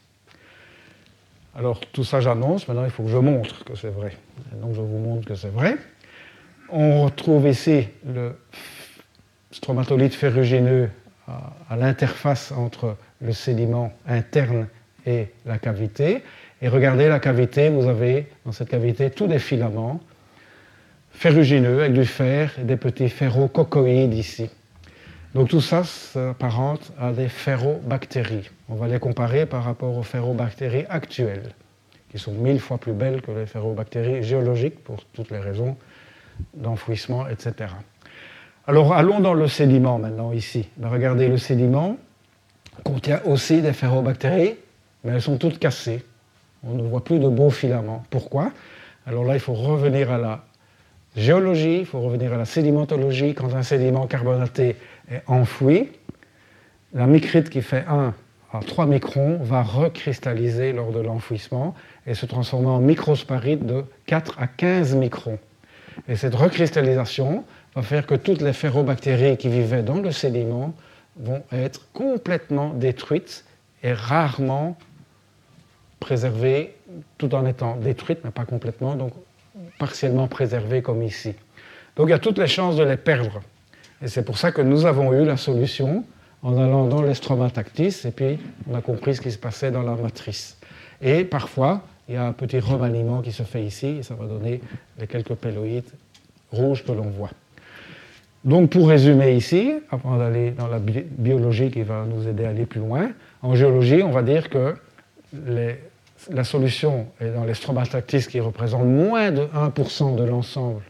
Alors 1.55 1.79
tout 1.79 2.03
ça 2.03 2.19
j'annonce, 2.19 2.67
maintenant 2.67 2.85
il 2.85 2.89
faut 2.89 3.03
que 3.03 3.09
je 3.09 3.17
montre 3.17 3.63
que 3.63 3.75
c'est 3.75 3.89
vrai. 3.89 4.13
donc 4.53 4.73
je 4.73 4.81
vous 4.81 4.97
montre 4.97 5.27
que 5.27 5.35
c'est 5.35 5.51
vrai. 5.51 5.75
On 6.69 7.03
retrouve 7.03 7.47
ici 7.47 7.87
le 8.05 8.35
stromatolite 9.51 10.15
ferrugineux 10.15 10.89
à, 11.27 11.75
l'interface 11.77 12.51
entre 12.51 12.97
le 13.21 13.33
sédiment 13.33 13.93
interne 14.07 14.67
et 15.05 15.27
la 15.45 15.57
cavité. 15.57 16.23
Et 16.61 16.67
regardez 16.67 17.07
la 17.07 17.19
cavité, 17.19 17.69
vous 17.69 17.87
avez 17.87 18.27
dans 18.45 18.51
cette 18.51 18.69
cavité 18.69 19.09
tous 19.09 19.27
des 19.27 19.39
filaments 19.39 19.99
ferrugineux 21.11 21.81
avec 21.81 21.93
du 21.93 22.05
fer 22.05 22.53
et 22.59 22.63
des 22.63 22.77
petits 22.77 23.09
ferrococoïdes 23.09 24.13
ici. 24.13 24.49
Donc 25.33 25.49
tout 25.49 25.61
ça 25.61 25.83
s'apparente 25.83 26.91
à 26.99 27.11
des 27.11 27.27
ferrobactéries. 27.27 28.49
On 28.69 28.75
va 28.75 28.87
les 28.87 28.99
comparer 28.99 29.45
par 29.45 29.63
rapport 29.63 29.97
aux 29.97 30.03
ferrobactéries 30.03 30.85
actuelles, 30.89 31.53
qui 32.11 32.19
sont 32.19 32.33
mille 32.33 32.59
fois 32.59 32.77
plus 32.77 32.93
belles 32.93 33.21
que 33.21 33.31
les 33.31 33.45
ferrobactéries 33.45 34.23
géologiques 34.23 34.83
pour 34.83 35.03
toutes 35.13 35.31
les 35.31 35.39
raisons 35.39 35.75
d'enfouissement, 36.53 37.27
etc. 37.27 37.73
Alors 38.67 38.93
allons 38.93 39.19
dans 39.19 39.33
le 39.33 39.47
sédiment 39.47 39.97
maintenant 39.99 40.31
ici. 40.31 40.69
Ben, 40.77 40.89
regardez, 40.89 41.27
le 41.27 41.37
sédiment 41.37 41.97
contient 42.83 43.21
aussi 43.25 43.61
des 43.61 43.73
ferrobactéries, 43.73 44.55
mais 45.03 45.13
elles 45.13 45.21
sont 45.21 45.37
toutes 45.37 45.59
cassées. 45.59 46.03
On 46.63 46.73
ne 46.73 46.83
voit 46.83 47.03
plus 47.03 47.19
de 47.19 47.27
beaux 47.27 47.49
filaments. 47.49 48.03
Pourquoi? 48.09 48.51
Alors 49.05 49.25
là, 49.25 49.33
il 49.33 49.39
faut 49.39 49.53
revenir 49.53 50.11
à 50.11 50.17
la 50.17 50.43
géologie, 51.15 51.79
il 51.79 51.85
faut 51.85 51.99
revenir 51.99 52.33
à 52.33 52.37
la 52.37 52.45
sédimentologie. 52.45 53.33
Quand 53.33 53.53
un 53.53 53.63
sédiment 53.63 54.07
carbonaté 54.07 54.77
est 55.11 55.21
enfoui, 55.27 55.91
la 56.93 57.05
micrite 57.07 57.49
qui 57.49 57.61
fait 57.61 57.83
1 57.87 58.13
à 58.53 58.59
3 58.59 58.85
microns 58.85 59.39
va 59.41 59.63
recristalliser 59.63 60.73
lors 60.73 60.91
de 60.91 60.99
l'enfouissement 60.99 61.73
et 62.05 62.13
se 62.13 62.25
transformer 62.25 62.67
en 62.67 62.79
microsparite 62.79 63.65
de 63.65 63.83
4 64.05 64.39
à 64.39 64.47
15 64.47 64.95
microns. 64.95 65.39
Et 66.07 66.15
cette 66.15 66.35
recristallisation 66.35 67.43
va 67.75 67.81
faire 67.81 68.05
que 68.05 68.15
toutes 68.15 68.41
les 68.41 68.53
ferrobactéries 68.53 69.37
qui 69.37 69.49
vivaient 69.49 69.83
dans 69.83 69.99
le 69.99 70.11
sédiment 70.11 70.73
vont 71.17 71.43
être 71.51 71.91
complètement 71.93 72.73
détruites 72.73 73.45
et 73.83 73.93
rarement 73.93 74.77
préservées 76.03 76.75
tout 77.17 77.33
en 77.33 77.45
étant 77.45 77.77
détruites, 77.77 78.19
mais 78.25 78.31
pas 78.31 78.43
complètement, 78.43 78.95
donc 78.95 79.13
partiellement 79.79 80.27
préservées 80.27 80.81
comme 80.81 81.01
ici. 81.01 81.33
Donc 81.95 82.07
il 82.07 82.11
y 82.11 82.13
a 82.13 82.19
toutes 82.19 82.39
les 82.39 82.47
chances 82.47 82.75
de 82.75 82.83
les 82.83 82.97
perdre. 82.97 83.41
Et 84.01 84.07
c'est 84.09 84.23
pour 84.23 84.37
ça 84.37 84.51
que 84.51 84.61
nous 84.61 84.85
avons 84.85 85.13
eu 85.13 85.23
la 85.23 85.37
solution 85.37 86.03
en 86.41 86.57
allant 86.57 86.87
dans 86.87 87.01
l'estromatactis 87.01 87.95
et 88.05 88.11
puis 88.11 88.37
on 88.69 88.75
a 88.75 88.81
compris 88.81 89.15
ce 89.15 89.21
qui 89.21 89.31
se 89.31 89.37
passait 89.37 89.71
dans 89.71 89.81
la 89.81 89.95
matrice. 89.95 90.57
Et 91.01 91.23
parfois, 91.23 91.81
il 92.09 92.15
y 92.15 92.17
a 92.17 92.25
un 92.25 92.33
petit 92.33 92.59
remaniement 92.59 93.21
qui 93.21 93.31
se 93.31 93.43
fait 93.43 93.63
ici 93.63 93.87
et 93.99 94.03
ça 94.03 94.15
va 94.15 94.25
donner 94.25 94.59
les 94.99 95.07
quelques 95.07 95.35
péloïdes 95.35 95.91
rouges 96.51 96.83
que 96.83 96.91
l'on 96.91 97.09
voit. 97.09 97.31
Donc 98.43 98.71
pour 98.71 98.89
résumer 98.89 99.35
ici, 99.35 99.71
avant 99.89 100.17
d'aller 100.17 100.51
dans 100.51 100.67
la 100.67 100.79
biologie 100.79 101.71
qui 101.71 101.83
va 101.83 102.05
nous 102.05 102.27
aider 102.27 102.43
à 102.43 102.49
aller 102.49 102.65
plus 102.65 102.81
loin, 102.81 103.11
en 103.41 103.55
géologie, 103.55 104.03
on 104.03 104.11
va 104.11 104.21
dire 104.21 104.49
que 104.49 104.75
la 106.31 106.43
solution 106.43 107.07
est 107.19 107.31
dans 107.31 107.43
les 107.43 107.53
stromatactis 107.53 108.27
qui 108.27 108.39
représentent 108.39 108.85
moins 108.85 109.31
de 109.31 109.43
1% 109.45 110.15
de 110.15 110.23
l'ensemble 110.23 110.81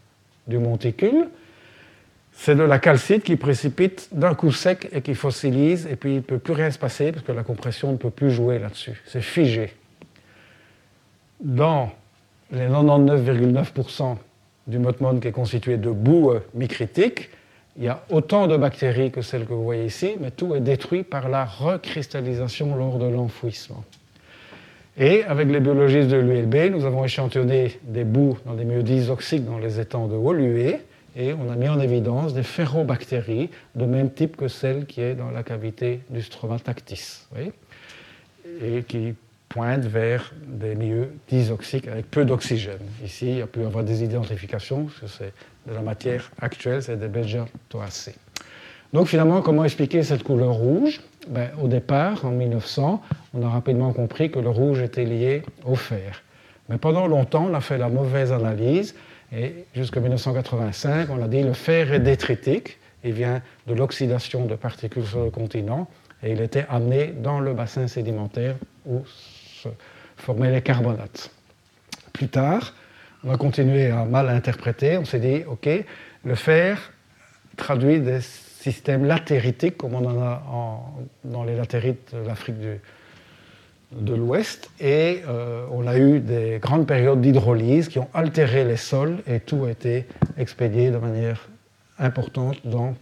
du 0.48 0.58
monticule. 0.58 1.28
C'est 2.32 2.56
de 2.56 2.64
la 2.64 2.80
calcite 2.80 3.24
qui 3.24 3.36
précipite 3.36 4.10
d'un 4.12 4.34
coup 4.34 4.52
sec 4.52 4.90
et 4.92 5.02
qui 5.02 5.14
fossilise, 5.14 5.88
et 5.88 5.96
puis 5.96 6.12
il 6.12 6.16
ne 6.18 6.22
peut 6.22 6.40
plus 6.40 6.54
rien 6.54 6.72
se 6.72 6.80
passer 6.80 7.12
parce 7.12 7.24
que 7.24 7.32
la 7.32 7.44
compression 7.44 7.92
ne 7.92 7.98
peut 7.98 8.10
plus 8.10 8.32
jouer 8.32 8.60
là-dessus. 8.60 9.02
C'est 9.06 9.22
figé. 9.22 9.74
Dans 11.40 11.92
les 12.52 12.68
99,9% 12.68 14.18
du 14.68 14.80
motmon 14.80 15.20
qui 15.20 15.28
est 15.28 15.32
constitué 15.32 15.78
de 15.78 15.90
boue 15.90 16.34
micritique, 16.54 17.30
il 17.78 17.84
y 17.84 17.88
a 17.88 18.04
autant 18.10 18.48
de 18.48 18.56
bactéries 18.56 19.12
que 19.12 19.22
celles 19.22 19.46
que 19.46 19.54
vous 19.54 19.64
voyez 19.64 19.86
ici, 19.86 20.16
mais 20.20 20.32
tout 20.32 20.54
est 20.56 20.62
détruit 20.62 21.04
par 21.04 21.28
la 21.28 21.46
recristallisation 21.46 22.76
lors 22.76 23.00
de 23.00 23.08
l'enfouissement. 23.08 23.84
Et 24.98 25.24
avec 25.24 25.50
les 25.50 25.60
biologistes 25.60 26.10
de 26.10 26.18
l'ULB, 26.18 26.72
nous 26.72 26.86
avons 26.86 27.04
échantillonné 27.04 27.80
des 27.84 28.04
boues 28.04 28.38
dans 28.46 28.54
des 28.54 28.64
milieux 28.64 28.84
disoxiques 28.84 29.44
dans 29.44 29.58
les 29.58 29.80
étangs 29.80 30.08
de 30.08 30.16
Woluwe, 30.16 30.78
et 31.16 31.34
on 31.34 31.52
a 31.52 31.56
mis 31.56 31.68
en 31.68 31.80
évidence 31.80 32.36
des 32.36 32.44
ferrobactéries 32.44 33.50
de 33.74 33.86
même 33.86 34.12
type 34.12 34.38
que 34.38 34.48
celle 34.48 34.86
qui 34.86 35.02
est 35.02 35.16
dans 35.16 35.32
la 35.32 35.42
cavité 35.42 36.02
du 36.12 36.22
stromatactis, 36.22 37.26
et 38.64 38.84
qui 38.84 39.16
pointent 39.50 39.86
vers 39.86 40.32
des 40.46 40.76
milieux 40.76 41.10
disoxiques 41.28 41.88
avec 41.88 42.10
peu 42.12 42.24
d'oxygène. 42.24 42.78
Ici, 43.04 43.30
il 43.30 43.38
y 43.38 43.42
a 43.42 43.48
pu 43.48 43.62
y 43.62 43.66
avoir 43.66 43.84
des 43.84 44.04
identifications, 44.04 44.86
parce 44.86 45.00
que 45.00 45.08
c'est 45.08 45.34
de 45.68 45.74
la 45.74 45.82
matière 45.82 46.32
actuelle, 46.40 46.84
c'est 46.84 47.00
des 47.00 47.08
bégertoacées. 47.08 48.16
Donc 48.94 49.08
finalement, 49.08 49.42
comment 49.42 49.64
expliquer 49.64 50.04
cette 50.04 50.22
couleur 50.22 50.54
rouge? 50.54 51.02
Ben, 51.28 51.50
Au 51.62 51.68
départ, 51.68 52.26
en 52.26 52.32
1900, 52.32 53.02
on 53.34 53.46
a 53.46 53.50
rapidement 53.50 53.94
compris 53.94 54.32
que 54.32 54.40
le 54.40 54.50
rouge 54.50 54.82
était 54.82 55.06
lié 55.06 55.44
au 55.66 55.76
fer. 55.76 56.22
Mais 56.70 56.78
pendant 56.78 57.08
longtemps, 57.08 57.48
on 57.50 57.54
a 57.54 57.62
fait 57.62 57.78
la 57.78 57.90
mauvaise 57.90 58.32
analyse 58.32 58.96
et 59.36 59.66
jusqu'en 59.76 60.02
1985, 60.02 61.10
on 61.10 61.22
a 61.22 61.28
dit 61.28 61.44
le 61.44 61.54
fer 61.54 61.92
est 61.92 62.00
détritique, 62.00 62.78
il 63.04 63.14
vient 63.14 63.42
de 63.68 63.74
l'oxydation 63.74 64.46
de 64.46 64.56
particules 64.56 65.06
sur 65.06 65.24
le 65.24 65.30
continent 65.30 65.88
et 66.22 66.32
il 66.32 66.42
était 66.42 66.66
amené 66.70 67.08
dans 67.08 67.40
le 67.40 67.54
bassin 67.54 67.88
sédimentaire 67.88 68.56
où 68.86 69.04
se 69.06 69.70
formaient 70.16 70.52
les 70.52 70.62
carbonates. 70.62 71.32
Plus 72.14 72.30
tard, 72.30 72.74
on 73.24 73.34
a 73.34 73.38
continué 73.38 73.90
à 73.90 74.06
mal 74.06 74.30
interpréter. 74.30 74.98
On 74.98 75.06
s'est 75.06 75.20
dit, 75.20 75.44
OK, 75.48 75.68
le 76.24 76.36
fer 76.36 76.92
traduit 77.58 78.00
des 78.00 78.20
systèmes 78.64 79.06
latéritiques, 79.06 79.78
comme 79.78 79.94
on 79.94 80.06
en 80.06 80.22
a 80.22 80.42
dans 81.26 81.44
les 81.44 81.56
latérites 81.56 82.16
de 82.16 82.26
l'Afrique 82.26 82.56
de 83.92 84.16
l'Ouest, 84.16 84.70
et 84.80 85.22
euh, 85.28 85.66
on 85.72 85.86
a 85.86 85.98
eu 85.98 86.22
des 86.22 86.60
grandes 86.62 86.88
périodes 86.88 87.20
d'hydrolyse 87.20 87.90
qui 87.90 88.00
ont 88.00 88.08
altéré 88.14 88.64
les 88.64 88.78
sols, 88.78 89.18
et 89.28 89.42
tout 89.42 89.66
a 89.66 89.72
été 89.72 90.08
expédié 90.38 90.92
de 90.92 90.98
manière 90.98 91.50
importante 92.00 92.58
dans 92.66 92.96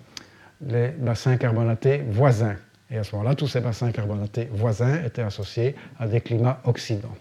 les 0.66 0.88
bassins 0.90 1.38
carbonatés 1.38 2.04
voisins. 2.10 2.56
Et 2.90 2.98
à 2.98 3.04
ce 3.04 3.16
moment-là, 3.16 3.36
tous 3.36 3.48
ces 3.48 3.62
bassins 3.62 3.92
carbonatés 3.92 4.50
voisins 4.52 5.04
étaient 5.06 5.22
associés 5.22 5.76
à 6.00 6.08
des 6.08 6.22
climats 6.22 6.60
oxydants. 6.66 7.16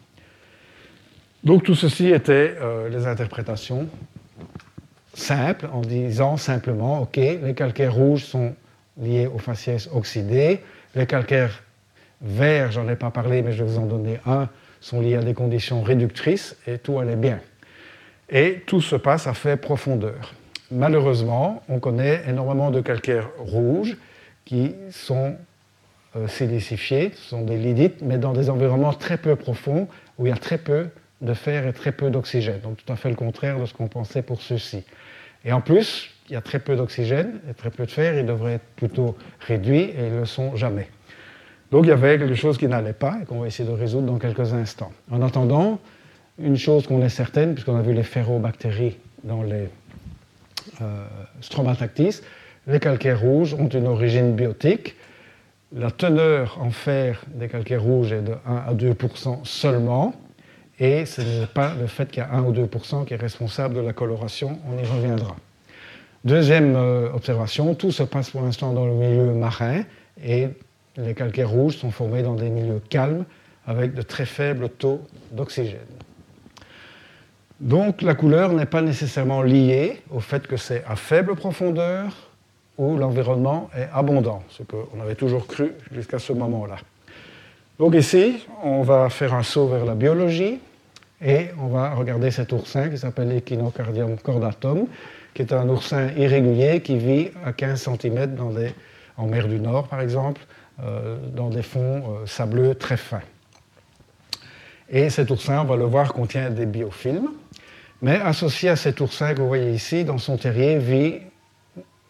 Donc 1.44 1.62
tout 1.64 1.74
ceci 1.74 2.08
était 2.08 2.54
euh, 2.60 2.88
les 2.88 3.06
interprétations 3.06 3.86
simples 5.14 5.68
en 5.72 5.80
disant 5.80 6.36
simplement, 6.36 7.02
OK, 7.02 7.16
les 7.16 7.54
calcaires 7.54 7.94
rouges 7.94 8.24
sont 8.24 8.54
liés 9.00 9.26
aux 9.26 9.38
faciès 9.38 9.88
oxydés, 9.92 10.60
les 10.94 11.06
calcaires 11.06 11.62
verts, 12.20 12.72
j'en 12.72 12.88
ai 12.88 12.96
pas 12.96 13.10
parlé, 13.10 13.42
mais 13.42 13.52
je 13.52 13.64
vais 13.64 13.70
vous 13.70 13.78
en 13.78 13.86
donner 13.86 14.18
un, 14.26 14.48
sont 14.80 15.00
liés 15.00 15.16
à 15.16 15.22
des 15.22 15.34
conditions 15.34 15.82
réductrices 15.82 16.56
et 16.66 16.78
tout 16.78 16.98
allait 16.98 17.16
bien. 17.16 17.40
Et 18.28 18.62
tout 18.66 18.80
se 18.80 18.96
passe 18.96 19.26
à 19.26 19.34
faible 19.34 19.60
profondeur. 19.60 20.34
Malheureusement, 20.70 21.62
on 21.68 21.80
connaît 21.80 22.22
énormément 22.28 22.70
de 22.70 22.80
calcaires 22.80 23.28
rouges 23.38 23.96
qui 24.44 24.74
sont 24.90 25.36
euh, 26.16 26.28
silicifiés, 26.28 27.12
ce 27.14 27.30
sont 27.30 27.42
des 27.42 27.56
lidites, 27.56 28.02
mais 28.02 28.18
dans 28.18 28.32
des 28.32 28.50
environnements 28.50 28.92
très 28.92 29.16
peu 29.16 29.36
profonds 29.36 29.88
où 30.18 30.26
il 30.26 30.30
y 30.30 30.32
a 30.32 30.36
très 30.36 30.58
peu 30.58 30.88
de 31.20 31.34
fer 31.34 31.66
et 31.66 31.72
très 31.72 31.92
peu 31.92 32.10
d'oxygène. 32.10 32.60
Donc 32.60 32.78
tout 32.84 32.92
à 32.92 32.96
fait 32.96 33.10
le 33.10 33.16
contraire 33.16 33.58
de 33.58 33.66
ce 33.66 33.74
qu'on 33.74 33.88
pensait 33.88 34.22
pour 34.22 34.40
ceux-ci. 34.40 34.84
Et 35.44 35.52
en 35.52 35.60
plus, 35.60 36.10
il 36.28 36.34
y 36.34 36.36
a 36.36 36.40
très 36.40 36.58
peu 36.58 36.76
d'oxygène 36.76 37.40
et 37.50 37.54
très 37.54 37.70
peu 37.70 37.86
de 37.86 37.90
fer, 37.90 38.18
ils 38.18 38.26
devraient 38.26 38.54
être 38.54 38.66
plutôt 38.76 39.16
réduits 39.40 39.80
et 39.80 40.06
ils 40.06 40.12
ne 40.12 40.20
le 40.20 40.26
sont 40.26 40.56
jamais. 40.56 40.88
Donc 41.70 41.84
il 41.84 41.88
y 41.88 41.92
avait 41.92 42.18
quelque 42.18 42.34
chose 42.34 42.58
qui 42.58 42.66
n'allait 42.66 42.92
pas 42.92 43.18
et 43.22 43.26
qu'on 43.26 43.40
va 43.40 43.46
essayer 43.46 43.68
de 43.68 43.74
résoudre 43.74 44.06
dans 44.06 44.18
quelques 44.18 44.52
instants. 44.52 44.92
En 45.10 45.22
attendant, 45.22 45.80
une 46.38 46.56
chose 46.56 46.86
qu'on 46.86 47.02
est 47.02 47.08
certaine, 47.08 47.54
puisqu'on 47.54 47.76
a 47.76 47.82
vu 47.82 47.92
les 47.92 48.02
ferrobactéries 48.02 48.96
dans 49.24 49.42
les 49.42 49.68
euh, 50.80 51.04
les 52.66 52.80
calcaires 52.80 53.20
rouges 53.20 53.54
ont 53.54 53.68
une 53.68 53.86
origine 53.86 54.34
biotique. 54.34 54.96
La 55.72 55.90
teneur 55.90 56.58
en 56.60 56.70
fer 56.70 57.22
des 57.34 57.48
calcaires 57.48 57.82
rouges 57.82 58.12
est 58.12 58.22
de 58.22 58.34
1 58.46 58.54
à 58.54 58.74
2% 58.74 59.44
seulement, 59.44 60.14
et 60.80 61.04
ce 61.04 61.20
n'est 61.20 61.46
pas 61.46 61.74
le 61.78 61.86
fait 61.86 62.10
qu'il 62.10 62.22
y 62.22 62.26
a 62.26 62.32
1 62.32 62.42
ou 62.42 62.52
2% 62.52 63.04
qui 63.04 63.14
est 63.14 63.18
responsable 63.18 63.74
de 63.74 63.80
la 63.80 63.92
coloration, 63.92 64.58
on 64.66 64.82
y 64.82 64.86
reviendra. 64.86 65.36
Deuxième 66.24 66.74
euh, 66.74 67.12
observation, 67.12 67.74
tout 67.74 67.92
se 67.92 68.02
passe 68.02 68.30
pour 68.30 68.42
l'instant 68.42 68.72
dans 68.72 68.86
le 68.86 68.94
milieu 68.94 69.32
marin 69.32 69.82
et 70.22 70.48
les 70.96 71.14
calcaires 71.14 71.50
rouges 71.50 71.76
sont 71.76 71.90
formés 71.90 72.22
dans 72.22 72.34
des 72.34 72.48
milieux 72.48 72.82
calmes 72.88 73.24
avec 73.66 73.94
de 73.94 74.02
très 74.02 74.24
faibles 74.24 74.70
taux 74.70 75.02
d'oxygène. 75.32 75.78
Donc 77.60 78.00
la 78.00 78.14
couleur 78.14 78.54
n'est 78.54 78.66
pas 78.66 78.80
nécessairement 78.80 79.42
liée 79.42 80.00
au 80.10 80.20
fait 80.20 80.46
que 80.46 80.56
c'est 80.56 80.82
à 80.88 80.96
faible 80.96 81.36
profondeur 81.36 82.30
où 82.78 82.96
l'environnement 82.96 83.68
est 83.76 83.88
abondant, 83.92 84.42
ce 84.48 84.62
qu'on 84.62 85.00
avait 85.02 85.14
toujours 85.14 85.46
cru 85.46 85.72
jusqu'à 85.92 86.18
ce 86.18 86.32
moment-là. 86.32 86.76
Donc 87.78 87.94
ici, 87.94 88.46
on 88.62 88.82
va 88.82 89.10
faire 89.10 89.34
un 89.34 89.42
saut 89.42 89.66
vers 89.66 89.84
la 89.84 89.94
biologie. 89.94 90.58
Et 91.22 91.48
on 91.58 91.68
va 91.68 91.94
regarder 91.94 92.30
cet 92.30 92.52
oursin 92.52 92.88
qui 92.88 92.96
s'appelle 92.96 93.30
Echinocardium 93.32 94.16
cordatum, 94.18 94.86
qui 95.34 95.42
est 95.42 95.52
un 95.52 95.68
oursin 95.68 96.08
irrégulier 96.16 96.80
qui 96.80 96.96
vit 96.96 97.30
à 97.44 97.52
15 97.52 97.90
cm 98.00 98.34
dans 98.34 98.50
des, 98.50 98.72
en 99.16 99.26
mer 99.26 99.46
du 99.46 99.60
Nord, 99.60 99.88
par 99.88 100.00
exemple, 100.00 100.40
euh, 100.82 101.18
dans 101.34 101.50
des 101.50 101.62
fonds 101.62 102.02
euh, 102.22 102.26
sableux 102.26 102.74
très 102.74 102.96
fins. 102.96 103.22
Et 104.88 105.10
cet 105.10 105.30
oursin, 105.30 105.60
on 105.60 105.64
va 105.64 105.76
le 105.76 105.84
voir, 105.84 106.12
contient 106.12 106.50
des 106.50 106.66
biofilms. 106.66 107.28
Mais 108.02 108.16
associé 108.16 108.70
à 108.70 108.76
cet 108.76 109.00
oursin 109.00 109.34
que 109.34 109.40
vous 109.40 109.48
voyez 109.48 109.72
ici, 109.72 110.04
dans 110.04 110.18
son 110.18 110.38
terrier 110.38 110.78
vit 110.78 111.18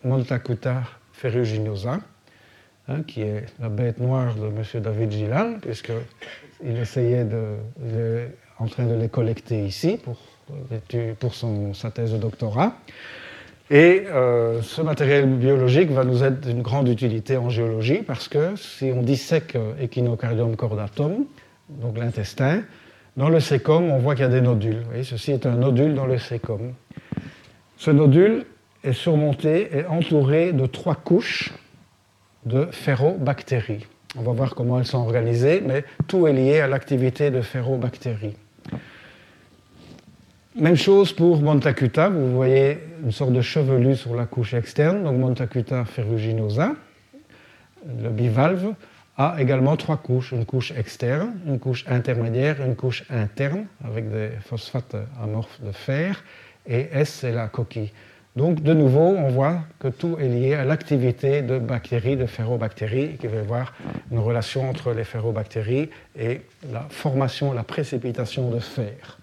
Montacuta 0.05 0.85
ferruginosa, 1.13 1.99
hein, 2.89 3.03
qui 3.03 3.23
est 3.23 3.45
la 3.61 3.69
bête 3.69 3.99
noire 3.99 4.35
de 4.37 4.47
M. 4.47 4.83
David 4.83 5.11
Gilal, 5.11 5.59
puisqu'il 5.61 6.77
essayait 6.79 7.25
de, 7.25 7.57
en 8.61 8.67
train 8.67 8.85
de 8.85 8.95
les 8.95 9.09
collecter 9.09 9.65
ici 9.65 9.99
pour, 11.19 11.35
son, 11.35 11.75
sa 11.75 11.91
thèse 11.91 12.13
de 12.13 12.19
doctorat. 12.19 12.75
Et 13.71 14.05
euh, 14.09 14.63
ce 14.63 14.83
matériel 14.83 15.27
biologique 15.27 15.91
va 15.91 16.05
nous 16.05 16.25
être 16.25 16.41
d'une 16.41 16.61
grande 16.61 16.89
utilité 16.89 17.37
en 17.37 17.51
géologie 17.51 18.03
parce 18.03 18.29
que 18.29 18.57
si 18.57 18.93
on 18.95 19.03
dissèque 19.03 19.57
Echinocardium 19.81 20.57
cordatum, 20.57 21.25
donc 21.69 21.97
l'intestin, 21.97 22.63
dans 23.17 23.29
le 23.29 23.41
sécom, 23.41 23.91
on 23.91 23.99
voit 23.99 24.15
qu'il 24.15 24.25
y 24.25 24.27
a 24.27 24.31
des 24.31 24.41
nodules. 24.41 24.79
Vous 24.79 24.89
voyez, 24.89 25.05
ceci 25.05 25.33
est 25.33 25.47
un 25.47 25.55
nodule 25.55 25.95
dans 25.95 26.07
le 26.07 26.19
sécom. 26.19 26.75
Ce 27.77 27.91
nodule 27.91 28.45
est 28.83 28.93
surmonté 28.93 29.79
et 29.79 29.87
entouré 29.87 30.53
de 30.53 30.67
trois 30.67 30.97
couches 30.97 31.53
de 32.45 32.67
ferrobactéries. 32.71 33.87
On 34.19 34.23
va 34.23 34.33
voir 34.33 34.55
comment 34.55 34.79
elles 34.79 34.87
sont 34.87 34.99
organisées, 34.99 35.63
mais 35.65 35.85
tout 36.09 36.27
est 36.27 36.33
lié 36.33 36.61
à 36.61 36.67
l'activité 36.67 37.31
de 37.31 37.41
ferrobactéries. 37.41 38.35
Même 40.57 40.77
chose 40.77 41.13
pour 41.13 41.41
Montacuta, 41.41 42.09
vous 42.09 42.35
voyez 42.35 42.79
une 43.05 43.13
sorte 43.13 43.33
de 43.33 43.41
chevelu 43.41 43.95
sur 43.97 44.15
la 44.17 44.27
couche 44.27 44.53
externe, 44.53 45.05
donc 45.05 45.17
Montacuta 45.17 45.85
ferruginosa. 45.85 46.75
Le 48.03 48.11
bivalve 48.11 48.75
a 49.17 49.37
également 49.39 49.77
trois 49.77 49.97
couches, 49.97 50.33
une 50.33 50.45
couche 50.45 50.73
externe, 50.73 51.35
une 51.47 51.59
couche 51.59 51.85
intermédiaire, 51.89 52.65
une 52.65 52.75
couche 52.75 53.05
interne 53.11 53.67
avec 53.85 54.11
des 54.11 54.31
phosphates 54.41 54.97
amorphes 55.23 55.61
de 55.63 55.73
fer, 55.73 56.23
et 56.67 56.89
S 56.93 57.21
c'est 57.21 57.33
la 57.33 57.49
coquille. 57.49 57.93
Donc 58.37 58.63
de 58.63 58.73
nouveau, 58.73 59.01
on 59.01 59.29
voit 59.29 59.59
que 59.81 59.89
tout 59.89 60.17
est 60.21 60.29
lié 60.29 60.55
à 60.55 60.65
l'activité 60.65 61.43
de 61.43 61.59
bactéries, 61.59 62.17
de 62.17 62.27
ferrobactéries, 62.27 63.17
qui 63.17 63.27
va 63.27 63.37
y 63.37 63.41
avoir 63.41 63.75
une 64.13 64.21
relation 64.21 64.69
entre 64.69 64.93
les 64.93 65.05
ferrobactéries 65.05 65.91
et 66.17 66.43
la 66.73 66.87
formation, 66.91 67.53
la 67.53 67.65
précipitation 67.65 68.51
de 68.51 68.61
fer. 68.61 69.19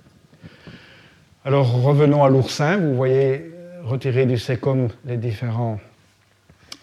Alors 1.45 1.81
revenons 1.81 2.23
à 2.25 2.29
l'oursin. 2.29 2.77
Vous 2.77 2.95
voyez 2.95 3.49
retirer 3.85 4.25
du 4.25 4.37
sécom 4.37 4.89
les 5.05 5.15
différents 5.15 5.79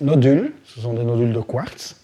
nodules. 0.00 0.52
Ce 0.64 0.80
sont 0.80 0.94
des 0.94 1.04
nodules 1.04 1.34
de 1.34 1.40
quartz. 1.40 2.00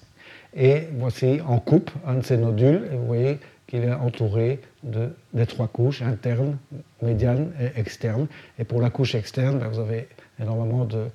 Et 0.55 0.83
voici 0.99 1.41
en 1.47 1.59
coupe 1.59 1.91
un 2.07 2.17
de 2.17 2.25
ces 2.25 2.37
nodules. 2.37 2.89
Et 2.93 2.97
vous 2.97 3.07
voyez 3.07 3.39
qu'il 3.71 3.85
est 3.85 3.93
entouré 3.93 4.61
de, 4.83 5.11
des 5.33 5.47
trois 5.47 5.69
couches, 5.69 6.03
internes, 6.03 6.59
médianes 7.03 7.53
et 7.61 7.79
externes. 7.79 8.27
Et 8.59 8.65
pour 8.65 8.83
la 8.83 8.91
couche 8.91 9.15
externe, 9.15 9.61
ben, 9.61 9.69
vous 9.69 9.79
avez 9.79 10.09
énormément 10.41 10.85
de 10.85 11.07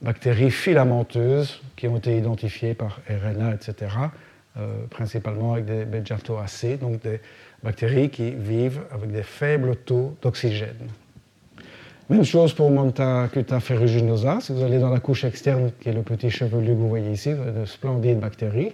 bactéries 0.00 0.52
filamenteuses 0.52 1.60
qui 1.76 1.88
ont 1.88 1.96
été 1.96 2.16
identifiées 2.16 2.74
par 2.74 3.00
RNA, 3.08 3.54
etc., 3.54 3.90
euh, 4.58 4.84
principalement 4.90 5.54
avec 5.54 5.64
des 5.64 5.84
beta-AC, 5.84 6.78
donc 6.78 7.02
des 7.02 7.20
bactéries 7.62 8.10
qui 8.10 8.30
vivent 8.30 8.82
avec 8.92 9.10
des 9.10 9.22
faibles 9.22 9.76
taux 9.76 10.16
d'oxygène. 10.22 10.88
Même 12.10 12.24
chose 12.24 12.52
pour 12.52 12.70
Montacuta 12.70 13.58
ferruginosa. 13.58 14.38
Si 14.40 14.52
vous 14.52 14.62
allez 14.62 14.78
dans 14.78 14.90
la 14.90 15.00
couche 15.00 15.24
externe, 15.24 15.72
qui 15.80 15.88
est 15.88 15.92
le 15.92 16.02
petit 16.02 16.30
chevelu 16.30 16.68
que 16.68 16.72
vous 16.72 16.88
voyez 16.88 17.10
ici, 17.10 17.32
vous 17.32 17.42
avez 17.42 17.60
de 17.60 17.64
splendides 17.64 18.20
bactéries. 18.20 18.72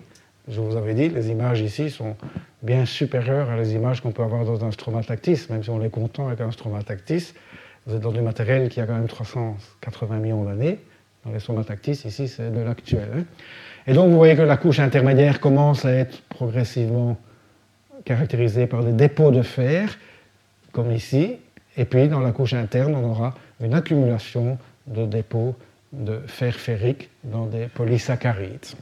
Je 0.51 0.61
vous 0.61 0.77
avais 0.77 0.95
dit, 0.95 1.09
les 1.11 1.31
images 1.31 1.61
ici 1.61 1.91
sont 1.91 2.17
bien 2.63 2.87
supérieures 2.87 3.51
à 3.51 3.57
les 3.57 3.75
images 3.75 4.01
qu'on 4.01 4.13
peut 4.13 4.23
avoir 4.23 4.45
dans 4.45 4.65
un 4.65 4.71
stromatactis, 4.71 5.47
même 5.51 5.63
si 5.63 5.69
on 5.69 5.83
est 5.83 5.91
content 5.91 6.29
avec 6.29 6.41
un 6.41 6.51
stromatactis. 6.51 7.35
Vous 7.87 7.95
êtes 7.95 8.01
dans 8.01 8.13
du 8.13 8.23
matériel 8.23 8.69
qui 8.69 8.81
a 8.81 8.87
quand 8.87 8.95
même 8.95 9.09
380 9.09 10.17
millions 10.17 10.45
d'années. 10.45 10.79
Dans 11.25 11.33
les 11.33 11.41
stromatactis, 11.41 12.03
ici, 12.05 12.29
c'est 12.29 12.51
de 12.51 12.61
l'actuel. 12.61 13.09
Hein. 13.15 13.25
Et 13.87 13.93
donc, 13.93 14.09
vous 14.09 14.17
voyez 14.17 14.37
que 14.37 14.43
la 14.43 14.57
couche 14.57 14.79
intermédiaire 14.79 15.41
commence 15.41 15.85
à 15.85 15.93
être 15.93 16.23
progressivement 16.29 17.19
caractérisé 18.05 18.67
par 18.67 18.83
des 18.85 18.93
dépôts 18.93 19.31
de 19.31 19.43
fer, 19.43 19.99
comme 20.73 20.93
ici, 20.93 21.37
et 21.77 21.85
puis 21.85 22.09
dans 22.09 22.21
la 22.21 22.33
couche 22.33 22.55
interne, 22.55 22.95
on 22.95 23.11
aura 23.11 23.35
une 23.61 23.75
accumulation 23.75 24.59
de 24.87 25.05
dépôts 25.05 25.55
de 25.93 26.21
fer 26.27 26.55
ferrique 26.55 27.11
dans 27.25 27.47
des 27.47 27.67
polysaccharides. 27.67 28.77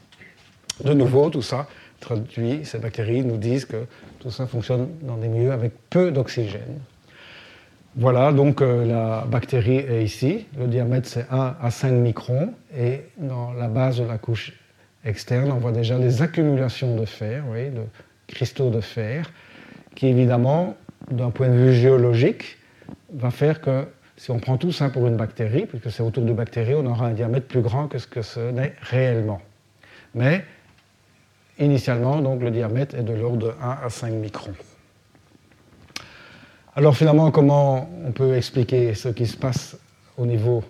De 0.84 0.92
nouveau, 0.92 1.30
tout 1.30 1.42
ça 1.42 1.66
traduit, 2.00 2.64
ces 2.64 2.78
bactéries 2.78 3.22
nous 3.22 3.38
disent 3.38 3.64
que 3.64 3.86
tout 4.20 4.30
ça 4.30 4.46
fonctionne 4.46 4.88
dans 5.02 5.16
des 5.16 5.28
milieux 5.28 5.52
avec 5.52 5.72
peu 5.88 6.10
d'oxygène. 6.10 6.80
Voilà, 7.96 8.30
donc 8.30 8.60
euh, 8.60 8.84
la 8.84 9.24
bactérie 9.26 9.78
est 9.78 10.04
ici. 10.04 10.46
Le 10.58 10.66
diamètre, 10.66 11.08
c'est 11.08 11.26
1 11.30 11.56
à 11.62 11.70
5 11.70 11.92
microns. 11.92 12.52
Et 12.76 13.00
dans 13.16 13.54
la 13.54 13.68
base 13.68 13.98
de 13.98 14.04
la 14.04 14.18
couche 14.18 14.52
externe, 15.06 15.50
on 15.50 15.56
voit 15.56 15.72
déjà 15.72 15.96
les 15.96 16.20
accumulations 16.20 16.94
de 16.94 17.06
fer, 17.06 17.44
de 17.54 17.82
cristaux 18.26 18.68
de 18.68 18.82
fer, 18.82 19.30
qui 19.94 20.08
évidemment, 20.08 20.76
d'un 21.10 21.30
point 21.30 21.48
de 21.48 21.54
vue 21.54 21.72
géologique, 21.72 22.58
va 23.14 23.30
faire 23.30 23.62
que 23.62 23.86
si 24.18 24.30
on 24.30 24.38
prend 24.38 24.58
tout 24.58 24.72
ça 24.72 24.90
pour 24.90 25.06
une 25.06 25.16
bactérie, 25.16 25.64
puisque 25.64 25.90
c'est 25.90 26.02
autour 26.02 26.24
de 26.24 26.32
bactéries, 26.34 26.74
on 26.74 26.84
aura 26.84 27.06
un 27.06 27.12
diamètre 27.12 27.46
plus 27.46 27.62
grand 27.62 27.88
que 27.88 27.98
ce 27.98 28.06
que 28.06 28.20
ce 28.20 28.50
n'est 28.50 28.74
réellement. 28.82 29.40
Mais 30.14 30.44
initialement, 31.58 32.20
donc, 32.20 32.42
le 32.42 32.50
diamètre 32.50 32.94
est 32.94 33.02
de 33.02 33.12
l'ordre 33.12 33.48
de 33.48 33.52
1 33.62 33.78
à 33.84 33.90
5 33.90 34.12
microns. 34.12 34.54
Alors 36.74 36.94
finalement, 36.94 37.30
comment 37.30 37.88
on 38.04 38.12
peut 38.12 38.36
expliquer 38.36 38.94
ce 38.94 39.08
qui 39.08 39.26
se 39.26 39.36
passe 39.36 39.78
au 40.18 40.26
niveau 40.26 40.62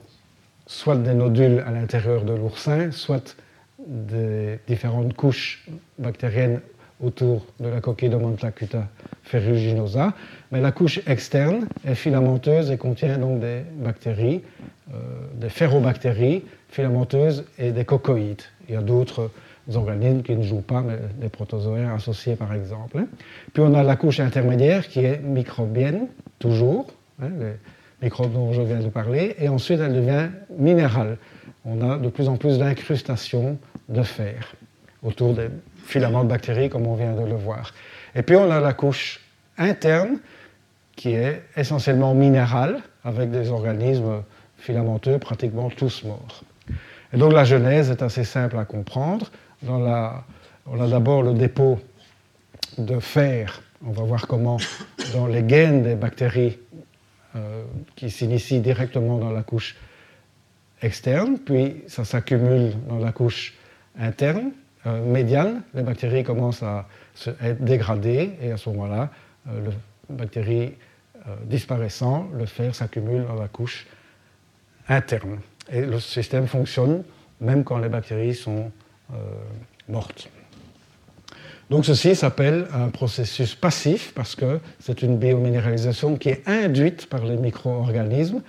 soit 0.66 0.96
des 0.96 1.14
nodules 1.14 1.64
à 1.66 1.72
l'intérieur 1.72 2.24
de 2.24 2.32
l'oursin, 2.32 2.90
soit 2.92 3.36
des 3.86 4.58
différentes 4.66 5.14
couches 5.14 5.66
bactériennes 5.98 6.60
autour 7.02 7.46
de 7.60 7.68
la 7.68 7.80
coquille 7.80 8.08
de 8.08 8.16
Montacuta 8.16 8.88
ferruginosa, 9.22 10.14
mais 10.50 10.60
la 10.60 10.72
couche 10.72 11.00
externe 11.06 11.68
est 11.84 11.94
filamenteuse 11.94 12.70
et 12.70 12.78
contient 12.78 13.18
donc 13.18 13.40
des 13.40 13.62
bactéries, 13.74 14.42
euh, 14.92 14.98
des 15.34 15.48
ferrobactéries 15.48 16.44
filamenteuses 16.68 17.44
et 17.58 17.72
des 17.72 17.84
cocoïdes. 17.84 18.42
Il 18.68 18.74
y 18.74 18.78
a 18.78 18.82
d'autres 18.82 19.30
organismes 19.74 20.22
qui 20.22 20.36
ne 20.36 20.42
jouent 20.42 20.60
pas, 20.60 20.82
mais 20.82 20.98
des 21.20 21.28
protozoaires 21.28 21.92
associés 21.94 22.36
par 22.36 22.52
exemple. 22.52 23.04
Puis 23.52 23.62
on 23.62 23.74
a 23.74 23.82
la 23.82 23.96
couche 23.96 24.20
intermédiaire 24.20 24.86
qui 24.88 25.00
est 25.00 25.18
microbienne, 25.18 26.06
toujours, 26.38 26.86
hein, 27.20 27.30
les 27.38 27.52
microbes 28.02 28.32
dont 28.32 28.52
je 28.52 28.62
viens 28.62 28.80
de 28.80 28.88
parler, 28.88 29.34
et 29.38 29.48
ensuite 29.48 29.80
elle 29.80 29.94
devient 29.94 30.28
minérale. 30.56 31.18
On 31.64 31.80
a 31.88 31.98
de 31.98 32.08
plus 32.08 32.28
en 32.28 32.36
plus 32.36 32.58
d'incrustations 32.58 33.58
de 33.88 34.02
fer 34.02 34.54
autour 35.02 35.34
des 35.34 35.48
filaments 35.84 36.24
de 36.24 36.28
bactéries, 36.28 36.68
comme 36.68 36.86
on 36.86 36.94
vient 36.94 37.14
de 37.14 37.24
le 37.24 37.34
voir. 37.34 37.72
Et 38.14 38.22
puis 38.22 38.36
on 38.36 38.50
a 38.50 38.60
la 38.60 38.72
couche 38.72 39.20
interne, 39.58 40.18
qui 40.94 41.12
est 41.12 41.42
essentiellement 41.56 42.14
minérale, 42.14 42.80
avec 43.04 43.30
des 43.30 43.50
organismes 43.50 44.22
filamenteux 44.56 45.18
pratiquement 45.18 45.70
tous 45.70 46.04
morts. 46.04 46.42
Et 47.12 47.18
donc 47.18 47.32
la 47.32 47.44
genèse 47.44 47.90
est 47.90 48.02
assez 48.02 48.24
simple 48.24 48.58
à 48.58 48.64
comprendre. 48.64 49.30
On 49.66 49.86
a 49.86 50.24
d'abord 50.88 51.22
le 51.22 51.34
dépôt 51.34 51.78
de 52.78 52.98
fer. 53.00 53.62
On 53.84 53.90
va 53.90 54.02
voir 54.02 54.26
comment, 54.26 54.58
dans 55.12 55.26
les 55.26 55.42
gaines 55.42 55.82
des 55.82 55.94
bactéries 55.94 56.58
euh, 57.34 57.64
qui 57.94 58.10
s'initient 58.10 58.60
directement 58.60 59.18
dans 59.18 59.30
la 59.30 59.42
couche 59.42 59.76
externe, 60.82 61.38
puis 61.38 61.82
ça 61.86 62.04
s'accumule 62.04 62.72
dans 62.88 62.98
la 62.98 63.12
couche 63.12 63.54
interne, 63.98 64.52
euh, 64.86 65.04
médiane, 65.04 65.62
les 65.74 65.82
bactéries 65.82 66.22
commencent 66.22 66.62
à 66.62 66.86
se, 67.14 67.30
être 67.42 67.62
dégradées 67.62 68.32
et 68.40 68.52
à 68.52 68.56
ce 68.56 68.68
moment-là, 68.70 69.10
euh, 69.48 69.70
les 70.10 70.16
bactéries 70.16 70.74
disparaissant, 71.42 72.28
le 72.38 72.46
fer 72.46 72.72
s'accumule 72.72 73.26
dans 73.26 73.34
la 73.34 73.48
couche 73.48 73.84
interne. 74.88 75.40
Et 75.68 75.80
le 75.80 75.98
système 75.98 76.46
fonctionne 76.46 77.02
même 77.40 77.64
quand 77.64 77.78
les 77.78 77.88
bactéries 77.88 78.36
sont 78.36 78.70
mortes. 79.88 80.28
Donc 81.68 81.84
ceci 81.84 82.14
s'appelle 82.14 82.66
un 82.72 82.88
processus 82.88 83.54
passif 83.54 84.12
parce 84.14 84.36
que 84.36 84.60
c'est 84.78 85.02
une 85.02 85.16
biominéralisation 85.18 86.16
qui 86.16 86.28
est 86.28 86.42
induite 86.46 87.06
par 87.06 87.24
les 87.24 87.36
micro-organismes 87.36 88.42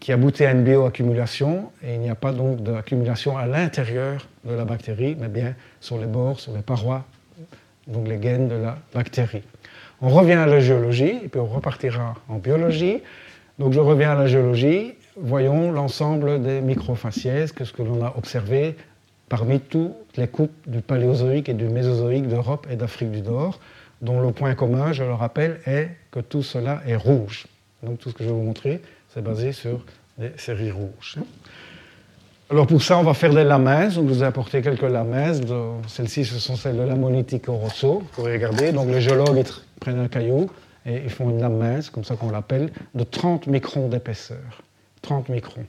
qui 0.00 0.12
aboutit 0.12 0.44
à 0.44 0.52
une 0.52 0.64
bioaccumulation, 0.64 1.70
et 1.82 1.94
il 1.94 2.00
n'y 2.00 2.08
a 2.08 2.14
pas 2.14 2.32
donc 2.32 2.62
d'accumulation 2.62 3.36
à 3.36 3.46
l'intérieur 3.46 4.26
de 4.44 4.54
la 4.54 4.64
bactérie, 4.64 5.16
mais 5.18 5.28
bien 5.28 5.54
sur 5.80 5.98
les 5.98 6.06
bords, 6.06 6.40
sur 6.40 6.54
les 6.54 6.62
parois, 6.62 7.04
donc 7.86 8.08
les 8.08 8.16
gaines 8.16 8.48
de 8.48 8.54
la 8.54 8.78
bactérie. 8.94 9.42
On 10.00 10.08
revient 10.08 10.32
à 10.32 10.46
la 10.46 10.60
géologie, 10.60 11.18
et 11.22 11.28
puis 11.28 11.40
on 11.40 11.46
repartira 11.46 12.14
en 12.28 12.38
biologie. 12.38 13.02
Donc 13.58 13.72
je 13.72 13.80
reviens 13.80 14.12
à 14.12 14.14
la 14.14 14.26
géologie. 14.26 14.94
Voyons 15.16 15.70
l'ensemble 15.70 16.42
des 16.42 16.60
microfaciès, 16.62 17.52
que 17.52 17.64
ce 17.64 17.72
que 17.72 17.82
l'on 17.82 18.02
a 18.02 18.14
observé 18.16 18.76
parmi 19.32 19.60
toutes 19.60 20.18
les 20.18 20.28
coupes 20.28 20.52
du 20.66 20.82
Paléozoïque 20.82 21.48
et 21.48 21.54
du 21.54 21.66
Mésozoïque 21.66 22.28
d'Europe 22.28 22.66
et 22.70 22.76
d'Afrique 22.76 23.10
du 23.10 23.22
Nord. 23.22 23.60
dont 24.02 24.20
le 24.20 24.30
point 24.30 24.54
commun, 24.54 24.92
je 24.92 25.04
le 25.04 25.14
rappelle, 25.14 25.60
est 25.64 25.88
que 26.10 26.20
tout 26.20 26.42
cela 26.42 26.82
est 26.86 26.96
rouge. 26.96 27.46
Donc 27.82 27.98
tout 27.98 28.10
ce 28.10 28.14
que 28.14 28.24
je 28.24 28.28
vais 28.28 28.34
vous 28.34 28.42
montrer, 28.42 28.82
c'est 29.08 29.24
basé 29.24 29.52
sur 29.52 29.86
des 30.18 30.32
séries 30.36 30.70
rouges. 30.70 31.16
Alors 32.50 32.66
pour 32.66 32.82
ça, 32.82 32.98
on 32.98 33.04
va 33.04 33.14
faire 33.14 33.32
des 33.32 33.44
lamaises. 33.44 33.94
Donc, 33.94 34.08
je 34.08 34.12
vous 34.12 34.22
ai 34.22 34.26
apporté 34.26 34.60
quelques 34.60 34.82
lamaises. 34.82 35.40
Celles-ci, 35.86 36.26
ce 36.26 36.38
sont 36.38 36.56
celles 36.56 36.76
de 36.76 36.82
l'ammonitico 36.82 37.54
rosso. 37.54 38.00
Vous 38.00 38.08
pouvez 38.12 38.32
regarder. 38.32 38.70
Donc 38.72 38.88
les 38.88 39.00
géologues 39.00 39.38
ils 39.38 39.80
prennent 39.80 40.00
un 40.00 40.08
caillou 40.08 40.50
et 40.84 40.96
ils 41.04 41.10
font 41.10 41.30
une 41.30 41.40
lamaise, 41.40 41.88
comme 41.88 42.04
ça 42.04 42.16
qu'on 42.16 42.30
l'appelle, 42.30 42.70
de 42.94 43.04
30 43.04 43.46
microns 43.46 43.88
d'épaisseur. 43.88 44.62
30 45.00 45.30
microns. 45.30 45.64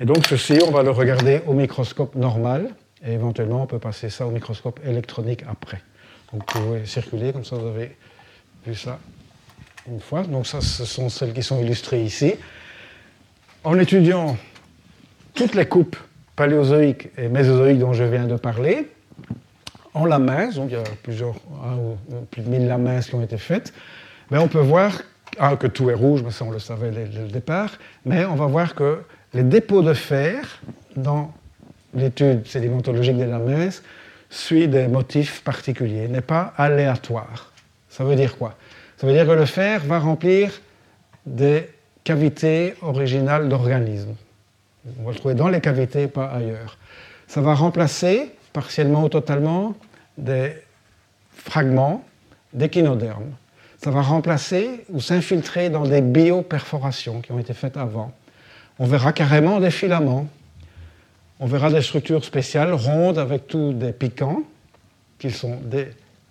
Et 0.00 0.06
donc 0.06 0.26
ceci, 0.26 0.60
on 0.66 0.70
va 0.70 0.82
le 0.82 0.90
regarder 0.90 1.42
au 1.46 1.52
microscope 1.52 2.14
normal. 2.14 2.70
Et 3.04 3.12
éventuellement, 3.12 3.62
on 3.62 3.66
peut 3.66 3.78
passer 3.78 4.10
ça 4.10 4.26
au 4.26 4.30
microscope 4.30 4.80
électronique 4.84 5.44
après. 5.48 5.80
Donc 6.32 6.42
vous 6.54 6.62
pouvez 6.62 6.86
circuler, 6.86 7.32
comme 7.32 7.44
ça 7.44 7.56
vous 7.56 7.66
avez 7.66 7.96
vu 8.66 8.74
ça 8.74 8.98
une 9.88 10.00
fois. 10.00 10.22
Donc 10.22 10.46
ça, 10.46 10.60
ce 10.60 10.84
sont 10.84 11.08
celles 11.08 11.32
qui 11.32 11.42
sont 11.42 11.60
illustrées 11.60 12.02
ici. 12.02 12.34
En 13.64 13.78
étudiant 13.78 14.36
toutes 15.34 15.54
les 15.54 15.66
coupes 15.66 15.96
paléozoïques 16.36 17.08
et 17.18 17.28
mésozoïques 17.28 17.78
dont 17.78 17.92
je 17.92 18.04
viens 18.04 18.26
de 18.26 18.36
parler, 18.36 18.88
en 19.94 20.06
lamins, 20.06 20.48
donc 20.48 20.70
il 20.70 20.74
y 20.74 20.76
a 20.76 20.84
plusieurs, 21.02 21.34
plus 22.30 22.42
de 22.42 22.48
1000 22.48 22.66
lamins 22.66 23.00
qui 23.00 23.14
ont 23.14 23.22
été 23.22 23.36
faites, 23.36 23.72
mais 24.30 24.38
on 24.38 24.48
peut 24.48 24.60
voir 24.60 24.92
ah, 25.38 25.56
que 25.56 25.66
tout 25.66 25.90
est 25.90 25.94
rouge, 25.94 26.22
mais 26.22 26.30
ça 26.30 26.44
on 26.44 26.50
le 26.50 26.58
savait 26.58 26.90
dès, 26.90 27.06
le 27.06 27.28
départ, 27.28 27.70
mais 28.04 28.24
on 28.24 28.34
va 28.34 28.46
voir 28.46 28.74
que 28.74 29.02
les 29.34 29.42
dépôts 29.42 29.82
de 29.82 29.94
fer 29.94 30.60
dans 30.96 31.32
l'étude 31.94 32.46
sédimentologique 32.46 33.16
des 33.16 33.26
lamins 33.26 33.70
suivent 34.30 34.70
des 34.70 34.88
motifs 34.88 35.42
particuliers, 35.42 36.08
n'est 36.08 36.22
pas 36.22 36.54
aléatoire. 36.56 37.52
Ça 37.88 38.04
veut 38.04 38.16
dire 38.16 38.36
quoi? 38.36 38.54
Ça 38.96 39.06
veut 39.06 39.12
dire 39.12 39.26
que 39.26 39.32
le 39.32 39.44
fer 39.44 39.82
va 39.84 39.98
remplir 39.98 40.52
des 41.26 41.68
cavités 42.04 42.74
originales 42.82 43.48
d'organismes. 43.48 44.14
On 44.98 45.04
va 45.04 45.12
le 45.12 45.16
trouver 45.16 45.34
dans 45.34 45.48
les 45.48 45.60
cavités, 45.60 46.08
pas 46.08 46.26
ailleurs. 46.26 46.78
Ça 47.28 47.40
va 47.40 47.54
remplacer, 47.54 48.30
partiellement 48.52 49.04
ou 49.04 49.08
totalement, 49.08 49.74
des 50.16 50.52
fragments 51.34 52.04
d'échinodermes. 52.52 53.32
Ça 53.82 53.90
va 53.90 54.02
remplacer 54.02 54.84
ou 54.90 55.00
s'infiltrer 55.00 55.70
dans 55.70 55.84
des 55.84 56.00
bioperforations 56.00 57.20
qui 57.20 57.32
ont 57.32 57.38
été 57.38 57.54
faites 57.54 57.76
avant. 57.76 58.12
On 58.78 58.86
verra 58.86 59.12
carrément 59.12 59.60
des 59.60 59.70
filaments. 59.70 60.28
On 61.44 61.46
verra 61.46 61.70
des 61.70 61.82
structures 61.82 62.24
spéciales, 62.24 62.72
rondes, 62.72 63.18
avec 63.18 63.48
tous 63.48 63.72
des 63.72 63.92
piquants, 63.92 64.44
qui 65.18 65.32
sont 65.32 65.56
des 65.56 65.88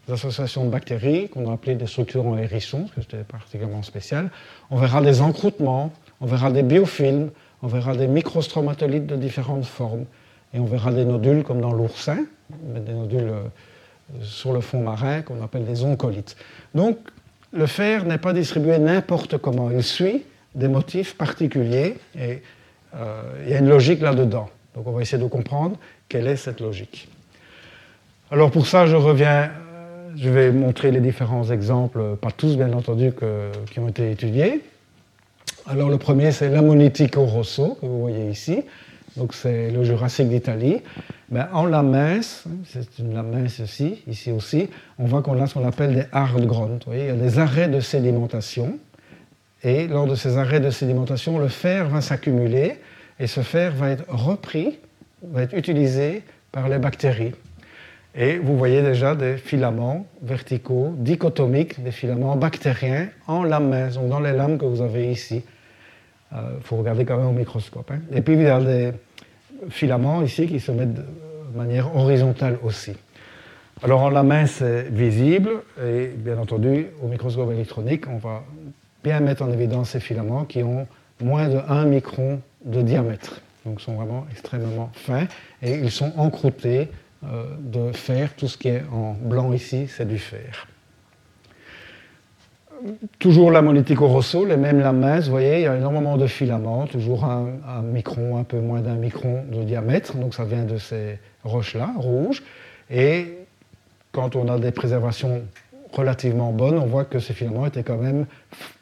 associations 0.09 0.63
de 0.63 0.69
bactéries, 0.69 1.27
qu'on 1.27 1.49
a 1.49 1.53
appelées 1.53 1.75
des 1.75 1.85
structures 1.85 2.25
en 2.25 2.37
hérissons, 2.37 2.83
parce 2.83 2.93
que 2.93 3.01
c'était 3.01 3.23
particulièrement 3.25 3.83
spécial. 3.83 4.31
On 4.69 4.77
verra 4.77 5.01
des 5.01 5.19
encroûtements, 5.19 5.91
on 6.21 6.27
verra 6.27 6.49
des 6.49 6.63
biofilms, 6.63 7.29
on 7.61 7.67
verra 7.67 7.93
des 7.97 8.07
microstromatolites 8.07 9.05
de 9.05 9.17
différentes 9.17 9.65
formes. 9.65 10.05
Et 10.53 10.59
on 10.59 10.65
verra 10.65 10.93
des 10.93 11.03
nodules 11.03 11.43
comme 11.43 11.59
dans 11.59 11.73
l'oursin, 11.73 12.19
des 12.49 12.93
nodules 12.93 13.31
euh, 13.33 14.21
sur 14.21 14.53
le 14.53 14.61
fond 14.61 14.79
marin 14.79 15.23
qu'on 15.23 15.43
appelle 15.43 15.65
des 15.65 15.83
oncolites. 15.83 16.37
Donc, 16.73 16.97
le 17.51 17.65
fer 17.65 18.05
n'est 18.05 18.17
pas 18.17 18.31
distribué 18.31 18.79
n'importe 18.79 19.37
comment. 19.39 19.71
Il 19.71 19.83
suit 19.83 20.23
des 20.55 20.69
motifs 20.69 21.17
particuliers 21.17 21.97
et 22.17 22.41
euh, 22.95 23.21
il 23.43 23.51
y 23.51 23.53
a 23.53 23.59
une 23.59 23.67
logique 23.67 23.99
là-dedans. 23.99 24.49
Donc, 24.75 24.87
on 24.87 24.91
va 24.91 25.01
essayer 25.01 25.21
de 25.21 25.27
comprendre 25.27 25.77
quelle 26.07 26.27
est 26.27 26.35
cette 26.35 26.61
logique. 26.61 27.07
Alors, 28.31 28.51
pour 28.51 28.67
ça, 28.67 28.85
je 28.85 28.95
reviens, 28.95 29.51
je 30.15 30.29
vais 30.29 30.51
montrer 30.51 30.91
les 30.91 31.01
différents 31.01 31.49
exemples, 31.49 32.15
pas 32.15 32.31
tous 32.31 32.55
bien 32.55 32.71
entendu, 32.73 33.11
qui 33.71 33.79
ont 33.79 33.87
été 33.87 34.11
étudiés. 34.11 34.61
Alors 35.67 35.89
le 35.89 35.97
premier, 35.97 36.31
c'est 36.31 36.49
l'Ammonitico 36.49 37.25
rosso, 37.25 37.77
que 37.79 37.85
vous 37.85 38.01
voyez 38.01 38.29
ici. 38.29 38.63
Donc 39.17 39.33
c'est 39.33 39.71
le 39.71 39.83
Jurassique 39.83 40.29
d'Italie. 40.29 40.81
Ben, 41.29 41.47
en 41.53 41.65
la 41.65 41.83
mince, 41.83 42.45
c'est 42.65 42.99
une 42.99 43.13
la 43.13 43.23
mince 43.23 43.59
ici, 43.59 44.01
ici 44.07 44.31
aussi, 44.31 44.69
on 44.97 45.05
voit 45.05 45.21
qu'on 45.21 45.41
a 45.41 45.47
ce 45.47 45.53
qu'on 45.53 45.67
appelle 45.67 45.93
des 45.93 46.03
hard 46.11 46.43
Vous 46.45 46.79
voyez, 46.85 47.03
il 47.03 47.07
y 47.07 47.09
a 47.09 47.13
des 47.13 47.39
arrêts 47.39 47.67
de 47.67 47.79
sédimentation. 47.79 48.77
Et 49.63 49.87
lors 49.87 50.07
de 50.07 50.15
ces 50.15 50.37
arrêts 50.37 50.59
de 50.59 50.71
sédimentation, 50.71 51.37
le 51.37 51.47
fer 51.47 51.87
va 51.87 52.01
s'accumuler 52.01 52.79
et 53.21 53.27
ce 53.27 53.41
fer 53.41 53.71
va 53.75 53.91
être 53.91 54.05
repris, 54.09 54.79
va 55.21 55.43
être 55.43 55.53
utilisé 55.53 56.23
par 56.51 56.67
les 56.67 56.79
bactéries. 56.79 57.33
Et 58.15 58.39
vous 58.39 58.57
voyez 58.57 58.81
déjà 58.81 59.13
des 59.13 59.37
filaments 59.37 60.07
verticaux, 60.23 60.95
dichotomiques, 60.97 61.81
des 61.83 61.91
filaments 61.91 62.35
bactériens 62.35 63.09
en 63.27 63.43
lames, 63.43 63.91
donc 63.93 64.09
dans 64.09 64.19
les 64.19 64.31
lames 64.31 64.57
que 64.57 64.65
vous 64.65 64.81
avez 64.81 65.11
ici. 65.11 65.43
Il 66.31 66.37
euh, 66.37 66.59
faut 66.63 66.77
regarder 66.77 67.05
quand 67.05 67.17
même 67.17 67.27
au 67.27 67.31
microscope. 67.31 67.91
Hein. 67.91 67.99
Et 68.11 68.21
puis 68.21 68.33
il 68.33 68.41
y 68.41 68.47
a 68.47 68.59
des 68.59 68.91
filaments 69.69 70.23
ici 70.23 70.47
qui 70.47 70.59
se 70.59 70.71
mettent 70.71 70.95
de 70.95 71.05
manière 71.55 71.95
horizontale 71.95 72.57
aussi. 72.63 72.93
Alors 73.83 74.01
en 74.01 74.09
lames, 74.09 74.47
c'est 74.47 74.89
visible, 74.89 75.51
et 75.79 76.07
bien 76.07 76.39
entendu, 76.39 76.87
au 77.03 77.07
microscope 77.07 77.51
électronique, 77.51 78.07
on 78.07 78.17
va 78.17 78.43
bien 79.03 79.19
mettre 79.19 79.43
en 79.43 79.51
évidence 79.51 79.91
ces 79.91 79.99
filaments 79.99 80.45
qui 80.45 80.63
ont 80.63 80.87
moins 81.21 81.49
de 81.49 81.59
1 81.67 81.85
micron 81.85 82.41
de 82.65 82.81
diamètre. 82.81 83.41
Donc 83.65 83.81
sont 83.81 83.93
vraiment 83.93 84.25
extrêmement 84.31 84.89
fins, 84.93 85.27
et 85.61 85.75
ils 85.75 85.91
sont 85.91 86.13
encroutés 86.17 86.89
euh, 87.23 87.45
de 87.59 87.91
fer. 87.91 88.33
Tout 88.35 88.47
ce 88.47 88.57
qui 88.57 88.69
est 88.69 88.83
en 88.91 89.13
blanc 89.13 89.53
ici, 89.53 89.87
c'est 89.87 90.07
du 90.07 90.17
fer. 90.17 90.67
Toujours 93.19 93.51
la 93.51 93.61
Monitico 93.61 94.07
Rosso, 94.07 94.43
les 94.43 94.57
mêmes 94.57 94.79
lames, 94.79 95.19
vous 95.19 95.29
voyez, 95.29 95.57
il 95.57 95.61
y 95.61 95.67
a 95.67 95.77
énormément 95.77 96.17
de 96.17 96.25
filaments, 96.25 96.87
toujours 96.87 97.25
un, 97.25 97.83
micron, 97.83 98.37
un 98.37 98.43
peu 98.43 98.59
moins 98.59 98.79
d'un 98.79 98.95
micron 98.95 99.43
de 99.51 99.61
diamètre, 99.61 100.17
donc 100.17 100.33
ça 100.33 100.45
vient 100.45 100.63
de 100.63 100.77
ces 100.77 101.19
roches-là, 101.43 101.93
rouges. 101.97 102.41
Et 102.89 103.37
quand 104.11 104.35
on 104.35 104.47
a 104.47 104.57
des 104.57 104.71
préservations 104.71 105.43
relativement 105.91 106.51
bonnes, 106.51 106.79
on 106.79 106.87
voit 106.87 107.05
que 107.05 107.19
ces 107.19 107.33
filaments 107.33 107.67
étaient 107.67 107.83
quand 107.83 107.97
même 107.97 108.25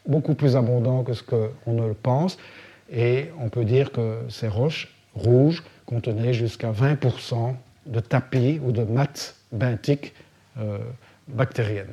beaucoup 0.08 0.34
plus 0.34 0.56
abondants 0.56 1.04
que 1.04 1.14
ce 1.14 1.24
qu'on 1.24 1.74
ne 1.74 1.86
le 1.86 1.94
pense. 1.94 2.38
Et 2.92 3.26
on 3.40 3.50
peut 3.50 3.66
dire 3.66 3.92
que 3.92 4.18
ces 4.30 4.48
roches 4.48 4.94
rouges 5.16 5.64
contenaient 5.86 6.34
jusqu'à 6.34 6.72
20% 6.72 7.56
de 7.86 8.00
tapis 8.00 8.60
ou 8.64 8.72
de 8.72 8.84
mattes 8.84 9.36
benthiques 9.52 10.14
euh, 10.60 10.78
bactériennes. 11.28 11.88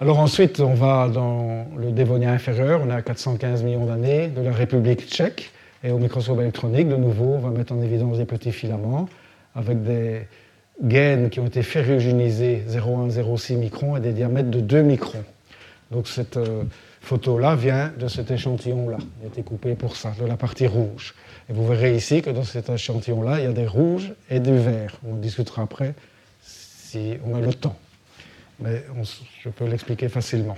Alors 0.00 0.20
ensuite, 0.20 0.60
on 0.60 0.74
va 0.74 1.08
dans 1.08 1.66
le 1.76 1.90
Dévonien 1.90 2.32
inférieur, 2.32 2.82
on 2.84 2.90
est 2.90 2.94
à 2.94 3.02
415 3.02 3.64
millions 3.64 3.86
d'années, 3.86 4.28
de 4.28 4.40
la 4.40 4.52
République 4.52 5.08
tchèque, 5.08 5.50
et 5.82 5.90
au 5.90 5.98
microscope 5.98 6.40
électronique, 6.40 6.88
de 6.88 6.96
nouveau, 6.96 7.34
on 7.34 7.38
va 7.38 7.50
mettre 7.50 7.72
en 7.72 7.82
évidence 7.82 8.18
des 8.18 8.24
petits 8.24 8.52
filaments 8.52 9.08
avec 9.54 9.82
des 9.82 10.22
gaines 10.82 11.30
qui 11.30 11.40
ont 11.40 11.46
été 11.46 11.62
ferrugénisées 11.62 12.62
0,1-0,6 12.68 13.56
microns 13.56 13.96
et 13.96 14.00
des 14.00 14.12
diamètres 14.12 14.50
de 14.50 14.60
2 14.60 14.82
microns. 14.82 15.24
Donc 15.90 16.06
cette 16.06 16.36
euh, 16.36 16.62
photo-là 17.00 17.54
vient 17.56 17.92
de 17.98 18.08
cet 18.08 18.30
échantillon-là. 18.30 18.98
Il 19.20 19.24
a 19.24 19.28
été 19.28 19.42
coupé 19.42 19.74
pour 19.74 19.96
ça, 19.96 20.12
de 20.20 20.26
la 20.26 20.36
partie 20.36 20.66
rouge. 20.66 21.14
Et 21.48 21.52
vous 21.52 21.66
verrez 21.66 21.96
ici 21.96 22.22
que 22.22 22.30
dans 22.30 22.44
cet 22.44 22.68
échantillon-là, 22.68 23.38
il 23.38 23.44
y 23.44 23.46
a 23.46 23.52
des 23.52 23.66
rouges 23.66 24.12
et 24.30 24.40
du 24.40 24.56
vert. 24.56 24.98
On 25.08 25.14
discutera 25.14 25.62
après 25.62 25.94
si 26.42 27.14
on 27.24 27.34
a 27.36 27.40
le 27.40 27.54
temps. 27.54 27.76
Mais 28.60 28.84
je 29.42 29.48
peux 29.48 29.66
l'expliquer 29.66 30.08
facilement. 30.08 30.56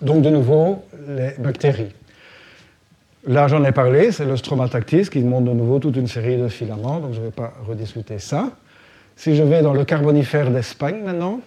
Donc 0.00 0.22
de 0.22 0.30
nouveau, 0.30 0.84
les 1.08 1.32
bactéries. 1.38 1.92
Là, 3.26 3.48
j'en 3.48 3.62
ai 3.64 3.72
parlé, 3.72 4.12
c'est 4.12 4.24
le 4.24 4.36
stromatactis 4.36 5.10
qui 5.10 5.18
montre 5.20 5.50
de 5.50 5.54
nouveau 5.54 5.78
toute 5.78 5.96
une 5.96 6.06
série 6.06 6.38
de 6.38 6.48
filaments, 6.48 7.00
donc 7.00 7.12
je 7.12 7.20
ne 7.20 7.26
vais 7.26 7.30
pas 7.30 7.52
rediscuter 7.66 8.18
ça. 8.18 8.50
Si 9.14 9.36
je 9.36 9.42
vais 9.42 9.60
dans 9.60 9.74
le 9.74 9.84
carbonifère 9.84 10.50
d'Espagne 10.50 11.02
maintenant, 11.04 11.40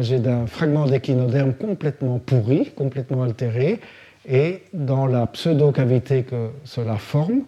j'ai 0.00 0.26
un 0.26 0.46
fragment 0.46 0.86
d'échinoderme 0.86 1.54
complètement 1.54 2.18
pourri, 2.18 2.70
complètement 2.76 3.22
altéré, 3.22 3.80
et 4.28 4.62
dans 4.72 5.06
la 5.06 5.26
pseudo-cavité 5.26 6.24
que 6.24 6.50
cela 6.64 6.96
forme, 6.96 7.42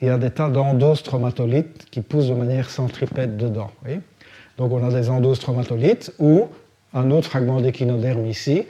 il 0.00 0.08
y 0.08 0.10
a 0.10 0.18
des 0.18 0.30
tas 0.30 0.50
d'endostromatolites 0.50 1.88
qui 1.90 2.00
poussent 2.00 2.28
de 2.28 2.34
manière 2.34 2.70
centripète 2.70 3.36
dedans. 3.36 3.70
Donc 4.58 4.72
on 4.72 4.84
a 4.86 4.90
des 4.90 5.08
endostromatolites 5.08 6.12
ou 6.18 6.48
un 6.92 7.10
autre 7.10 7.28
fragment 7.28 7.60
d'échinoderme 7.60 8.26
ici, 8.26 8.64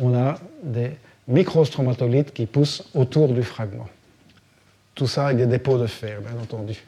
on 0.00 0.14
a 0.14 0.38
des 0.62 0.90
microstromatolites 1.28 2.32
qui 2.32 2.46
poussent 2.46 2.90
autour 2.94 3.28
du 3.28 3.42
fragment. 3.42 3.88
Tout 4.94 5.06
ça 5.06 5.26
avec 5.26 5.38
des 5.38 5.46
dépôts 5.46 5.78
de 5.78 5.86
fer, 5.86 6.20
bien 6.20 6.40
entendu. 6.42 6.82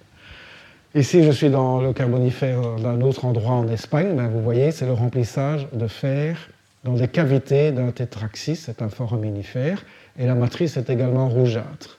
Ici, 0.97 1.24
je 1.24 1.32
suis 1.32 1.51
dans 1.51 1.80
le 1.80 1.92
carbonifère 1.92 2.76
d'un 2.76 3.01
autre 3.01 3.24
endroit 3.24 3.55
en 3.55 3.66
Espagne. 3.66 4.14
Ben, 4.14 4.28
vous 4.28 4.40
voyez, 4.40 4.70
c'est 4.70 4.86
le 4.86 4.92
remplissage 4.92 5.66
de 5.72 5.88
fer 5.88 6.38
dans 6.84 6.92
des 6.92 7.09
cavités 7.09 7.72
d'un 7.72 7.90
tétraxis, 7.90 8.55
c'est 8.55 8.80
un 8.80 8.88
foraminifère, 8.88 9.84
et 10.16 10.24
la 10.24 10.36
matrice 10.36 10.76
est 10.76 10.88
également 10.90 11.28
rougeâtre. 11.28 11.99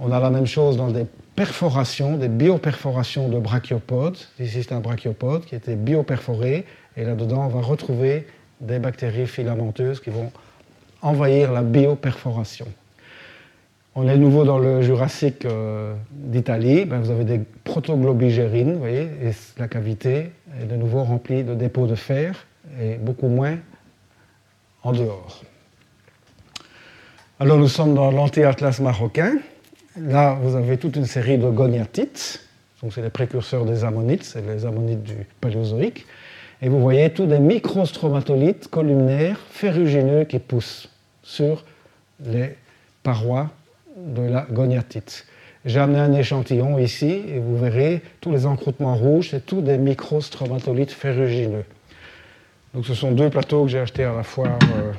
On 0.00 0.10
a 0.10 0.18
la 0.18 0.30
même 0.30 0.46
chose 0.46 0.76
dans 0.76 0.90
des 0.90 1.06
perforations, 1.36 2.16
des 2.16 2.26
bioperforations 2.26 3.28
de 3.28 3.38
brachiopodes. 3.38 4.16
Ici, 4.40 4.64
c'est 4.64 4.72
un 4.72 4.80
brachiopode 4.80 5.44
qui 5.44 5.54
était 5.54 5.76
bioperforé, 5.76 6.66
et 6.96 7.04
là-dedans, 7.04 7.44
on 7.46 7.48
va 7.48 7.60
retrouver 7.60 8.26
des 8.60 8.80
bactéries 8.80 9.28
filamenteuses 9.28 10.00
qui 10.00 10.10
vont 10.10 10.32
envahir 11.00 11.52
la 11.52 11.62
bioperforation. 11.62 12.66
On 13.96 14.08
est 14.08 14.16
de 14.16 14.20
nouveau 14.20 14.44
dans 14.44 14.58
le 14.58 14.82
Jurassique 14.82 15.44
euh, 15.44 15.94
d'Italie. 16.12 16.84
Ben, 16.84 17.00
vous 17.00 17.10
avez 17.10 17.24
des 17.24 17.40
protoglobigérines, 17.64 18.74
vous 18.74 18.78
voyez, 18.78 19.02
et 19.02 19.32
la 19.58 19.66
cavité 19.66 20.30
est 20.60 20.66
de 20.66 20.76
nouveau 20.76 21.02
remplie 21.02 21.42
de 21.42 21.54
dépôts 21.54 21.88
de 21.88 21.96
fer 21.96 22.46
et 22.80 22.94
beaucoup 22.94 23.26
moins 23.26 23.56
en 24.84 24.92
dehors. 24.92 25.42
Alors 27.40 27.58
nous 27.58 27.68
sommes 27.68 27.94
dans 27.94 28.12
l'anti-atlas 28.12 28.78
marocain. 28.78 29.38
Là, 29.98 30.38
vous 30.40 30.54
avez 30.54 30.76
toute 30.76 30.94
une 30.94 31.06
série 31.06 31.38
de 31.38 31.50
goniatites. 31.50 32.46
Donc 32.82 32.92
c'est 32.94 33.02
les 33.02 33.10
précurseurs 33.10 33.64
des 33.64 33.82
ammonites, 33.82 34.22
c'est 34.22 34.46
les 34.46 34.64
ammonites 34.66 35.02
du 35.02 35.26
Paléozoïque. 35.40 36.06
Et 36.62 36.68
vous 36.68 36.80
voyez 36.80 37.10
tous 37.10 37.26
des 37.26 37.40
microstromatolites 37.40 38.68
columnaires 38.68 39.40
ferrugineux 39.50 40.24
qui 40.24 40.38
poussent 40.38 40.88
sur 41.24 41.64
les 42.24 42.56
parois 43.02 43.50
de 44.06 44.22
la 44.22 44.46
goniatite. 44.50 45.26
J'ai 45.64 45.78
amené 45.78 45.98
un 45.98 46.12
échantillon 46.12 46.78
ici 46.78 47.22
et 47.28 47.38
vous 47.38 47.58
verrez 47.58 48.02
tous 48.20 48.32
les 48.32 48.46
encroûtements 48.46 48.94
rouges, 48.94 49.30
c'est 49.30 49.44
tous 49.44 49.60
des 49.60 49.76
microstromatolites 49.76 50.90
ferrugineux. 50.90 51.64
Donc 52.74 52.86
ce 52.86 52.94
sont 52.94 53.12
deux 53.12 53.28
plateaux 53.28 53.64
que 53.64 53.70
j'ai 53.70 53.80
achetés 53.80 54.04
à 54.04 54.14
la 54.14 54.22
foire 54.22 54.58
euh, 54.76 54.92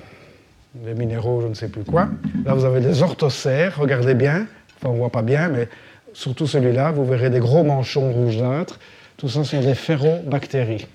des 0.75 0.93
minéraux, 0.93 1.41
je 1.41 1.47
ne 1.47 1.53
sais 1.53 1.69
plus 1.69 1.83
quoi. 1.83 2.09
Là 2.45 2.53
vous 2.53 2.65
avez 2.65 2.79
des 2.79 3.01
orthocères, 3.01 3.77
regardez 3.79 4.13
bien, 4.13 4.45
enfin 4.77 4.89
on 4.89 4.97
voit 4.97 5.09
pas 5.09 5.23
bien, 5.23 5.49
mais 5.49 5.67
surtout 6.13 6.45
celui-là, 6.45 6.91
vous 6.91 7.05
verrez 7.05 7.29
des 7.29 7.39
gros 7.39 7.63
manchons 7.63 8.11
rougeâtres. 8.11 8.79
Tout 9.17 9.29
ça 9.29 9.43
sont 9.43 9.61
des 9.61 9.75
ferrobactéries 9.75 10.87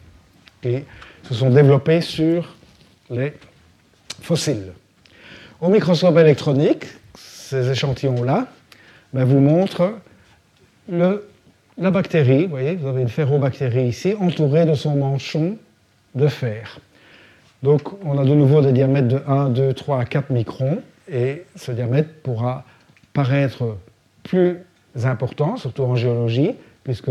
qui 0.63 0.85
se 1.29 1.35
sont 1.35 1.51
développées 1.51 2.01
sur 2.01 2.55
les 3.11 3.33
fossiles. 4.21 4.73
Au 5.61 5.69
microscope 5.69 6.19
électronique, 6.19 6.87
ces 7.47 7.70
échantillons-là 7.70 8.49
ben, 9.12 9.24
vous 9.24 9.38
montrent 9.38 9.94
la 10.88 11.90
bactérie. 11.90 12.44
Vous 12.44 12.51
voyez, 12.51 12.74
vous 12.74 12.88
avez 12.88 13.03
une 13.03 13.09
ferrobactérie 13.09 13.86
ici, 13.86 14.14
entourée 14.18 14.66
de 14.66 14.74
son 14.74 14.97
manchon 14.97 15.57
de 16.14 16.26
fer. 16.26 16.80
Donc, 17.62 18.05
on 18.05 18.18
a 18.18 18.24
de 18.24 18.34
nouveau 18.34 18.62
des 18.62 18.72
diamètres 18.72 19.09
de 19.09 19.22
1, 19.26 19.51
2, 19.51 19.74
3 19.74 20.01
à 20.01 20.05
4 20.05 20.30
microns, 20.30 20.82
et 21.11 21.44
ce 21.55 21.70
diamètre 21.70 22.11
pourra 22.22 22.64
paraître 23.12 23.76
plus 24.24 24.59
important, 25.05 25.57
surtout 25.57 25.84
en 25.84 25.94
géologie, 25.94 26.53
puisque 26.82 27.11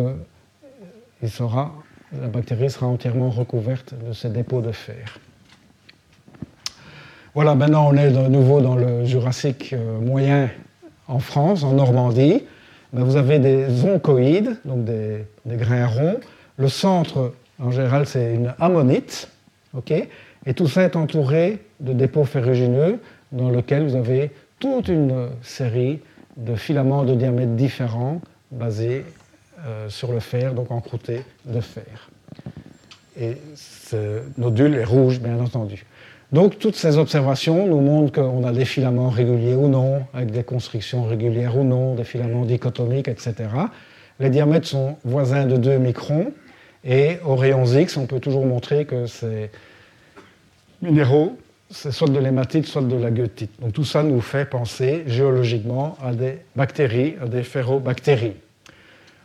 la 1.22 2.28
bactérie 2.28 2.70
sera 2.70 2.88
entièrement 2.88 3.30
recouverte 3.30 3.94
de 4.06 4.12
ces 4.12 4.30
dépôts 4.30 4.62
de 4.62 4.72
fer. 4.72 5.18
Voilà, 7.36 7.54
maintenant 7.54 7.90
on 7.90 7.98
est 7.98 8.12
de 8.12 8.28
nouveau 8.30 8.62
dans 8.62 8.78
le 8.78 9.04
Jurassique 9.04 9.74
euh, 9.74 10.00
moyen 10.00 10.50
en 11.10 11.20
France, 11.20 11.66
en 11.66 11.74
Normandie. 11.74 12.44
Ben, 12.94 13.04
vous 13.04 13.18
avez 13.18 13.40
des 13.40 13.84
oncoïdes, 13.84 14.56
donc 14.64 14.86
des, 14.86 15.26
grains 15.46 15.86
ronds. 15.86 16.18
Le 16.56 16.70
centre, 16.70 17.34
en 17.60 17.72
général, 17.72 18.06
c'est 18.06 18.36
une 18.36 18.54
ammonite. 18.58 19.30
et 20.46 20.54
tout 20.54 20.70
ça 20.70 20.84
est 20.84 20.96
entouré 20.96 21.60
de 21.82 21.92
dépôts 21.92 22.24
ferrugineux 22.24 23.02
dans 23.34 23.50
lesquels 23.50 23.86
vous 23.86 23.98
avez 23.98 24.32
toute 24.60 24.88
une 24.88 25.28
série 25.42 26.00
de 26.38 26.56
filaments 26.56 27.04
de 27.04 27.16
diamètre 27.16 27.52
différents 27.52 28.22
basés 28.50 29.04
euh, 29.66 29.90
sur 29.90 30.14
le 30.14 30.22
fer, 30.22 30.54
donc 30.54 30.72
encroutés 30.72 31.24
de 31.44 31.60
fer. 31.60 32.10
Et 33.20 33.36
ce 33.56 34.22
nodule 34.38 34.76
est 34.76 34.86
rouge, 34.86 35.20
bien 35.20 35.38
entendu. 35.38 35.86
Donc 36.36 36.60
toutes 36.60 36.76
ces 36.76 36.98
observations 36.98 37.66
nous 37.66 37.80
montrent 37.80 38.12
qu'on 38.12 38.44
a 38.44 38.52
des 38.52 38.66
filaments 38.66 39.08
réguliers 39.08 39.56
ou 39.56 39.70
non, 39.70 40.02
avec 40.14 40.32
des 40.32 40.44
constructions 40.44 41.06
régulières 41.06 41.58
ou 41.58 41.64
non, 41.64 41.96
des 41.96 42.04
filaments 42.04 42.44
dichotomiques, 42.44 43.08
etc. 43.08 43.36
Les 44.20 44.30
diamètres 44.30 44.68
sont 44.68 44.98
voisins 45.06 45.46
de 45.46 45.56
2 45.56 45.78
microns 45.78 46.34
et 46.84 47.20
aux 47.24 47.38
rayons 47.38 47.64
X, 47.64 47.96
on 47.96 48.06
peut 48.06 48.20
toujours 48.20 48.46
montrer 48.46 48.84
que 48.84 49.06
ces 49.06 49.50
minéraux, 50.82 51.38
c'est 51.70 51.92
soit 51.92 52.10
de 52.10 52.20
l'hématite, 52.20 52.66
soit 52.66 52.82
de 52.82 52.98
la 52.98 53.12
goethite. 53.12 53.52
Donc 53.62 53.72
tout 53.72 53.86
ça 53.86 54.04
nous 54.04 54.20
fait 54.20 54.44
penser 54.44 55.06
géologiquement 55.08 55.96
à 56.04 56.12
des 56.12 56.40
bactéries, 56.58 57.16
à 57.22 57.28
des 57.28 57.44
ferrobactéries. 57.44 58.36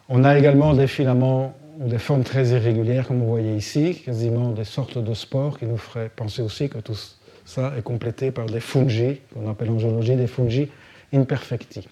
On 0.09 0.23
a 0.23 0.39
également 0.39 0.75
des 0.75 0.87
filaments 0.87 1.57
des 1.89 1.99
formes 1.99 2.25
très 2.25 2.49
irrégulières, 2.49 3.09
comme 3.09 3.21
vous 3.21 3.29
voyez 3.29 3.57
ici, 3.57 4.03
quasiment 4.05 4.51
des 4.51 4.65
sortes 4.65 4.99
de 4.99 5.15
spores 5.15 5.59
qui 5.59 5.65
nous 5.65 5.79
feraient 5.79 6.11
penser 6.15 6.43
aussi 6.43 6.69
que 6.69 6.79
tout 6.79 6.97
ça 7.47 7.73
est 7.77 7.83
complété 7.83 8.31
par 8.31 8.47
des 8.47 8.61
fungi, 8.61 9.21
qu'on 9.33 9.51
appelle 9.51 9.71
en 9.71 9.79
géologie 9.79 10.15
des 10.15 10.27
fungi 10.27 10.69
imperfecti. 11.13 11.89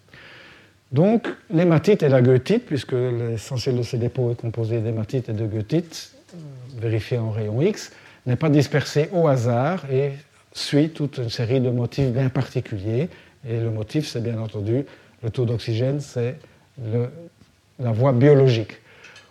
Donc, 0.92 1.26
l'hématite 1.50 2.02
et 2.02 2.08
la 2.08 2.20
goethite, 2.20 2.66
puisque 2.66 2.92
l'essentiel 2.92 3.78
de 3.78 3.82
ces 3.82 3.96
dépôts 3.96 4.30
est 4.30 4.40
composé 4.40 4.80
d'hématite 4.80 5.30
et 5.30 5.32
de 5.32 5.46
goethite, 5.46 6.12
euh, 6.34 6.38
vérifié 6.80 7.16
en 7.16 7.30
rayon 7.30 7.60
X, 7.62 7.92
n'est 8.26 8.36
pas 8.36 8.50
dispersé 8.50 9.08
au 9.12 9.26
hasard 9.26 9.90
et 9.90 10.12
suit 10.52 10.90
toute 10.90 11.16
une 11.16 11.30
série 11.30 11.60
de 11.60 11.70
motifs 11.70 12.10
bien 12.10 12.28
particuliers. 12.28 13.08
Et 13.48 13.58
le 13.58 13.70
motif, 13.70 14.06
c'est 14.06 14.22
bien 14.22 14.38
entendu 14.38 14.84
le 15.22 15.30
taux 15.30 15.46
d'oxygène, 15.46 16.00
c'est 16.00 16.36
la 17.78 17.92
voie 17.92 18.12
biologique. 18.12 18.78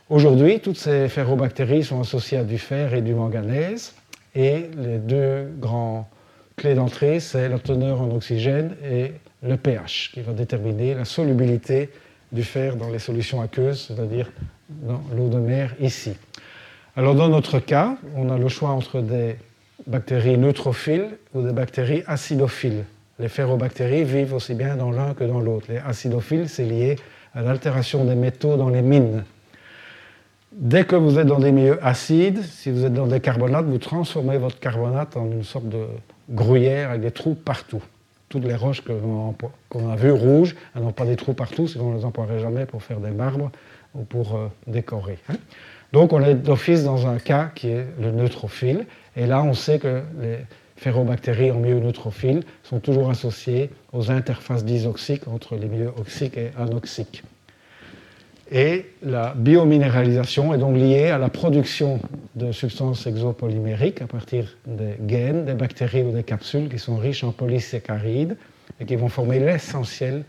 Aujourd'hui, 0.09 0.61
toutes 0.61 0.77
ces 0.77 1.09
ferrobactéries 1.09 1.83
sont 1.83 1.99
associées 1.99 2.37
à 2.37 2.45
du 2.45 2.57
fer 2.57 2.93
et 2.93 3.01
du 3.01 3.13
manganèse. 3.13 3.93
Et 4.35 4.69
les 4.77 4.99
deux 4.99 5.51
grands 5.59 6.07
clés 6.55 6.75
d'entrée, 6.75 7.19
c'est 7.19 7.49
la 7.49 7.59
teneur 7.59 8.01
en 8.01 8.09
oxygène 8.11 8.77
et 8.89 9.11
le 9.43 9.57
pH, 9.57 10.11
qui 10.13 10.21
va 10.21 10.31
déterminer 10.31 10.93
la 10.93 11.03
solubilité 11.03 11.89
du 12.31 12.43
fer 12.43 12.77
dans 12.77 12.89
les 12.89 12.99
solutions 12.99 13.41
aqueuses, 13.41 13.87
c'est-à-dire 13.89 14.31
dans 14.69 15.01
l'eau 15.13 15.27
de 15.27 15.39
mer 15.39 15.75
ici. 15.81 16.13
Alors 16.95 17.13
dans 17.13 17.27
notre 17.27 17.59
cas, 17.59 17.97
on 18.15 18.29
a 18.29 18.37
le 18.37 18.47
choix 18.47 18.69
entre 18.69 19.01
des 19.01 19.35
bactéries 19.87 20.37
neutrophiles 20.37 21.17
ou 21.33 21.41
des 21.41 21.51
bactéries 21.51 22.03
acidophiles. 22.07 22.85
Les 23.19 23.27
ferrobactéries 23.27 24.05
vivent 24.05 24.35
aussi 24.35 24.53
bien 24.53 24.77
dans 24.77 24.91
l'un 24.91 25.13
que 25.13 25.25
dans 25.25 25.41
l'autre. 25.41 25.65
Les 25.67 25.79
acidophiles, 25.79 26.47
c'est 26.47 26.65
lié 26.65 26.95
à 27.33 27.41
l'altération 27.41 28.05
des 28.05 28.15
métaux 28.15 28.55
dans 28.55 28.69
les 28.69 28.81
mines. 28.81 29.25
Dès 30.59 30.85
que 30.85 30.95
vous 30.95 31.19
êtes 31.19 31.27
dans 31.27 31.37
des 31.37 31.51
milieux 31.51 31.77
acides, 31.85 32.41
si 32.41 32.71
vous 32.71 32.83
êtes 32.83 32.93
dans 32.93 33.05
des 33.05 33.19
carbonates, 33.19 33.65
vous 33.65 33.77
transformez 33.77 34.39
votre 34.39 34.59
carbonate 34.59 35.15
en 35.15 35.29
une 35.29 35.43
sorte 35.43 35.69
de 35.69 35.85
gruyère 36.31 36.89
avec 36.89 37.01
des 37.01 37.11
trous 37.11 37.35
partout. 37.35 37.83
Toutes 38.27 38.43
les 38.43 38.55
roches 38.55 38.81
qu'on 38.81 39.89
a 39.91 39.95
vues 39.95 40.11
rouges, 40.11 40.55
elles 40.75 40.81
n'ont 40.81 40.91
pas 40.91 41.05
des 41.05 41.15
trous 41.15 41.35
partout, 41.35 41.67
sinon 41.67 41.89
on 41.89 41.91
ne 41.91 41.97
les 41.97 42.05
emploierait 42.05 42.39
jamais 42.39 42.65
pour 42.65 42.81
faire 42.81 42.99
des 42.99 43.11
marbres 43.11 43.51
ou 43.93 44.01
pour 44.01 44.35
euh, 44.35 44.47
décorer. 44.65 45.19
Hein. 45.29 45.35
Donc 45.93 46.11
on 46.11 46.23
est 46.23 46.33
d'office 46.33 46.83
dans 46.83 47.05
un 47.05 47.19
cas 47.19 47.51
qui 47.53 47.69
est 47.69 47.85
le 48.01 48.11
neutrophile, 48.11 48.87
et 49.15 49.27
là 49.27 49.43
on 49.43 49.53
sait 49.53 49.77
que 49.77 50.01
les 50.19 50.39
ferrobactéries 50.75 51.51
en 51.51 51.59
milieu 51.59 51.79
neutrophile 51.79 52.41
sont 52.63 52.79
toujours 52.79 53.11
associées 53.11 53.69
aux 53.93 54.09
interfaces 54.09 54.65
disoxiques 54.65 55.27
entre 55.27 55.55
les 55.55 55.67
milieux 55.67 55.93
oxyques 55.99 56.37
et 56.37 56.49
anoxiques. 56.57 57.21
Et 58.51 58.85
la 59.03 59.33
biominéralisation 59.35 60.53
est 60.53 60.57
donc 60.57 60.75
liée 60.75 61.07
à 61.07 61.17
la 61.17 61.29
production 61.29 61.99
de 62.35 62.51
substances 62.53 63.05
exopolymériques 63.05 64.01
à 64.01 64.07
partir 64.07 64.55
des 64.65 64.95
gaines, 65.01 65.45
des 65.45 65.53
bactéries 65.53 66.03
ou 66.03 66.11
des 66.11 66.23
capsules 66.23 66.69
qui 66.69 66.79
sont 66.79 66.95
riches 66.95 67.25
en 67.25 67.31
polysaccharides 67.31 68.37
et 68.79 68.85
qui 68.85 68.95
vont 68.95 69.09
former 69.09 69.39
l'essentiel 69.39 70.23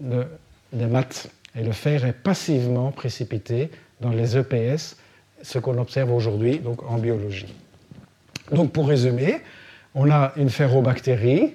des 0.00 0.86
maths. 0.86 1.28
Et 1.54 1.62
le 1.62 1.72
fer 1.72 2.06
est 2.06 2.14
passivement 2.14 2.90
précipité 2.90 3.70
dans 4.00 4.10
les 4.10 4.38
EPS, 4.38 4.96
ce 5.42 5.58
qu'on 5.58 5.76
observe 5.76 6.10
aujourd'hui 6.10 6.58
donc 6.58 6.82
en 6.90 6.96
biologie. 6.96 7.52
Donc 8.50 8.72
pour 8.72 8.88
résumer, 8.88 9.40
on 9.94 10.10
a 10.10 10.32
une 10.36 10.48
ferrobactérie 10.48 11.54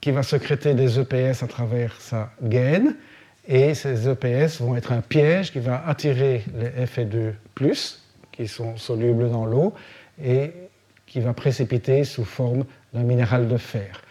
qui 0.00 0.10
va 0.10 0.22
sécréter 0.22 0.72
des 0.72 0.98
EPS 0.98 1.42
à 1.42 1.46
travers 1.46 2.00
sa 2.00 2.30
gaine 2.42 2.96
et 3.46 3.74
ces 3.74 4.08
EPS 4.08 4.60
vont 4.60 4.76
être 4.76 4.92
un 4.92 5.00
piège 5.00 5.52
qui 5.52 5.58
va 5.58 5.82
attirer 5.86 6.44
les 6.56 6.86
Fe2, 6.86 7.32
qui 8.30 8.48
sont 8.48 8.76
solubles 8.76 9.30
dans 9.30 9.44
l'eau, 9.44 9.74
et 10.22 10.52
qui 11.06 11.20
va 11.20 11.32
précipiter 11.32 12.04
sous 12.04 12.24
forme 12.24 12.64
d'un 12.94 13.02
minéral 13.02 13.48
de 13.48 13.56
fer. 13.56 14.02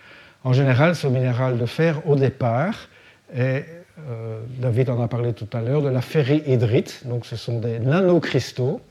En 0.44 0.54
général, 0.54 0.96
ce 0.96 1.08
minéral 1.08 1.58
de 1.58 1.66
fer, 1.66 2.02
au 2.08 2.16
départ, 2.16 2.90
est, 3.34 3.66
euh, 4.10 4.42
David 4.60 4.90
en 4.90 5.02
a 5.02 5.08
parlé 5.08 5.34
tout 5.34 5.48
à 5.54 5.62
l'heure, 5.62 5.82
de 5.82 5.90
la 5.90 6.02
ferrihydrite. 6.02 7.04
Donc, 7.06 7.26
ce 7.26 7.36
sont 7.36 7.60
des 7.60 7.80
nanocristaux. 7.80 8.82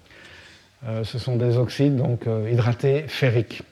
Euh, 0.87 1.05
ce 1.05 1.19
sont 1.19 1.37
des 1.37 1.59
oxydes 1.59 1.97
donc, 1.97 2.27
euh, 2.27 2.49
hydratés 2.51 3.05
ferriques 3.07 3.63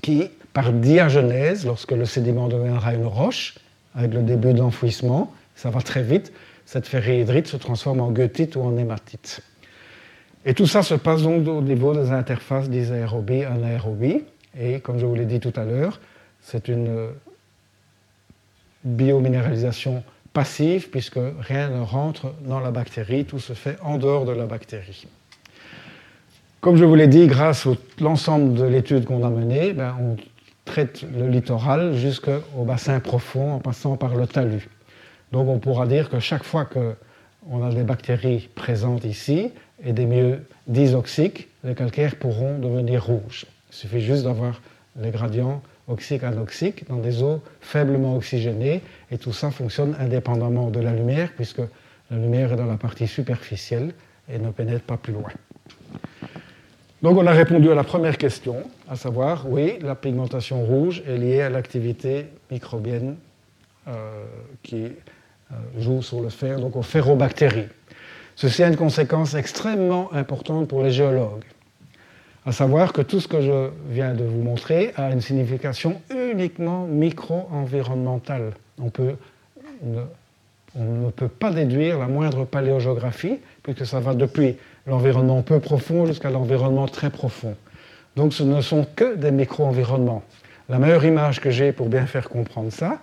qui, 0.00 0.30
par 0.52 0.72
diagenèse, 0.72 1.66
lorsque 1.66 1.92
le 1.92 2.04
sédiment 2.04 2.48
deviendra 2.48 2.94
une 2.94 3.06
roche, 3.06 3.56
avec 3.94 4.14
le 4.14 4.22
début 4.22 4.54
d'enfouissement, 4.54 5.32
ça 5.60 5.68
va 5.68 5.82
très 5.82 6.02
vite, 6.02 6.32
cette 6.64 6.86
ferrihydrite 6.86 7.46
se 7.46 7.58
transforme 7.58 8.00
en 8.00 8.10
goethite 8.10 8.56
ou 8.56 8.62
en 8.62 8.78
hématite. 8.78 9.42
Et 10.46 10.54
tout 10.54 10.66
ça 10.66 10.82
se 10.82 10.94
passe 10.94 11.20
donc 11.20 11.46
au 11.46 11.60
niveau 11.60 11.94
des 11.94 12.12
interfaces 12.12 12.70
d'isaérobie 12.70 13.44
anaérobie. 13.44 14.24
Et 14.58 14.80
comme 14.80 14.98
je 14.98 15.04
vous 15.04 15.14
l'ai 15.14 15.26
dit 15.26 15.38
tout 15.38 15.52
à 15.56 15.64
l'heure, 15.66 16.00
c'est 16.40 16.68
une 16.68 17.08
biominéralisation 18.84 20.02
passive 20.32 20.88
puisque 20.88 21.20
rien 21.40 21.68
ne 21.68 21.82
rentre 21.82 22.32
dans 22.46 22.60
la 22.60 22.70
bactérie, 22.70 23.26
tout 23.26 23.38
se 23.38 23.52
fait 23.52 23.76
en 23.82 23.98
dehors 23.98 24.24
de 24.24 24.32
la 24.32 24.46
bactérie. 24.46 25.06
Comme 26.62 26.76
je 26.76 26.86
vous 26.86 26.94
l'ai 26.94 27.08
dit, 27.08 27.26
grâce 27.26 27.66
à 27.66 27.72
l'ensemble 28.00 28.54
de 28.54 28.64
l'étude 28.64 29.04
qu'on 29.04 29.26
a 29.26 29.30
menée, 29.30 29.74
ben, 29.74 29.94
on 30.00 30.16
traite 30.64 31.04
le 31.14 31.28
littoral 31.28 31.96
jusqu'au 31.96 32.64
bassin 32.64 32.98
profond 33.00 33.56
en 33.56 33.58
passant 33.58 33.98
par 33.98 34.14
le 34.14 34.26
talus. 34.26 34.66
Donc 35.32 35.48
on 35.48 35.58
pourra 35.58 35.86
dire 35.86 36.08
que 36.08 36.18
chaque 36.18 36.44
fois 36.44 36.64
qu'on 36.64 37.62
a 37.64 37.72
des 37.72 37.82
bactéries 37.82 38.48
présentes 38.54 39.04
ici 39.04 39.52
et 39.84 39.92
des 39.92 40.06
milieux 40.06 40.44
disoxiques, 40.66 41.48
les 41.64 41.74
calcaires 41.74 42.16
pourront 42.16 42.58
devenir 42.58 43.04
rouges. 43.04 43.46
Il 43.70 43.76
suffit 43.76 44.00
juste 44.00 44.24
d'avoir 44.24 44.60
les 44.96 45.10
gradients 45.10 45.62
oxyque-anoxique 45.88 46.88
dans 46.88 46.98
des 46.98 47.22
eaux 47.22 47.42
faiblement 47.60 48.16
oxygénées 48.16 48.80
et 49.10 49.18
tout 49.18 49.32
ça 49.32 49.50
fonctionne 49.50 49.96
indépendamment 49.98 50.70
de 50.70 50.80
la 50.80 50.92
lumière 50.92 51.30
puisque 51.34 51.62
la 52.10 52.16
lumière 52.16 52.52
est 52.52 52.56
dans 52.56 52.66
la 52.66 52.76
partie 52.76 53.06
superficielle 53.06 53.92
et 54.28 54.38
ne 54.38 54.50
pénètre 54.50 54.84
pas 54.84 54.96
plus 54.96 55.12
loin. 55.12 55.30
Donc 57.02 57.16
on 57.16 57.26
a 57.26 57.32
répondu 57.32 57.70
à 57.70 57.74
la 57.74 57.84
première 57.84 58.18
question, 58.18 58.56
à 58.88 58.94
savoir, 58.94 59.48
oui, 59.48 59.78
la 59.80 59.94
pigmentation 59.94 60.62
rouge 60.64 61.02
est 61.06 61.16
liée 61.16 61.40
à 61.40 61.48
l'activité 61.48 62.26
microbienne 62.50 63.16
euh, 63.88 64.24
qui 64.62 64.88
joue 65.78 66.02
sur 66.02 66.20
le 66.20 66.28
fer, 66.28 66.60
donc 66.60 66.76
aux 66.76 66.82
ferrobactéries. 66.82 67.68
Ceci 68.36 68.62
a 68.62 68.68
une 68.68 68.76
conséquence 68.76 69.34
extrêmement 69.34 70.12
importante 70.12 70.68
pour 70.68 70.82
les 70.82 70.90
géologues 70.90 71.44
à 72.46 72.52
savoir 72.52 72.92
que 72.92 73.02
tout 73.02 73.20
ce 73.20 73.28
que 73.28 73.40
je 73.40 73.70
viens 73.88 74.14
de 74.14 74.24
vous 74.24 74.42
montrer 74.42 74.92
a 74.96 75.10
une 75.10 75.20
signification 75.20 76.00
uniquement 76.10 76.86
micro-environnementale. 76.86 78.52
On, 78.80 78.90
on, 80.74 80.84
ne 80.84 81.10
peut 81.10 81.28
pas 81.28 81.50
déduire 81.50 81.98
la 81.98 82.06
moindre 82.06 82.44
paléogéographie, 82.44 83.38
puisque 83.62 83.84
ça 83.84 84.00
va 84.00 84.14
depuis 84.14 84.56
l'environnement 84.86 85.42
peu 85.42 85.60
profond 85.60 86.06
jusqu'à 86.06 86.30
l'environnement 86.30 86.88
très 86.88 87.10
profond. 87.10 87.54
Donc 88.16 88.32
ce 88.32 88.42
ne 88.42 88.60
sont 88.62 88.86
que 88.96 89.16
des 89.16 89.30
micro-environnements. 89.30 90.22
La 90.70 90.78
meilleure 90.78 91.04
image 91.04 91.40
que 91.40 91.50
j'ai 91.50 91.72
pour 91.72 91.88
bien 91.88 92.06
faire 92.06 92.28
comprendre 92.28 92.70
ça, 92.70 93.00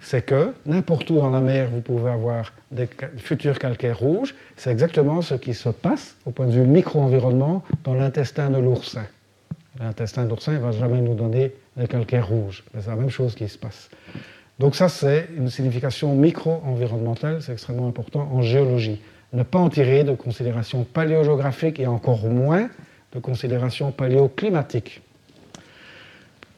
c'est 0.00 0.24
que 0.24 0.54
n'importe 0.64 1.10
où 1.10 1.16
dans 1.16 1.28
la 1.28 1.42
mer, 1.42 1.68
vous 1.70 1.82
pouvez 1.82 2.10
avoir 2.10 2.54
des 2.70 2.88
futurs 3.18 3.58
calcaires 3.58 3.98
rouges. 3.98 4.34
C'est 4.56 4.70
exactement 4.70 5.20
ce 5.20 5.34
qui 5.34 5.52
se 5.52 5.68
passe 5.68 6.16
au 6.24 6.30
point 6.30 6.46
de 6.46 6.52
vue 6.52 6.66
micro-environnement 6.66 7.62
dans 7.84 7.92
l'intestin 7.92 8.48
de 8.48 8.56
l'oursin. 8.56 9.04
L'intestin 9.78 10.24
de 10.24 10.30
l'oursin 10.30 10.52
ne 10.52 10.60
va 10.60 10.72
jamais 10.72 11.02
nous 11.02 11.12
donner 11.12 11.52
des 11.76 11.86
calcaires 11.86 12.26
rouges. 12.26 12.64
C'est 12.72 12.86
la 12.86 12.96
même 12.96 13.10
chose 13.10 13.34
qui 13.34 13.48
se 13.50 13.58
passe. 13.58 13.90
Donc 14.58 14.74
ça, 14.74 14.88
c'est 14.88 15.28
une 15.36 15.50
signification 15.50 16.14
micro-environnementale, 16.14 17.42
c'est 17.42 17.52
extrêmement 17.52 17.88
important 17.88 18.30
en 18.32 18.40
géologie. 18.40 18.98
Ne 19.34 19.42
pas 19.42 19.58
en 19.58 19.68
tirer 19.68 20.04
de 20.04 20.14
considérations 20.14 20.84
paléogéographiques 20.84 21.80
et 21.80 21.86
encore 21.86 22.26
moins 22.26 22.70
de 23.12 23.18
considérations 23.18 23.92
paléoclimatiques. 23.92 25.02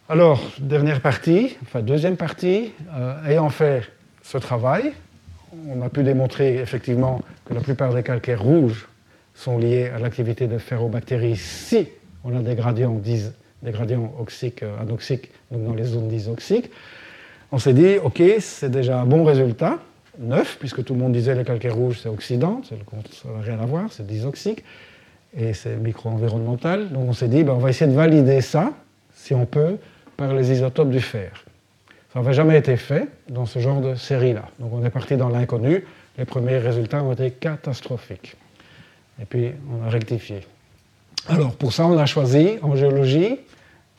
Alors, 0.09 0.43
dernière 0.59 1.01
partie, 1.01 1.57
enfin 1.63 1.81
deuxième 1.81 2.17
partie, 2.17 2.73
euh, 2.93 3.25
ayant 3.25 3.51
fait 3.51 3.85
ce 4.25 4.37
travail, 4.37 4.93
on 5.69 5.81
a 5.81 5.89
pu 5.89 6.03
démontrer 6.03 6.57
effectivement 6.57 7.23
que 7.45 7.55
la 7.55 7.61
plupart 7.61 7.95
des 7.95 8.03
calcaires 8.03 8.43
rouges 8.43 8.89
sont 9.33 9.59
liés 9.59 9.91
à 9.95 10.01
l'activité 10.01 10.49
de 10.49 10.59
ferrobactéries 10.59 11.37
si 11.37 11.87
on 12.25 12.37
a 12.37 12.43
des 12.43 12.57
gradients, 12.57 13.01
des 13.63 13.71
gradients 13.71 14.13
euh, 14.21 14.81
anoxiques, 14.81 15.31
donc 15.53 15.65
dans 15.65 15.75
les 15.75 15.85
zones 15.85 16.09
disoxiques. 16.09 16.71
On 17.53 17.61
s'est 17.61 17.73
dit, 17.73 17.99
OK, 18.03 18.21
c'est 18.41 18.71
déjà 18.71 19.01
un 19.01 19.07
bon 19.07 19.23
résultat, 19.23 19.79
neuf, 20.19 20.57
puisque 20.59 20.85
tout 20.85 20.95
le 20.95 21.01
monde 21.01 21.13
disait 21.13 21.37
les 21.37 21.45
calcaires 21.45 21.77
rouges 21.77 22.01
c'est 22.03 22.09
oxydant, 22.09 22.61
ça 22.65 22.75
n'a 22.75 23.41
rien 23.41 23.61
à 23.61 23.67
voir, 23.67 23.93
c'est 23.93 24.07
disoxique, 24.07 24.65
et 25.35 25.55
c'est 25.55 25.77
micro-environnemental. 25.77 26.91
Donc 26.91 27.09
on 27.09 27.13
s'est 27.13 27.29
dit, 27.29 27.45
ben, 27.45 27.53
on 27.53 27.59
va 27.59 27.71
essayer 27.71 27.91
de 27.91 27.97
valider 27.97 28.41
ça, 28.41 28.73
si 29.15 29.33
on 29.33 29.47
peut, 29.47 29.79
les 30.27 30.53
isotopes 30.53 30.91
du 30.91 31.01
fer. 31.01 31.45
Ça 32.13 32.21
n'avait 32.21 32.35
jamais 32.35 32.59
été 32.59 32.77
fait 32.77 33.09
dans 33.29 33.47
ce 33.47 33.59
genre 33.59 33.81
de 33.81 33.95
série-là. 33.95 34.45
Donc 34.59 34.73
on 34.75 34.85
est 34.85 34.91
parti 34.91 35.17
dans 35.17 35.29
l'inconnu. 35.29 35.85
Les 36.19 36.25
premiers 36.25 36.59
résultats 36.59 37.03
ont 37.03 37.13
été 37.13 37.31
catastrophiques. 37.31 38.37
Et 39.21 39.25
puis 39.25 39.53
on 39.71 39.87
a 39.87 39.89
rectifié. 39.89 40.41
Alors 41.29 41.55
pour 41.55 41.73
ça, 41.73 41.87
on 41.87 41.97
a 41.97 42.07
choisi 42.07 42.59
en 42.63 42.77
géologie 42.77 43.39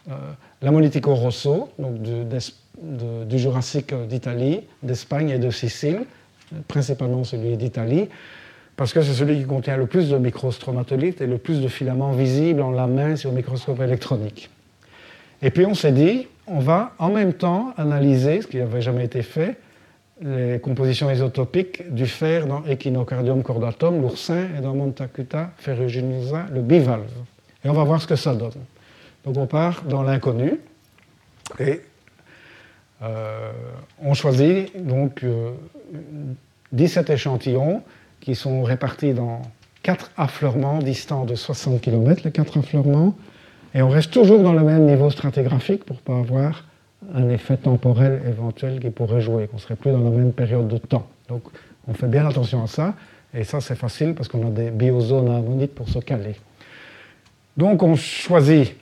euh, 0.09 0.13
l'Ammonitico 0.61 1.15
rosso, 1.15 1.69
donc 1.79 2.01
du 2.01 3.39
Jurassique 3.39 3.93
d'Italie, 4.07 4.61
d'Espagne 4.81 5.29
et 5.29 5.39
de 5.39 5.49
Sicile, 5.49 6.05
principalement 6.67 7.23
celui 7.23 7.55
d'Italie, 7.57 8.09
parce 8.75 8.93
que 8.93 9.01
c'est 9.01 9.13
celui 9.13 9.39
qui 9.39 9.45
contient 9.45 9.77
le 9.77 9.85
plus 9.85 10.09
de 10.09 10.17
microstromatolites 10.17 11.21
et 11.21 11.27
le 11.27 11.37
plus 11.37 11.61
de 11.61 11.67
filaments 11.67 12.11
visibles 12.11 12.61
en 12.61 12.71
la 12.71 12.87
main 12.87 13.15
sur 13.15 13.29
le 13.29 13.37
microscope 13.37 13.79
électronique. 13.81 14.49
Et 15.43 15.51
puis 15.51 15.65
on 15.65 15.75
s'est 15.75 15.91
dit, 15.91 16.27
on 16.47 16.59
va 16.59 16.93
en 16.99 17.11
même 17.11 17.33
temps 17.33 17.73
analyser, 17.77 18.41
ce 18.41 18.47
qui 18.47 18.57
n'avait 18.57 18.81
jamais 18.81 19.05
été 19.05 19.21
fait, 19.21 19.57
les 20.21 20.59
compositions 20.59 21.11
isotopiques 21.11 21.93
du 21.93 22.05
fer 22.05 22.47
dans 22.47 22.63
Echinocardium 22.63 23.43
cordatum, 23.43 24.01
l'oursin, 24.01 24.47
et 24.57 24.61
dans 24.61 24.73
Montacuta 24.73 25.51
ferruginosa, 25.57 26.45
le 26.51 26.61
bivalve. 26.61 27.11
Et 27.65 27.69
on 27.69 27.73
va 27.73 27.83
voir 27.83 28.01
ce 28.01 28.07
que 28.07 28.15
ça 28.15 28.33
donne. 28.33 28.51
Donc 29.25 29.37
on 29.37 29.47
part 29.47 29.83
dans 29.83 30.03
l'inconnu 30.03 30.59
et 31.59 31.81
euh, 33.01 33.51
on 34.01 34.13
choisit 34.13 34.71
donc 34.85 35.25
17 36.71 37.09
euh, 37.09 37.13
échantillons 37.13 37.83
qui 38.21 38.35
sont 38.35 38.63
répartis 38.63 39.13
dans 39.13 39.41
quatre 39.81 40.11
affleurements 40.15 40.79
distants 40.79 41.25
de 41.25 41.35
60 41.35 41.81
km, 41.81 42.21
les 42.23 42.31
quatre 42.31 42.57
affleurements, 42.57 43.15
et 43.73 43.81
on 43.81 43.89
reste 43.89 44.11
toujours 44.11 44.41
dans 44.41 44.53
le 44.53 44.63
même 44.63 44.85
niveau 44.85 45.09
stratigraphique 45.09 45.83
pour 45.83 45.95
ne 45.95 46.01
pas 46.01 46.17
avoir 46.17 46.63
un 47.13 47.29
effet 47.29 47.57
temporel 47.57 48.21
éventuel 48.27 48.79
qui 48.79 48.89
pourrait 48.89 49.21
jouer, 49.21 49.47
qu'on 49.47 49.57
ne 49.57 49.61
serait 49.61 49.75
plus 49.75 49.91
dans 49.91 50.03
la 50.03 50.09
même 50.09 50.31
période 50.31 50.67
de 50.67 50.77
temps. 50.77 51.07
Donc 51.27 51.43
on 51.87 51.93
fait 51.93 52.07
bien 52.07 52.27
attention 52.27 52.63
à 52.63 52.67
ça, 52.67 52.93
et 53.33 53.43
ça 53.43 53.61
c'est 53.61 53.75
facile 53.75 54.13
parce 54.13 54.29
qu'on 54.29 54.47
a 54.47 54.51
des 54.51 54.69
biozones 54.69 55.29
ammonites 55.29 55.75
pour 55.75 55.89
se 55.89 55.99
caler. 55.99 56.35
Donc 57.57 57.83
on 57.83 57.95
choisit 57.95 58.75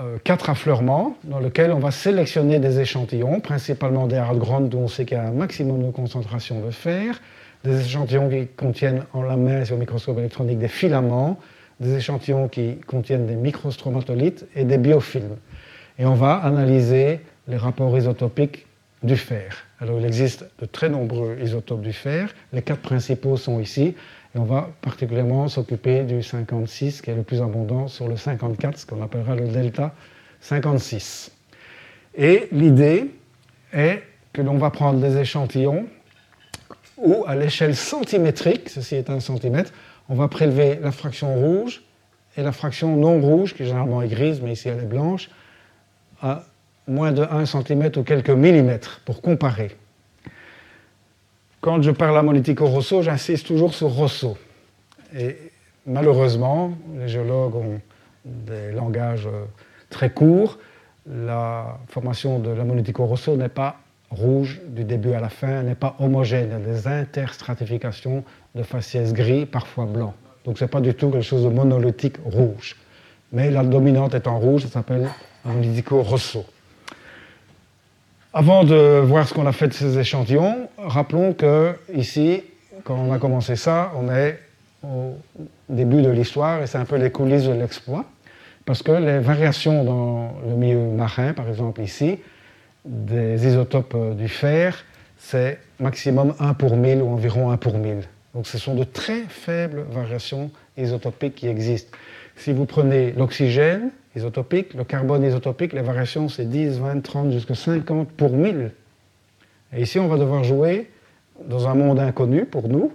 euh, 0.00 0.16
quatre 0.24 0.48
affleurements 0.48 1.16
dans 1.24 1.38
lesquels 1.38 1.72
on 1.72 1.78
va 1.78 1.90
sélectionner 1.90 2.58
des 2.58 2.80
échantillons, 2.80 3.40
principalement 3.40 4.06
des 4.06 4.16
hard 4.16 4.74
où 4.74 4.78
on 4.78 4.88
sait 4.88 5.04
qu'il 5.04 5.16
y 5.16 5.20
a 5.20 5.26
un 5.26 5.32
maximum 5.32 5.84
de 5.84 5.90
concentration 5.90 6.60
de 6.64 6.70
fer, 6.70 7.20
des 7.64 7.84
échantillons 7.84 8.30
qui 8.30 8.46
contiennent 8.46 9.04
en 9.12 9.22
la 9.22 9.36
main 9.36 9.64
sur 9.64 9.74
le 9.74 9.80
microscope 9.80 10.18
électronique 10.18 10.58
des 10.58 10.68
filaments, 10.68 11.38
des 11.80 11.94
échantillons 11.94 12.48
qui 12.48 12.76
contiennent 12.86 13.26
des 13.26 13.36
microstromatolites 13.36 14.46
et 14.54 14.64
des 14.64 14.78
biofilms. 14.78 15.36
Et 15.98 16.04
on 16.04 16.14
va 16.14 16.34
analyser 16.34 17.20
les 17.48 17.56
rapports 17.56 17.96
isotopiques 17.96 18.66
du 19.02 19.16
fer. 19.16 19.56
Alors 19.80 19.98
il 19.98 20.04
existe 20.04 20.44
de 20.58 20.66
très 20.66 20.88
nombreux 20.88 21.38
isotopes 21.42 21.80
du 21.80 21.92
fer. 21.92 22.34
Les 22.52 22.62
quatre 22.62 22.82
principaux 22.82 23.36
sont 23.36 23.60
ici. 23.60 23.94
Et 24.34 24.38
on 24.38 24.44
va 24.44 24.70
particulièrement 24.82 25.48
s'occuper 25.48 26.04
du 26.04 26.22
56, 26.22 27.02
qui 27.02 27.10
est 27.10 27.14
le 27.14 27.22
plus 27.22 27.42
abondant, 27.42 27.88
sur 27.88 28.06
le 28.06 28.16
54, 28.16 28.78
ce 28.78 28.86
qu'on 28.86 29.02
appellera 29.02 29.34
le 29.34 29.48
delta 29.48 29.92
56. 30.40 31.32
Et 32.14 32.48
l'idée 32.52 33.10
est 33.72 34.02
que 34.32 34.42
l'on 34.42 34.56
va 34.56 34.70
prendre 34.70 35.00
des 35.00 35.16
échantillons 35.16 35.86
où, 36.96 37.24
à 37.26 37.34
l'échelle 37.34 37.74
centimétrique, 37.74 38.68
ceci 38.68 38.94
est 38.94 39.10
un 39.10 39.20
centimètre, 39.20 39.72
on 40.10 40.14
va 40.14 40.28
prélever 40.28 40.78
la 40.82 40.90
fraction 40.90 41.34
rouge 41.34 41.82
et 42.36 42.42
la 42.42 42.52
fraction 42.52 42.96
non 42.96 43.20
rouge, 43.20 43.54
qui 43.54 43.64
généralement 43.64 44.02
est 44.02 44.08
grise, 44.08 44.42
mais 44.42 44.52
ici 44.52 44.68
elle 44.68 44.80
est 44.80 44.86
blanche, 44.86 45.30
à 46.20 46.42
moins 46.86 47.12
de 47.12 47.22
1 47.22 47.46
cm 47.46 47.92
ou 47.96 48.02
quelques 48.02 48.30
millimètres, 48.30 49.00
pour 49.04 49.22
comparer. 49.22 49.70
Quand 51.60 51.80
je 51.80 51.92
parle 51.92 52.18
à 52.18 52.22
Monitico 52.22 52.66
Rosso, 52.66 53.02
j'insiste 53.02 53.46
toujours 53.46 53.72
sur 53.72 53.88
Rosso. 53.88 54.36
Et 55.16 55.36
malheureusement, 55.86 56.72
les 56.96 57.08
géologues 57.08 57.54
ont 57.54 57.80
des 58.24 58.72
langages 58.72 59.26
euh, 59.26 59.44
très 59.90 60.10
courts. 60.10 60.58
La 61.06 61.78
formation 61.86 62.38
de 62.38 62.50
la 62.50 62.64
Monitico 62.64 63.06
Rosso 63.06 63.36
n'est 63.36 63.48
pas 63.48 63.76
rouge 64.10 64.60
du 64.66 64.84
début 64.84 65.12
à 65.12 65.20
la 65.20 65.28
fin, 65.28 65.62
n'est 65.62 65.74
pas 65.74 65.94
homogène. 66.00 66.48
Il 66.48 66.52
y 66.52 66.70
a 66.70 66.74
des 66.74 66.88
interstratifications 66.88 68.24
de 68.54 68.62
faciès 68.62 69.12
gris, 69.12 69.46
parfois 69.46 69.86
blanc. 69.86 70.14
Donc 70.44 70.58
ce 70.58 70.64
n'est 70.64 70.68
pas 70.68 70.80
du 70.80 70.94
tout 70.94 71.10
quelque 71.10 71.24
chose 71.24 71.44
de 71.44 71.48
monolithique 71.48 72.16
rouge. 72.24 72.76
Mais 73.32 73.50
la 73.50 73.62
dominante 73.62 74.14
est 74.14 74.26
en 74.26 74.38
rouge, 74.38 74.62
ça 74.62 74.68
s'appelle 74.68 75.08
un 75.44 75.60
Lidico 75.60 76.02
rosso. 76.02 76.44
Avant 78.32 78.64
de 78.64 79.00
voir 79.00 79.26
ce 79.26 79.34
qu'on 79.34 79.46
a 79.46 79.52
fait 79.52 79.68
de 79.68 79.72
ces 79.72 79.98
échantillons, 79.98 80.68
rappelons 80.78 81.32
que 81.32 81.74
ici, 81.92 82.42
quand 82.84 82.94
on 82.94 83.12
a 83.12 83.18
commencé 83.18 83.56
ça, 83.56 83.92
on 83.96 84.12
est 84.12 84.38
au 84.82 85.16
début 85.68 86.02
de 86.02 86.10
l'histoire 86.10 86.62
et 86.62 86.66
c'est 86.66 86.78
un 86.78 86.84
peu 86.84 86.96
les 86.96 87.10
coulisses 87.10 87.44
de 87.44 87.52
l'exploit. 87.52 88.04
Parce 88.64 88.82
que 88.82 88.92
les 88.92 89.18
variations 89.18 89.84
dans 89.84 90.34
le 90.46 90.54
milieu 90.54 90.78
marin, 90.78 91.32
par 91.32 91.48
exemple 91.48 91.80
ici, 91.82 92.18
des 92.84 93.46
isotopes 93.46 93.96
du 94.16 94.28
fer, 94.28 94.84
c'est 95.18 95.58
maximum 95.78 96.34
1 96.38 96.54
pour 96.54 96.76
1000 96.76 97.02
ou 97.02 97.08
environ 97.08 97.50
1 97.50 97.56
pour 97.56 97.78
1000. 97.78 98.02
Donc 98.34 98.46
ce 98.46 98.58
sont 98.58 98.74
de 98.74 98.84
très 98.84 99.22
faibles 99.24 99.84
variations 99.90 100.50
isotopiques 100.76 101.34
qui 101.36 101.48
existent. 101.48 101.96
Si 102.36 102.52
vous 102.52 102.64
prenez 102.64 103.12
l'oxygène 103.12 103.90
isotopique, 104.16 104.74
le 104.74 104.84
carbone 104.84 105.24
isotopique, 105.24 105.72
les 105.72 105.82
variations 105.82 106.28
c'est 106.28 106.48
10, 106.48 106.78
20, 106.78 107.00
30, 107.00 107.32
jusqu'à 107.32 107.54
50 107.54 108.08
pour 108.08 108.30
1000. 108.30 108.72
Et 109.72 109.82
ici 109.82 109.98
on 109.98 110.08
va 110.08 110.16
devoir 110.16 110.44
jouer 110.44 110.90
dans 111.44 111.68
un 111.68 111.74
monde 111.74 111.98
inconnu 111.98 112.44
pour 112.44 112.68
nous, 112.68 112.92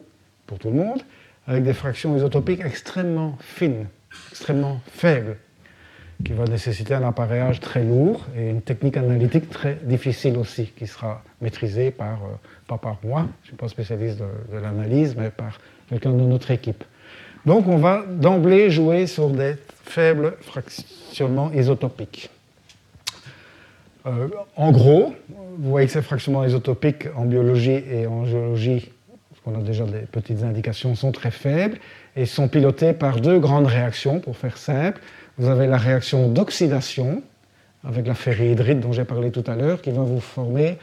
pour 0.47 0.59
tout 0.59 0.69
le 0.69 0.75
monde, 0.75 1.01
avec 1.47 1.63
des 1.63 1.73
fractions 1.73 2.15
isotopiques 2.15 2.61
extrêmement 2.63 3.37
fines, 3.39 3.87
extrêmement 4.31 4.79
faibles 4.87 5.37
qui 6.23 6.33
va 6.33 6.45
nécessiter 6.45 6.93
un 6.93 7.03
appareillage 7.03 7.59
très 7.59 7.83
lourd 7.83 8.25
et 8.37 8.49
une 8.49 8.61
technique 8.61 8.97
analytique 8.97 9.49
très 9.49 9.75
difficile 9.83 10.37
aussi, 10.37 10.67
qui 10.67 10.87
sera 10.87 11.23
maîtrisée 11.41 11.91
par, 11.91 12.23
euh, 12.23 12.35
pas 12.67 12.77
par 12.77 12.97
moi, 13.03 13.27
je 13.43 13.47
ne 13.47 13.47
suis 13.47 13.55
pas 13.55 13.67
spécialiste 13.67 14.19
de, 14.19 14.57
l'analyse, 14.57 15.15
mais 15.17 15.29
par 15.29 15.59
quelqu'un 15.89 16.11
de 16.11 16.21
notre 16.21 16.51
équipe. 16.51 16.83
Donc 17.45 17.67
on 17.67 17.77
va 17.77 18.03
d'emblée 18.07 18.71
jouer 18.71 19.05
sur 19.05 19.29
des 19.29 19.55
faibles 19.83 20.35
fractionnements 20.41 21.51
isotopiques. 21.51 22.29
Euh, 24.07 24.27
en 24.55 24.71
gros, 24.71 25.15
vous 25.57 25.69
voyez 25.69 25.87
que 25.87 25.93
ces 25.93 26.01
fractionnements 26.01 26.43
isotopiques 26.43 27.07
en 27.15 27.25
biologie 27.25 27.83
et 27.91 28.07
en 28.07 28.25
géologie, 28.25 28.91
parce 29.29 29.41
qu'on 29.43 29.59
a 29.59 29.63
déjà 29.63 29.85
des 29.85 30.01
petites 30.01 30.43
indications, 30.43 30.95
sont 30.95 31.11
très 31.11 31.31
faibles 31.31 31.77
et 32.15 32.25
sont 32.25 32.47
pilotés 32.47 32.93
par 32.93 33.19
deux 33.19 33.39
grandes 33.39 33.67
réactions, 33.67 34.19
pour 34.19 34.37
faire 34.37 34.57
simple. 34.57 35.01
Vous 35.37 35.49
avez 35.49 35.67
la 35.67 35.77
réaction 35.77 36.29
d'oxydation 36.29 37.21
avec 37.83 38.07
la 38.07 38.15
ferrihydrite 38.15 38.79
dont 38.79 38.91
j'ai 38.91 39.05
parlé 39.05 39.31
tout 39.31 39.43
à 39.45 39.55
l'heure, 39.55 39.81
qui 39.81 39.91
va 39.91 40.01
vous 40.01 40.19
former 40.19 40.77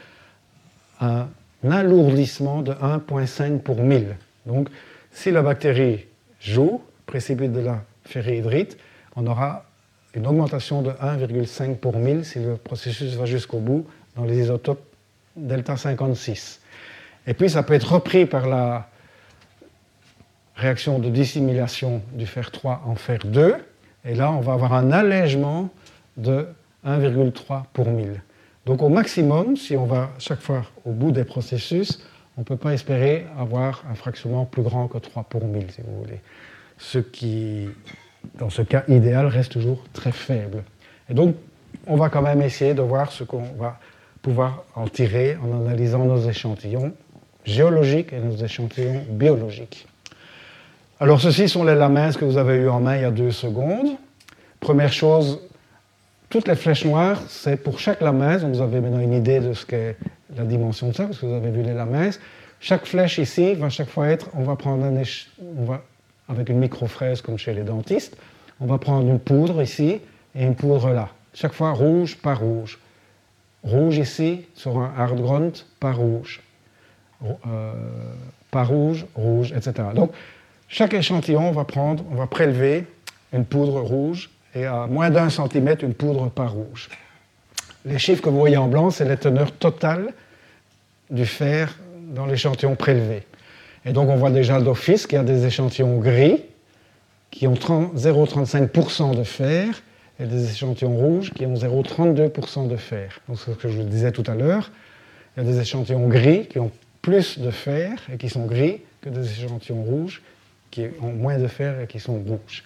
un 1.01 1.27
alourdissement 1.71 2.61
de 2.61 2.73
1,5 2.73 3.59
pour 3.59 3.81
1000. 3.81 4.15
Donc, 4.45 4.69
si 5.11 5.31
la 5.31 5.41
bactérie 5.41 6.05
joue, 6.39 6.81
précipite 7.05 7.53
de 7.53 7.61
la 7.61 7.83
ferrihydrite, 8.05 8.77
on 9.15 9.27
aura 9.27 9.65
une 10.15 10.27
augmentation 10.27 10.81
de 10.81 10.91
1,5 10.91 11.77
pour 11.77 11.97
1000 11.97 12.25
si 12.25 12.39
le 12.39 12.55
processus 12.55 13.15
va 13.15 13.25
jusqu'au 13.25 13.59
bout 13.59 13.85
dans 14.15 14.25
les 14.25 14.39
isotopes 14.39 14.83
delta 15.35 15.77
56. 15.77 16.61
Et 17.25 17.33
puis, 17.33 17.49
ça 17.49 17.63
peut 17.63 17.73
être 17.73 17.93
repris 17.93 18.25
par 18.25 18.47
la 18.47 18.89
réaction 20.55 20.99
de 20.99 21.09
dissimulation 21.09 22.01
du 22.13 22.27
fer 22.27 22.51
3 22.51 22.83
en 22.85 22.95
fer 22.95 23.19
2, 23.25 23.55
et 24.05 24.15
là, 24.15 24.31
on 24.31 24.41
va 24.41 24.53
avoir 24.53 24.73
un 24.73 24.91
allègement 24.91 25.69
de 26.17 26.47
1,3 26.85 27.63
pour 27.73 27.89
1000. 27.89 28.21
Donc 28.65 28.81
au 28.81 28.89
maximum, 28.89 29.57
si 29.57 29.75
on 29.75 29.85
va 29.85 30.11
chaque 30.19 30.41
fois 30.41 30.63
au 30.85 30.91
bout 30.91 31.11
des 31.11 31.25
processus, 31.25 31.99
on 32.37 32.41
ne 32.41 32.45
peut 32.45 32.57
pas 32.57 32.73
espérer 32.73 33.25
avoir 33.37 33.83
un 33.91 33.95
fractionnement 33.95 34.45
plus 34.45 34.63
grand 34.63 34.87
que 34.87 34.97
3 34.97 35.23
pour 35.23 35.45
1000, 35.45 35.71
si 35.71 35.81
vous 35.81 36.01
voulez. 36.01 36.21
Ce 36.77 36.97
qui, 36.97 37.67
dans 38.39 38.49
ce 38.49 38.61
cas 38.61 38.83
idéal, 38.87 39.27
reste 39.27 39.51
toujours 39.51 39.83
très 39.93 40.11
faible. 40.11 40.63
Et 41.09 41.13
donc, 41.13 41.35
on 41.87 41.97
va 41.97 42.09
quand 42.09 42.21
même 42.21 42.41
essayer 42.41 42.73
de 42.73 42.81
voir 42.81 43.11
ce 43.11 43.23
qu'on 43.23 43.43
va 43.59 43.79
pouvoir 44.21 44.63
en 44.75 44.87
tirer 44.87 45.37
en 45.43 45.61
analysant 45.61 46.05
nos 46.05 46.29
échantillons 46.29 46.93
géologiques 47.43 48.13
et 48.13 48.19
nos 48.19 48.35
échantillons 48.35 49.03
biologiques. 49.09 49.87
Alors, 50.99 51.19
ceci 51.19 51.49
sont 51.49 51.65
les 51.65 51.75
lamins 51.75 52.11
que 52.13 52.23
vous 52.23 52.37
avez 52.37 52.55
eu 52.55 52.69
en 52.69 52.79
main 52.79 52.95
il 52.95 53.01
y 53.01 53.05
a 53.05 53.11
deux 53.11 53.31
secondes. 53.31 53.97
Première 54.61 54.93
chose, 54.93 55.41
toutes 56.33 56.47
les 56.47 56.55
flèches 56.55 56.83
noires, 56.83 57.21
c'est 57.27 57.57
pour 57.57 57.77
chaque. 57.77 57.99
Donc, 58.01 58.55
vous 58.55 58.61
avez 58.61 58.81
maintenant 58.81 58.99
une 58.99 59.13
idée 59.13 59.39
de 59.39 59.53
ce 59.53 59.67
qu'est 59.67 59.95
la 60.35 60.45
dimension 60.45 60.89
de 60.89 60.95
ça, 60.95 61.05
parce 61.05 61.19
que 61.19 61.27
vous 61.27 61.33
avez 61.35 61.51
vu 61.51 61.61
les 61.61 61.75
lamins. 61.75 62.09
Chaque 62.59 62.87
flèche 62.87 63.19
ici 63.19 63.53
va 63.53 63.69
chaque 63.69 63.89
fois 63.89 64.07
être, 64.07 64.29
on 64.33 64.41
va 64.41 64.55
prendre 64.55 64.83
un 64.83 64.95
on 65.59 65.63
va, 65.63 65.83
avec 66.27 66.49
une 66.49 66.57
microfraise 66.57 67.21
comme 67.21 67.37
chez 67.37 67.53
les 67.53 67.61
dentistes, 67.61 68.17
on 68.59 68.65
va 68.65 68.79
prendre 68.79 69.07
une 69.07 69.19
poudre 69.19 69.61
ici 69.61 70.01
et 70.33 70.43
une 70.43 70.55
poudre 70.55 70.89
là. 70.89 71.09
Chaque 71.35 71.53
fois 71.53 71.69
rouge 71.69 72.17
par 72.17 72.39
rouge. 72.39 72.79
Rouge 73.61 73.97
ici 73.97 74.47
sur 74.55 74.79
un 74.79 74.91
hard 74.97 75.21
grunt, 75.21 75.53
pas 75.79 75.91
rouge. 75.91 76.41
Euh, 77.23 77.73
pas 78.49 78.63
rouge, 78.63 79.05
rouge, 79.13 79.51
etc. 79.51 79.89
Donc, 79.93 80.11
chaque 80.67 80.95
échantillon, 80.95 81.49
on 81.49 81.51
va 81.51 81.65
prendre, 81.65 82.03
on 82.11 82.15
va 82.15 82.25
prélever 82.25 82.87
une 83.33 83.45
poudre 83.45 83.81
rouge 83.81 84.31
et 84.55 84.65
à 84.65 84.87
moins 84.87 85.09
d'un 85.09 85.29
centimètre, 85.29 85.83
une 85.83 85.93
poudre 85.93 86.29
pas 86.29 86.47
rouge. 86.47 86.89
Les 87.85 87.99
chiffres 87.99 88.21
que 88.21 88.29
vous 88.29 88.39
voyez 88.39 88.57
en 88.57 88.67
blanc, 88.67 88.91
c'est 88.91 89.05
la 89.05 89.17
teneur 89.17 89.51
totale 89.51 90.13
du 91.09 91.25
fer 91.25 91.77
dans 92.13 92.25
l'échantillon 92.25 92.75
prélevé. 92.75 93.23
Et 93.85 93.91
donc 93.91 94.09
on 94.09 94.15
voit 94.15 94.31
déjà 94.31 94.61
d'office 94.61 95.07
qu'il 95.07 95.17
y 95.17 95.21
a 95.21 95.23
des 95.23 95.45
échantillons 95.45 95.97
gris 95.99 96.41
qui 97.31 97.47
ont 97.47 97.55
0,35% 97.55 99.17
de 99.17 99.23
fer 99.23 99.81
et 100.19 100.25
des 100.25 100.49
échantillons 100.51 100.95
rouges 100.95 101.31
qui 101.33 101.45
ont 101.45 101.55
0,32% 101.55 102.67
de 102.67 102.77
fer. 102.77 103.19
Donc 103.27 103.39
c'est 103.39 103.51
ce 103.51 103.57
que 103.57 103.67
je 103.67 103.77
vous 103.77 103.83
disais 103.83 104.11
tout 104.11 104.23
à 104.27 104.35
l'heure. 104.35 104.71
Il 105.35 105.43
y 105.43 105.47
a 105.47 105.51
des 105.51 105.59
échantillons 105.59 106.07
gris 106.07 106.47
qui 106.47 106.59
ont 106.59 106.71
plus 107.01 107.39
de 107.39 107.51
fer 107.51 108.01
et 108.11 108.17
qui 108.17 108.29
sont 108.29 108.45
gris 108.45 108.81
que 109.01 109.09
des 109.09 109.29
échantillons 109.43 109.83
rouges 109.83 110.21
qui 110.71 110.85
ont 111.01 111.11
moins 111.11 111.37
de 111.37 111.47
fer 111.47 111.81
et 111.81 111.87
qui 111.87 111.99
sont 111.99 112.13
rouges. 112.13 112.63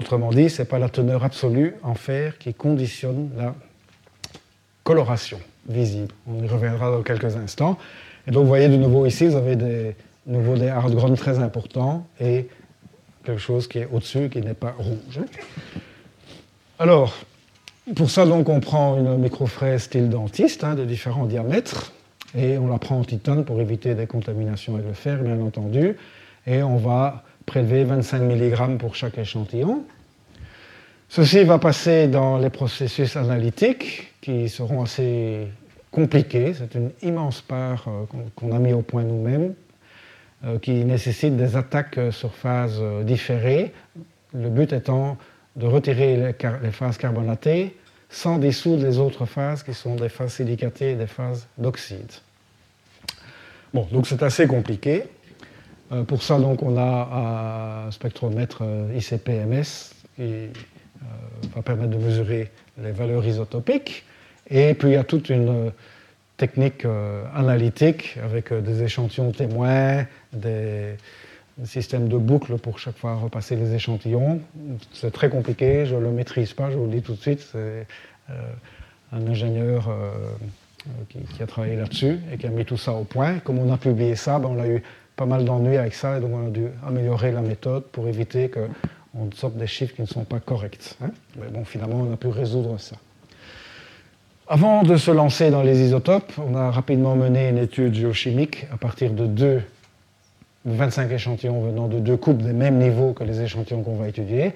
Autrement 0.00 0.30
dit, 0.30 0.50
ce 0.50 0.62
n'est 0.62 0.68
pas 0.68 0.78
la 0.78 0.88
teneur 0.88 1.24
absolue 1.24 1.74
en 1.82 1.94
fer 1.94 2.38
qui 2.38 2.52
conditionne 2.52 3.30
la 3.36 3.54
coloration 4.82 5.38
visible. 5.68 6.12
On 6.26 6.42
y 6.42 6.48
reviendra 6.48 6.90
dans 6.90 7.02
quelques 7.02 7.36
instants. 7.36 7.78
Et 8.26 8.30
donc, 8.30 8.42
vous 8.42 8.48
voyez 8.48 8.68
de 8.68 8.76
nouveau 8.76 9.06
ici, 9.06 9.26
vous 9.26 9.36
avez 9.36 9.56
des, 9.56 9.96
nouveau 10.26 10.56
des 10.56 10.68
hard 10.68 11.16
très 11.16 11.38
importants 11.38 12.06
et 12.20 12.48
quelque 13.24 13.40
chose 13.40 13.68
qui 13.68 13.78
est 13.78 13.88
au-dessus, 13.90 14.28
qui 14.28 14.40
n'est 14.40 14.54
pas 14.54 14.74
rouge. 14.76 15.20
Alors, 16.78 17.14
pour 17.94 18.10
ça, 18.10 18.26
donc, 18.26 18.48
on 18.48 18.60
prend 18.60 18.98
une 18.98 19.16
microfraise 19.18 19.82
style 19.82 20.08
dentiste 20.08 20.64
hein, 20.64 20.74
de 20.74 20.84
différents 20.84 21.26
diamètres 21.26 21.92
et 22.36 22.58
on 22.58 22.66
la 22.66 22.78
prend 22.78 22.98
en 22.98 23.04
titane 23.04 23.44
pour 23.44 23.60
éviter 23.60 23.94
des 23.94 24.06
contaminations 24.06 24.74
avec 24.74 24.86
le 24.86 24.94
fer, 24.94 25.22
bien 25.22 25.40
entendu 25.40 25.96
et 26.46 26.62
on 26.62 26.76
va 26.76 27.22
prélever 27.46 27.84
25 27.84 28.20
mg 28.22 28.78
pour 28.78 28.94
chaque 28.94 29.18
échantillon. 29.18 29.84
Ceci 31.08 31.44
va 31.44 31.58
passer 31.58 32.08
dans 32.08 32.38
les 32.38 32.50
processus 32.50 33.16
analytiques 33.16 34.14
qui 34.20 34.48
seront 34.48 34.82
assez 34.82 35.46
compliqués. 35.90 36.54
C'est 36.54 36.74
une 36.74 36.90
immense 37.02 37.40
part 37.40 37.86
euh, 37.86 38.04
qu'on 38.34 38.52
a 38.52 38.58
mis 38.58 38.72
au 38.72 38.82
point 38.82 39.04
nous-mêmes 39.04 39.54
euh, 40.44 40.58
qui 40.58 40.84
nécessite 40.84 41.36
des 41.36 41.56
attaques 41.56 42.00
sur 42.10 42.34
phase 42.34 42.78
euh, 42.80 43.04
différées. 43.04 43.72
Le 44.34 44.48
but 44.48 44.72
étant 44.72 45.16
de 45.54 45.66
retirer 45.66 46.34
les 46.62 46.70
phases 46.72 46.98
carbonatées 46.98 47.76
sans 48.10 48.38
dissoudre 48.38 48.84
les 48.84 48.98
autres 48.98 49.26
phases 49.26 49.62
qui 49.62 49.74
sont 49.74 49.94
des 49.94 50.08
phases 50.08 50.34
silicatées 50.34 50.92
et 50.92 50.94
des 50.96 51.06
phases 51.06 51.46
d'oxyde. 51.58 52.10
Bon, 53.72 53.86
donc 53.92 54.06
c'est 54.06 54.22
assez 54.22 54.46
compliqué. 54.46 55.04
Euh, 55.94 56.02
pour 56.04 56.22
ça, 56.22 56.38
donc, 56.38 56.62
on 56.62 56.76
a 56.76 57.86
un 57.86 57.90
spectromètre 57.90 58.62
euh, 58.62 58.96
ICP-MS 58.96 59.94
qui 60.16 60.22
euh, 60.22 60.46
va 61.54 61.62
permettre 61.62 61.90
de 61.90 61.98
mesurer 61.98 62.50
les 62.82 62.92
valeurs 62.92 63.24
isotopiques. 63.24 64.04
Et 64.48 64.74
puis, 64.74 64.90
il 64.90 64.94
y 64.94 64.96
a 64.96 65.04
toute 65.04 65.28
une 65.28 65.72
technique 66.36 66.84
analytique 67.34 68.18
avec 68.22 68.52
des 68.52 68.82
échantillons 68.82 69.30
témoins, 69.30 70.04
des, 70.32 70.96
systèmes 71.64 72.08
de 72.08 72.18
boucles 72.18 72.58
pour 72.58 72.80
chaque 72.80 72.96
fois 72.96 73.14
repasser 73.14 73.54
les 73.54 73.72
échantillons. 73.74 74.40
C'est 74.92 75.12
très 75.12 75.30
compliqué, 75.30 75.86
je 75.86 75.94
ne 75.94 76.00
le 76.00 76.10
maîtrise 76.10 76.52
pas, 76.52 76.70
je 76.70 76.76
vous 76.76 76.86
le 76.86 76.90
dis 76.90 77.02
tout 77.02 77.14
de 77.14 77.20
suite. 77.20 77.40
C'est 77.52 77.86
un 79.12 79.26
ingénieur 79.28 79.88
qui, 81.08 81.42
a 81.42 81.46
travaillé 81.46 81.76
là-dessus 81.76 82.18
et 82.32 82.36
qui 82.36 82.46
a 82.46 82.50
mis 82.50 82.64
tout 82.64 82.76
ça 82.76 82.92
au 82.92 83.04
point. 83.04 83.38
Comme 83.38 83.60
on 83.60 83.72
a 83.72 83.78
publié 83.78 84.16
ça, 84.16 84.40
ben, 84.40 84.48
on 84.48 84.60
a 84.60 84.66
eu 84.66 84.82
pas 85.16 85.26
mal 85.26 85.44
d'ennuis 85.44 85.76
avec 85.76 85.94
ça, 85.94 86.18
et 86.18 86.20
donc 86.20 86.30
on 86.34 86.48
a 86.48 86.50
dû 86.50 86.66
améliorer 86.86 87.32
la 87.32 87.40
méthode 87.40 87.84
pour 87.84 88.08
éviter 88.08 88.50
qu'on 88.50 89.30
sorte 89.32 89.56
des 89.56 89.66
chiffres 89.66 89.94
qui 89.94 90.02
ne 90.02 90.06
sont 90.06 90.24
pas 90.24 90.40
corrects. 90.40 90.96
Hein. 91.02 91.10
Mais 91.38 91.48
bon, 91.48 91.64
finalement, 91.64 92.06
on 92.08 92.12
a 92.12 92.16
pu 92.16 92.28
résoudre 92.28 92.78
ça. 92.78 92.96
Avant 94.46 94.82
de 94.82 94.96
se 94.96 95.10
lancer 95.10 95.50
dans 95.50 95.62
les 95.62 95.80
isotopes, 95.80 96.32
on 96.38 96.54
a 96.54 96.70
rapidement 96.70 97.16
mené 97.16 97.48
une 97.48 97.58
étude 97.58 97.94
géochimique 97.94 98.66
à 98.72 98.76
partir 98.76 99.12
de 99.12 99.26
deux, 99.26 99.62
25 100.66 101.10
échantillons 101.12 101.62
venant 101.62 101.88
de 101.88 101.98
deux 101.98 102.16
coupes 102.16 102.42
des 102.42 102.52
mêmes 102.52 102.78
niveaux 102.78 103.12
que 103.12 103.24
les 103.24 103.40
échantillons 103.40 103.82
qu'on 103.82 103.96
va 103.96 104.08
étudier. 104.08 104.52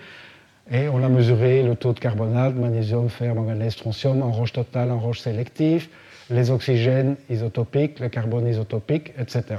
Et 0.71 0.89
on 0.89 1.03
a 1.03 1.09
mesuré 1.09 1.63
le 1.63 1.75
taux 1.75 1.95
de 1.95 2.01
carbonate, 2.01 2.55
magnésium, 2.55 3.09
fer, 3.09 3.35
manganèse, 3.35 3.73
strontium 3.73 4.23
en 4.23 4.31
roche 4.31 4.53
totale, 4.53 4.91
en 4.91 4.99
roche 4.99 5.21
sélective, 5.21 5.89
les 6.29 6.51
oxygènes 6.51 7.17
isotopiques, 7.31 8.01
le 8.01 8.11
carbone 8.11 8.47
isotopique, 8.47 9.13
etc. 9.19 9.57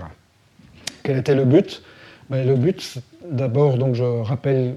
Quel 1.03 1.17
était 1.17 1.35
le 1.35 1.45
but 1.45 1.81
ben, 2.29 2.47
Le 2.47 2.55
but, 2.55 2.99
d'abord, 3.29 3.77
donc 3.77 3.95
je 3.95 4.03
rappelle, 4.03 4.75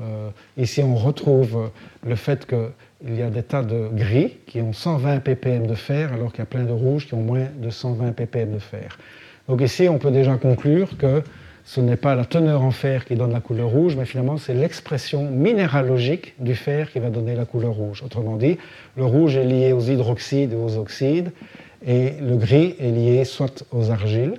euh, 0.00 0.28
ici 0.56 0.82
on 0.82 0.94
retrouve 0.94 1.70
le 2.06 2.16
fait 2.16 2.46
qu'il 2.46 3.14
y 3.14 3.22
a 3.22 3.30
des 3.30 3.42
tas 3.42 3.62
de 3.62 3.88
gris 3.92 4.38
qui 4.46 4.60
ont 4.60 4.72
120 4.72 5.20
ppm 5.20 5.66
de 5.66 5.74
fer, 5.74 6.12
alors 6.12 6.32
qu'il 6.32 6.40
y 6.40 6.42
a 6.42 6.46
plein 6.46 6.64
de 6.64 6.72
rouges 6.72 7.06
qui 7.06 7.14
ont 7.14 7.22
moins 7.22 7.46
de 7.56 7.70
120 7.70 8.12
ppm 8.12 8.52
de 8.52 8.58
fer. 8.58 8.98
Donc 9.48 9.60
ici, 9.60 9.88
on 9.88 9.98
peut 9.98 10.10
déjà 10.10 10.36
conclure 10.36 10.96
que 10.96 11.22
ce 11.64 11.80
n'est 11.80 11.96
pas 11.96 12.14
la 12.14 12.24
teneur 12.24 12.62
en 12.62 12.70
fer 12.70 13.04
qui 13.06 13.14
donne 13.14 13.32
la 13.32 13.40
couleur 13.40 13.68
rouge, 13.68 13.96
mais 13.96 14.04
finalement 14.04 14.36
c'est 14.36 14.54
l'expression 14.54 15.30
minéralogique 15.30 16.34
du 16.38 16.54
fer 16.54 16.92
qui 16.92 16.98
va 16.98 17.08
donner 17.08 17.34
la 17.34 17.46
couleur 17.46 17.72
rouge. 17.72 18.02
Autrement 18.02 18.36
dit, 18.36 18.58
le 18.96 19.04
rouge 19.04 19.36
est 19.36 19.44
lié 19.44 19.72
aux 19.72 19.80
hydroxydes 19.80 20.52
et 20.52 20.56
aux 20.56 20.76
oxydes, 20.76 21.32
et 21.86 22.12
le 22.20 22.36
gris 22.36 22.76
est 22.78 22.90
lié 22.90 23.24
soit 23.24 23.64
aux 23.72 23.90
argiles, 23.90 24.34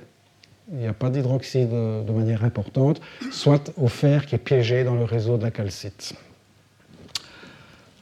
il 0.71 0.79
n'y 0.79 0.87
a 0.87 0.93
pas 0.93 1.09
d'hydroxyde 1.09 1.69
de 1.69 2.11
manière 2.11 2.43
importante, 2.43 3.01
soit 3.31 3.71
au 3.77 3.87
fer 3.87 4.25
qui 4.25 4.35
est 4.35 4.39
piégé 4.39 4.83
dans 4.83 4.95
le 4.95 5.03
réseau 5.03 5.37
de 5.37 5.43
la 5.43 5.51
calcite. 5.51 6.15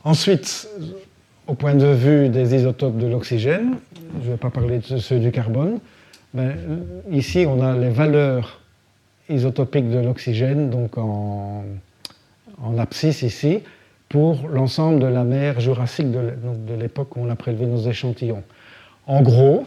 Ensuite, 0.03 0.68
au 1.47 1.55
point 1.55 1.76
de 1.76 1.88
vue 1.88 2.30
des 2.30 2.55
isotopes 2.55 2.97
de 2.97 3.07
l'oxygène, 3.07 3.78
je 4.22 4.28
ne 4.28 4.32
vais 4.34 4.38
pas 4.38 4.49
parler 4.49 4.80
de 4.80 4.97
ceux 4.97 5.20
du 5.20 5.32
carbone, 5.32 5.80
mais 6.34 6.55
ici 7.11 7.45
on 7.47 7.61
a 7.61 7.78
les 7.78 7.89
valeurs 7.89 8.61
isotopique 9.30 9.89
de 9.89 9.99
l'oxygène, 9.99 10.70
donc 10.70 10.97
en, 10.97 11.64
abscisse 12.78 13.24
ici, 13.24 13.59
pour 14.09 14.47
l'ensemble 14.47 14.99
de 14.99 15.05
la 15.05 15.24
mer 15.24 15.59
jurassique 15.59 16.11
de 16.11 16.74
l'époque 16.80 17.18
où 17.18 17.22
on 17.22 17.30
a 17.30 17.36
prélevé 17.36 17.66
nos 17.66 17.82
échantillons. 17.82 18.43
En 19.05 19.22
gros, 19.22 19.66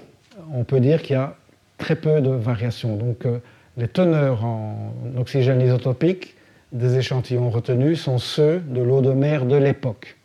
on 0.52 0.64
peut 0.64 0.80
dire 0.80 1.02
qu'il 1.02 1.14
y 1.14 1.18
a 1.18 1.36
très 1.78 1.96
peu 1.96 2.20
de 2.20 2.30
variations. 2.30 2.96
Donc 2.96 3.26
euh, 3.26 3.38
les 3.76 3.88
teneurs 3.88 4.44
en 4.44 4.92
oxygène 5.18 5.60
isotopique 5.60 6.34
des 6.72 6.96
échantillons 6.96 7.50
retenus 7.50 8.00
sont 8.00 8.18
ceux 8.18 8.58
de 8.60 8.80
l'eau 8.80 9.00
de 9.00 9.12
mer 9.12 9.46
de 9.46 9.56
l'époque. 9.56 10.16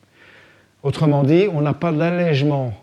Autrement 0.84 1.24
dit, 1.24 1.48
on 1.52 1.62
n'a 1.62 1.74
pas 1.74 1.92
d'allègement 1.92 2.74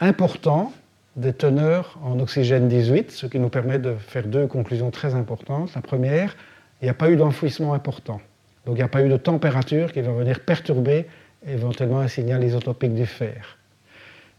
important 0.00 0.72
des 1.16 1.32
teneurs 1.32 1.98
en 2.02 2.18
oxygène 2.20 2.68
18, 2.68 3.10
ce 3.10 3.26
qui 3.26 3.38
nous 3.38 3.50
permet 3.50 3.78
de 3.78 3.94
faire 3.94 4.26
deux 4.26 4.46
conclusions 4.46 4.90
très 4.90 5.14
importantes. 5.14 5.74
La 5.74 5.82
première, 5.82 6.34
il 6.80 6.86
n'y 6.86 6.90
a 6.90 6.94
pas 6.94 7.10
eu 7.10 7.16
d'enfouissement 7.16 7.74
important. 7.74 8.20
Donc 8.64 8.76
il 8.76 8.78
n'y 8.78 8.82
a 8.82 8.88
pas 8.88 9.02
eu 9.02 9.08
de 9.08 9.16
température 9.16 9.92
qui 9.92 10.00
va 10.00 10.12
venir 10.12 10.40
perturber 10.40 11.06
éventuellement 11.46 12.00
un 12.00 12.08
signal 12.08 12.42
isotopique 12.42 12.94
du 12.94 13.06
fer. 13.06 13.58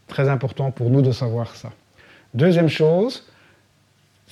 Très 0.08 0.28
important 0.28 0.70
pour 0.70 0.90
nous 0.90 1.02
de 1.02 1.12
savoir 1.12 1.54
ça. 1.54 1.70
Deuxième 2.34 2.68
chose, 2.68 3.24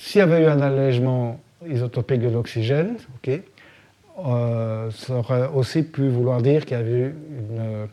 s'il 0.03 0.19
y 0.19 0.21
avait 0.21 0.43
eu 0.43 0.47
un 0.47 0.59
allègement 0.59 1.39
isotopique 1.65 2.19
de 2.19 2.27
l'oxygène, 2.27 2.97
euh, 3.25 4.91
ça 4.91 5.13
aurait 5.13 5.47
aussi 5.55 5.81
pu 5.81 6.09
vouloir 6.09 6.41
dire 6.41 6.65
qu'il 6.65 6.75
y 6.75 6.79
avait 6.79 6.91
eu 6.91 7.15
une 7.29 7.87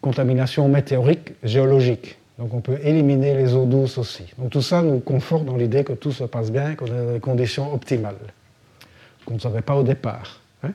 contamination 0.00 0.68
météorique 0.68 1.34
géologique. 1.44 2.18
Donc 2.40 2.52
on 2.54 2.60
peut 2.60 2.78
éliminer 2.82 3.36
les 3.36 3.54
eaux 3.54 3.66
douces 3.66 3.98
aussi. 3.98 4.24
Donc 4.36 4.50
tout 4.50 4.62
ça 4.62 4.82
nous 4.82 4.98
conforte 4.98 5.44
dans 5.44 5.56
l'idée 5.56 5.84
que 5.84 5.92
tout 5.92 6.10
se 6.10 6.24
passe 6.24 6.50
bien, 6.50 6.74
qu'on 6.74 6.86
a 6.86 7.12
des 7.12 7.20
conditions 7.20 7.72
optimales, 7.72 8.16
qu'on 9.24 9.34
ne 9.34 9.38
savait 9.38 9.62
pas 9.62 9.76
au 9.76 9.84
départ. 9.84 10.40
Hein. 10.64 10.72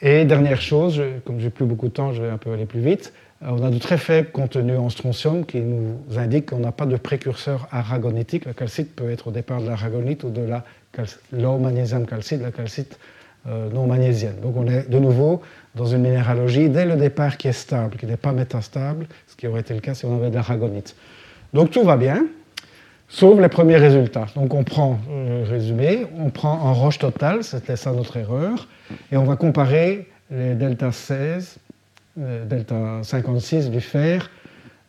Et 0.00 0.24
dernière 0.24 0.60
chose, 0.60 1.02
comme 1.24 1.40
j'ai 1.40 1.50
plus 1.50 1.66
beaucoup 1.66 1.88
de 1.88 1.92
temps, 1.92 2.12
je 2.12 2.22
vais 2.22 2.30
un 2.30 2.38
peu 2.38 2.52
aller 2.52 2.66
plus 2.66 2.80
vite. 2.80 3.12
Euh, 3.42 3.46
on 3.50 3.64
a 3.64 3.70
de 3.70 3.78
très 3.78 3.98
faibles 3.98 4.30
contenus 4.30 4.78
en 4.78 4.88
strontium 4.88 5.44
qui 5.46 5.60
nous 5.60 5.98
indiquent 6.16 6.50
qu'on 6.50 6.58
n'a 6.58 6.72
pas 6.72 6.86
de 6.86 6.96
précurseur 6.96 7.68
aragonitique. 7.70 8.44
La 8.44 8.54
calcite 8.54 8.94
peut 8.94 9.10
être 9.10 9.28
au 9.28 9.30
départ 9.30 9.60
de 9.60 9.68
l'aragonite 9.68 10.24
ou 10.24 10.30
de 10.30 10.42
la 10.42 10.64
magnésium 11.58 12.06
calcite, 12.06 12.42
la 12.42 12.50
calcite 12.50 12.98
euh, 13.46 13.70
non 13.70 13.86
magnésienne. 13.86 14.40
Donc 14.42 14.56
on 14.56 14.66
est 14.66 14.90
de 14.90 14.98
nouveau 14.98 15.40
dans 15.74 15.86
une 15.86 16.02
minéralogie 16.02 16.68
dès 16.68 16.84
le 16.84 16.96
départ 16.96 17.36
qui 17.36 17.48
est 17.48 17.52
stable, 17.52 17.96
qui 17.96 18.06
n'est 18.06 18.16
pas 18.16 18.32
métastable, 18.32 19.06
ce 19.28 19.36
qui 19.36 19.46
aurait 19.46 19.60
été 19.60 19.74
le 19.74 19.80
cas 19.80 19.94
si 19.94 20.04
on 20.04 20.16
avait 20.16 20.30
de 20.30 20.34
l'aragonite. 20.34 20.96
Donc 21.54 21.70
tout 21.70 21.84
va 21.84 21.96
bien, 21.96 22.26
sauf 23.08 23.40
les 23.40 23.48
premiers 23.48 23.76
résultats. 23.76 24.26
Donc 24.34 24.54
on 24.54 24.64
prend, 24.64 24.98
euh, 25.10 25.44
résumé, 25.48 26.06
on 26.18 26.30
prend 26.30 26.52
en 26.52 26.74
roche 26.74 26.98
totale, 26.98 27.44
c'était 27.44 27.76
ça 27.76 27.92
notre 27.92 28.16
erreur, 28.16 28.66
et 29.12 29.16
on 29.16 29.24
va 29.24 29.36
comparer 29.36 30.08
les 30.30 30.54
delta 30.54 30.90
16, 30.90 31.56
euh, 31.56 31.67
delta 32.18 33.00
56 33.02 33.70
du 33.70 33.80
fer 33.80 34.30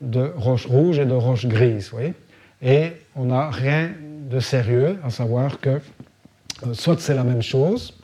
de 0.01 0.31
roche 0.35 0.65
rouge 0.65 0.99
et 0.99 1.05
de 1.05 1.13
roche 1.13 1.45
grise. 1.45 1.89
Voyez 1.91 2.13
et 2.61 2.91
on 3.15 3.25
n'a 3.25 3.49
rien 3.49 3.91
de 4.29 4.39
sérieux, 4.39 4.99
à 5.03 5.09
savoir 5.09 5.59
que 5.59 5.79
soit 6.73 6.99
c'est 6.99 7.15
la 7.15 7.23
même 7.23 7.41
chose, 7.41 7.97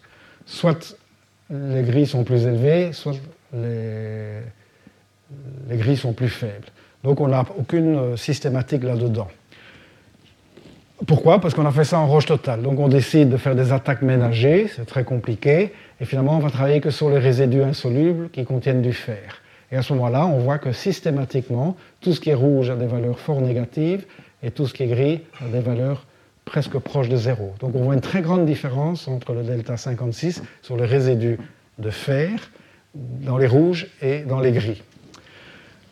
soit 0.46 0.98
les 1.50 1.84
gris 1.84 2.08
sont 2.08 2.24
plus 2.24 2.46
élevés, 2.46 2.94
soit 2.94 3.16
les, 3.54 4.42
gris 5.72 5.98
sont 5.98 6.14
plus 6.14 6.30
faibles. 6.30 6.68
Donc 7.04 7.20
on 7.20 7.28
n'a 7.28 7.46
aucune 7.58 8.16
systématique 8.18 8.84
là-dedans. 8.84 9.28
Pourquoi? 11.06 11.42
Parce 11.42 11.54
qu'on 11.54 11.66
a 11.66 11.72
fait 11.72 11.84
ça 11.84 12.00
en 12.00 12.08
roche 12.08 12.26
totale. 12.26 12.62
Donc 12.62 12.80
on 12.80 12.88
décide 12.88 13.30
de 13.30 13.38
faire 13.38 13.56
des 13.56 13.74
attaques 13.74 14.02
ménagées, 14.02 14.70
c'est 14.74 14.86
très 14.86 15.04
compliqué, 15.04 15.74
et 16.00 16.06
finalement 16.06 16.38
on 16.38 16.40
va 16.40 16.50
travailler 16.50 16.82
que 16.82 16.90
sur 16.90 17.10
les 17.10 17.20
résidus 17.20 17.64
insolubles 17.64 18.30
qui 18.30 18.44
contiennent 18.44 18.82
du 18.82 18.94
fer. 18.94 19.42
Et 19.72 19.78
à 19.78 19.82
ce 19.82 19.94
moment-là, 19.94 20.28
on 20.28 20.40
voit 20.40 20.60
que 20.60 20.72
systématiquement, 20.72 21.76
tout 22.00 22.14
ce 22.14 22.20
qui 22.20 22.30
est 22.30 22.36
rouge 22.36 22.70
a 22.70 22.76
des 22.76 22.86
valeurs 22.86 23.20
fort 23.20 23.42
négatives, 23.42 24.06
et 24.44 24.52
tout 24.52 24.68
ce 24.68 24.74
qui 24.74 24.84
est 24.84 24.88
gris 24.88 25.22
a 25.42 25.48
des 25.48 25.60
valeurs 25.60 26.06
presque 26.46 26.78
proche 26.78 27.10
de 27.10 27.18
zéro. 27.18 27.54
Donc 27.60 27.76
on 27.76 27.84
voit 27.84 27.96
une 27.96 28.02
très 28.02 28.22
grande 28.22 28.46
différence 28.46 29.08
entre 29.08 29.34
le 29.34 29.44
delta 29.44 29.76
56 29.76 30.44
sur 30.62 30.78
les 30.78 30.86
résidus 30.86 31.40
de 31.80 31.90
fer 31.90 32.52
dans 32.94 33.38
les 33.38 33.48
rouges 33.48 33.88
et 34.02 34.20
dans 34.20 34.40
les 34.40 34.52
gris. 34.52 34.84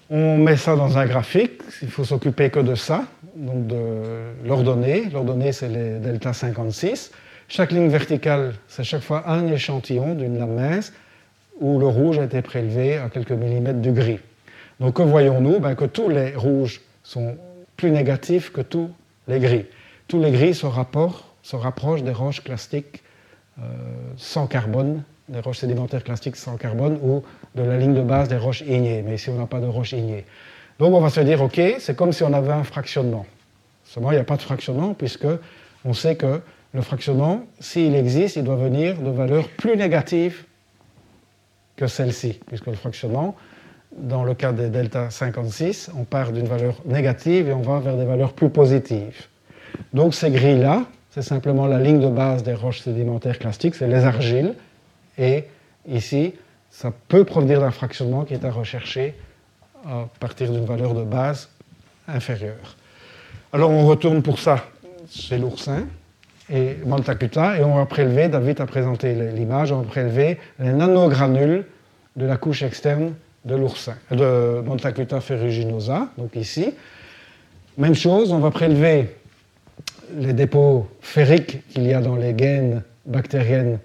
On 0.09 0.37
met 0.37 0.57
ça 0.57 0.75
dans 0.75 0.97
un 0.97 1.05
graphique, 1.07 1.61
il 1.81 1.89
faut 1.89 2.03
s'occuper 2.03 2.51
que 2.51 2.59
de 2.59 2.75
ça, 2.75 3.05
donc 3.35 3.65
de 3.65 4.45
l'ordonnée. 4.45 5.09
L'ordonnée, 5.11 5.51
c'est 5.51 5.69
les 5.69 5.97
delta 5.97 6.33
56. 6.33 7.11
Chaque 7.55 7.71
ligne 7.71 7.87
verticale, 7.87 8.55
c'est 8.67 8.83
chaque 8.83 9.03
fois 9.03 9.29
un 9.29 9.45
échantillon 9.45 10.15
d'une 10.15 10.39
lame 10.39 10.55
mince 10.55 10.91
où 11.59 11.77
le 11.77 11.85
rouge 11.85 12.17
a 12.17 12.23
été 12.23 12.41
prélevé 12.41 12.97
à 12.97 13.09
quelques 13.09 13.31
millimètres 13.31 13.77
du 13.77 13.91
gris. 13.91 14.17
Donc 14.79 14.95
que 14.95 15.03
voyons-nous? 15.03 15.59
Ben, 15.59 15.75
Que 15.75 15.85
tous 15.85 16.09
les 16.09 16.35
rouges 16.35 16.81
sont 17.03 17.37
plus 17.77 17.91
négatifs 17.91 18.51
que 18.51 18.61
tous 18.61 18.89
les 19.27 19.39
gris 19.39 19.67
tous 20.07 20.19
les 20.19 20.31
gris 20.31 20.55
se, 20.55 20.65
rapprochent 20.65 22.01
des 22.01 22.11
roches 22.11 22.43
clastiques 22.43 23.03
euh, 23.59 23.61
sans 24.17 24.47
carbone, 24.47 25.03
des 25.29 25.39
roches 25.39 25.59
sédimentaires 25.59 26.03
clastiques 26.03 26.37
sans 26.37 26.57
carbone 26.57 26.97
ou 27.03 27.21
de 27.53 27.61
la 27.61 27.77
ligne 27.77 27.93
de 27.93 28.01
base 28.01 28.29
des 28.29 28.37
roches 28.37 28.61
ignées. 28.61 29.03
Mais 29.03 29.13
ici, 29.13 29.29
on 29.29 29.37
n'a 29.37 29.45
pas 29.45 29.59
de 29.59 29.67
roches 29.67 29.91
ignées. 29.91 30.25
Donc, 30.79 30.91
on 30.91 31.01
va 31.01 31.11
se 31.11 31.21
dire, 31.21 31.39
OK, 31.43 31.61
c'est 31.77 31.95
comme 31.95 32.13
si 32.13 32.23
on 32.23 32.33
avait 32.33 32.51
un 32.51 32.63
fractionnement. 32.63 33.27
Seulement, 33.83 34.11
il 34.11 34.15
n'y 34.15 34.21
a 34.21 34.23
pas 34.23 34.37
de 34.37 34.41
fractionnement 34.41 34.95
puisque 34.95 35.27
on 35.85 35.93
sait 35.93 36.15
que 36.15 36.41
le 36.73 36.81
fractionnement, 36.81 37.43
s'il 37.59 37.93
existe, 37.95 38.35
il 38.35 38.43
doit 38.43 38.55
venir 38.55 38.97
de 38.97 39.09
valeurs 39.09 39.47
plus 39.47 39.77
négatives 39.77 40.43
que 41.75 41.87
celle-ci, 41.87 42.39
puisque 42.47 42.67
le 42.67 42.73
fractionnement, 42.73 43.35
dans 43.95 44.23
le 44.23 44.33
cas 44.33 44.51
des 44.51 44.69
delta 44.69 45.11
56, 45.11 45.91
on 45.95 46.03
part 46.03 46.31
d'une 46.31 46.47
valeur 46.47 46.75
négative 46.85 47.49
et 47.49 47.53
on 47.53 47.61
va 47.61 47.79
vers 47.79 47.95
des 47.95 48.05
valeurs 48.05 48.33
plus 48.33 48.49
positives. 48.49 49.27
Donc 49.93 50.15
ces 50.15 50.31
grilles-là, 50.31 50.85
c'est 51.11 51.21
simplement 51.21 51.67
la 51.67 51.79
ligne 51.79 51.99
de 51.99 52.09
base 52.09 52.41
des 52.41 52.55
roches 52.55 52.81
sédimentaires 52.81 53.37
classiques, 53.37 53.75
c'est 53.75 53.87
les 53.87 54.03
argiles. 54.03 54.55
Et 55.19 55.43
ici, 55.87 56.33
ça 56.71 56.91
peut 57.07 57.23
provenir 57.23 57.59
d'un 57.59 57.69
fractionnement 57.69 58.23
qui 58.23 58.33
est 58.33 58.45
à 58.45 58.51
rechercher 58.51 59.13
à 59.85 60.07
partir 60.19 60.51
d'une 60.51 60.65
valeur 60.65 60.95
de 60.95 61.03
base 61.03 61.49
inférieure. 62.07 62.77
Alors 63.51 63.69
on 63.69 63.85
retourne 63.85 64.23
pour 64.23 64.39
ça 64.39 64.65
chez 65.07 65.37
l'oursin 65.37 65.85
et 66.49 66.77
Montacuta 66.85 67.57
et 67.57 67.63
on 67.63 67.75
va 67.75 67.85
prélever, 67.85 68.27
David 68.27 68.61
a 68.61 68.65
présenté 68.65 69.13
l'image, 69.33 69.71
on 69.71 69.81
va 69.81 69.87
prélever 69.87 70.37
les 70.59 70.73
nanogranules 70.73 71.65
de 72.15 72.25
la 72.25 72.37
couche 72.37 72.63
externe 72.63 73.13
de 73.45 73.55
l'oursin, 73.55 73.95
de 74.11 74.61
Montacuta 74.61 75.19
ferruginosa, 75.19 76.09
donc 76.17 76.35
ici. 76.35 76.73
Même 77.77 77.95
chose, 77.95 78.31
on 78.31 78.39
va 78.39 78.51
prélever 78.51 79.15
les 80.15 80.33
dépôts 80.33 80.87
ferriques 81.01 81.67
qu'il 81.69 81.87
y 81.87 81.93
a 81.93 82.01
dans 82.01 82.15
les 82.15 82.33
gaines 82.33 82.83
bactériennes 83.05 83.79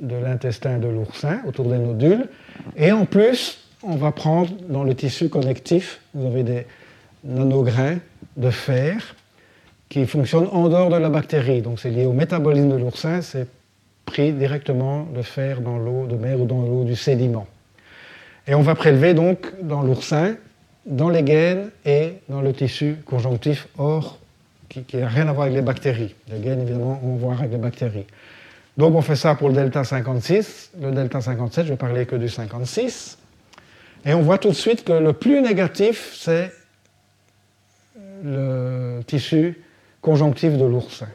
de 0.00 0.16
l'intestin 0.16 0.78
de 0.78 0.88
l'oursin, 0.88 1.40
autour 1.46 1.66
des 1.66 1.78
nodules. 1.78 2.28
Et 2.76 2.92
en 2.92 3.04
plus, 3.04 3.60
on 3.82 3.96
va 3.96 4.12
prendre 4.12 4.50
dans 4.68 4.84
le 4.84 4.94
tissu 4.94 5.28
connectif, 5.28 6.00
vous 6.14 6.26
avez 6.26 6.42
des 6.42 6.66
nanograins 7.24 7.98
de 8.36 8.50
fer 8.50 9.16
qui 9.90 10.06
fonctionnent 10.06 10.48
en 10.52 10.68
dehors 10.68 10.88
de 10.88 10.96
la 10.96 11.10
bactérie. 11.10 11.60
Donc 11.60 11.80
c'est 11.80 11.90
lié 11.90 12.06
au 12.06 12.12
métabolisme 12.12 12.70
de 12.70 12.76
l'oursin, 12.76 13.20
c'est 13.20 13.46
pris 14.06 14.32
directement 14.32 15.06
le 15.14 15.22
fer 15.22 15.60
dans 15.60 15.76
l'eau 15.76 16.06
de 16.06 16.16
mer 16.16 16.40
ou 16.40 16.46
dans 16.46 16.62
l'eau 16.62 16.84
du 16.84 16.96
sédiment. 16.96 17.46
Et 18.46 18.54
on 18.54 18.62
va 18.62 18.74
prélever 18.74 19.12
donc 19.12 19.52
dans 19.62 19.82
l'oursin, 19.82 20.36
dans 20.86 21.10
les 21.10 21.22
gaines 21.22 21.70
et 21.84 22.14
dans 22.28 22.40
le 22.40 22.52
tissu 22.52 22.96
conjonctif 23.04 23.68
hors 23.76 24.18
qui 24.68 24.84
n'a 24.96 25.08
rien 25.08 25.26
à 25.26 25.32
voir 25.32 25.46
avec 25.46 25.56
les 25.56 25.62
bactéries. 25.62 26.14
Les 26.30 26.38
gaines, 26.38 26.60
évidemment, 26.60 27.00
ont 27.04 27.16
à 27.16 27.18
voir 27.18 27.40
avec 27.40 27.50
les 27.50 27.58
bactéries. 27.58 28.06
Donc 28.76 28.94
on 28.94 29.02
fait 29.02 29.16
ça 29.16 29.34
pour 29.34 29.48
le 29.48 29.54
delta 29.54 29.82
56. 29.82 30.70
Le 30.80 30.92
delta 30.92 31.20
57, 31.20 31.66
je 31.66 31.70
vais 31.70 31.76
parler 31.76 32.06
que 32.06 32.14
du 32.14 32.28
56. 32.28 33.18
Et 34.06 34.14
on 34.14 34.22
voit 34.22 34.38
tout 34.38 34.50
de 34.50 34.54
suite 34.54 34.84
que 34.84 34.92
le 34.92 35.12
plus 35.12 35.42
négatif, 35.42 36.12
c'est 36.16 36.52
le 38.22 39.00
tissu 39.06 39.58
conjonctif 40.00 40.56
de 40.56 40.64
l'oursin. 40.64 41.08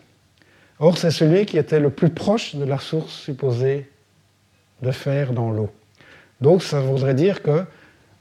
Or, 0.79 0.97
c'est 0.97 1.11
celui 1.11 1.45
qui 1.45 1.57
était 1.57 1.79
le 1.79 1.89
plus 1.89 2.09
proche 2.09 2.55
de 2.55 2.65
la 2.65 2.79
source 2.79 3.13
supposée 3.13 3.89
de 4.81 4.91
fer 4.91 5.31
dans 5.31 5.51
l'eau. 5.51 5.71
Donc, 6.41 6.63
ça 6.63 6.81
voudrait 6.81 7.13
dire 7.13 7.41
que 7.41 7.63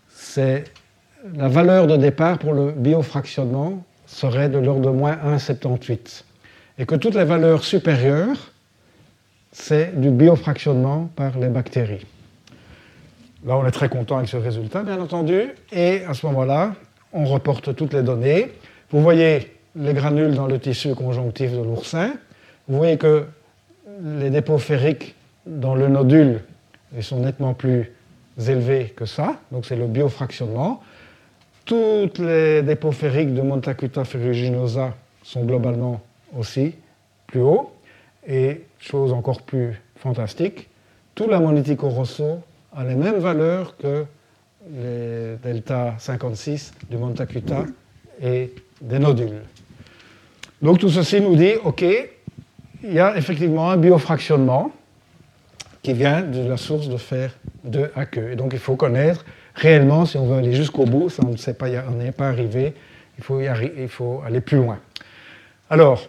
c'est 0.09 0.65
la 1.37 1.49
valeur 1.49 1.87
de 1.87 1.97
départ 1.97 2.39
pour 2.39 2.53
le 2.53 2.71
biofractionnement 2.71 3.85
serait 4.07 4.49
de 4.49 4.59
l'ordre 4.59 4.83
de 4.83 4.91
moins 4.91 5.17
1,78. 5.17 6.23
Et 6.79 6.87
que 6.87 6.95
toutes 6.95 7.15
les 7.15 7.25
valeurs 7.25 7.65
supérieures, 7.65 8.53
c'est 9.53 9.99
du 10.01 10.11
biofractionnement 10.11 11.11
par 11.17 11.39
les 11.39 11.49
bactéries. 11.49 12.07
Là, 13.45 13.57
on 13.57 13.67
est 13.67 13.71
très 13.71 13.89
content 13.89 14.17
avec 14.19 14.29
ce 14.29 14.37
résultat, 14.37 14.83
bien 14.83 15.01
entendu. 15.01 15.51
Et 15.73 16.05
à 16.05 16.15
ce 16.15 16.27
moment-là, 16.27 16.75
on 17.13 17.25
reporte 17.25 17.75
toutes 17.75 17.93
les 17.93 18.03
données. 18.03 18.53
Vous 18.91 19.03
voyez 19.03 19.54
les 19.77 19.95
granules 19.95 20.35
dans 20.35 20.47
le 20.47 20.59
tissu 20.59 20.95
conjonctif 20.95 21.53
de 21.53 21.63
l'oursin. 21.63 22.13
Vous 22.69 22.77
voyez 22.77 22.97
que 22.97 23.27
les 24.03 24.31
dépôts 24.31 24.59
ferriques 24.59 25.15
dans 25.47 25.75
le 25.75 25.89
nodule 25.89 26.41
sont 27.01 27.21
nettement 27.21 27.55
plus 27.55 27.91
élevés 28.39 28.93
que 28.97 29.05
ça, 29.05 29.37
donc 29.53 29.67
c'est 29.67 29.77
le 29.77 29.87
biofractionnement. 29.87 30.83
Toutes 31.65 32.19
les 32.19 32.63
dépôts 32.63 32.93
ferriques 32.93 33.35
de 33.35 33.43
Montacuta 33.43 34.05
ferruginosa 34.05 34.95
sont 35.23 35.45
globalement 35.45 36.01
aussi 36.37 36.75
plus 37.27 37.41
hauts. 37.41 37.71
Et 38.27 38.63
chose 38.79 39.13
encore 39.13 39.43
plus 39.43 39.81
fantastique, 39.97 40.69
tout 41.15 41.29
l'ammonitico 41.29 41.89
rosso 41.89 42.41
a 42.75 42.85
les 42.85 42.95
mêmes 42.95 43.19
valeurs 43.19 43.77
que 43.77 44.07
les 44.71 45.37
delta 45.43 45.95
56 45.99 46.73
du 46.91 46.97
Montacuta 46.97 47.65
et 48.23 48.55
des 48.81 48.99
nodules. 48.99 49.43
Donc 50.65 50.79
tout 50.79 50.89
ceci 50.89 51.21
nous 51.21 51.37
dit, 51.37 51.53
OK, 51.63 51.83
il 51.83 52.93
y 52.93 52.99
a 52.99 53.19
effectivement 53.19 53.71
un 53.71 53.77
biofractionnement 53.77 54.73
qui 55.83 55.93
vient 55.93 56.23
de 56.23 56.49
la 56.49 56.57
source 56.57 56.89
de 56.89 56.97
fer 56.97 57.37
de 57.65 57.91
à 57.95 58.07
queue. 58.07 58.33
Et 58.33 58.37
donc 58.37 58.55
il 58.55 58.59
faut 58.59 58.75
connaître 58.75 59.27
réellement, 59.55 60.07
si 60.07 60.17
on 60.17 60.25
veut 60.25 60.39
aller 60.39 60.55
jusqu'au 60.55 60.87
bout, 60.87 61.11
ça 61.11 61.23
on 61.23 61.33
ne 61.33 61.37
sait 61.37 61.53
pas, 61.53 61.67
on 61.87 62.03
n'est 62.03 62.13
pas 62.13 62.29
arrivé, 62.29 62.73
il 63.19 63.23
faut, 63.23 63.43
y 63.43 63.49
il 63.79 63.89
faut 63.89 64.23
aller 64.27 64.41
plus 64.41 64.57
loin. 64.57 64.79
Alors, 65.69 66.09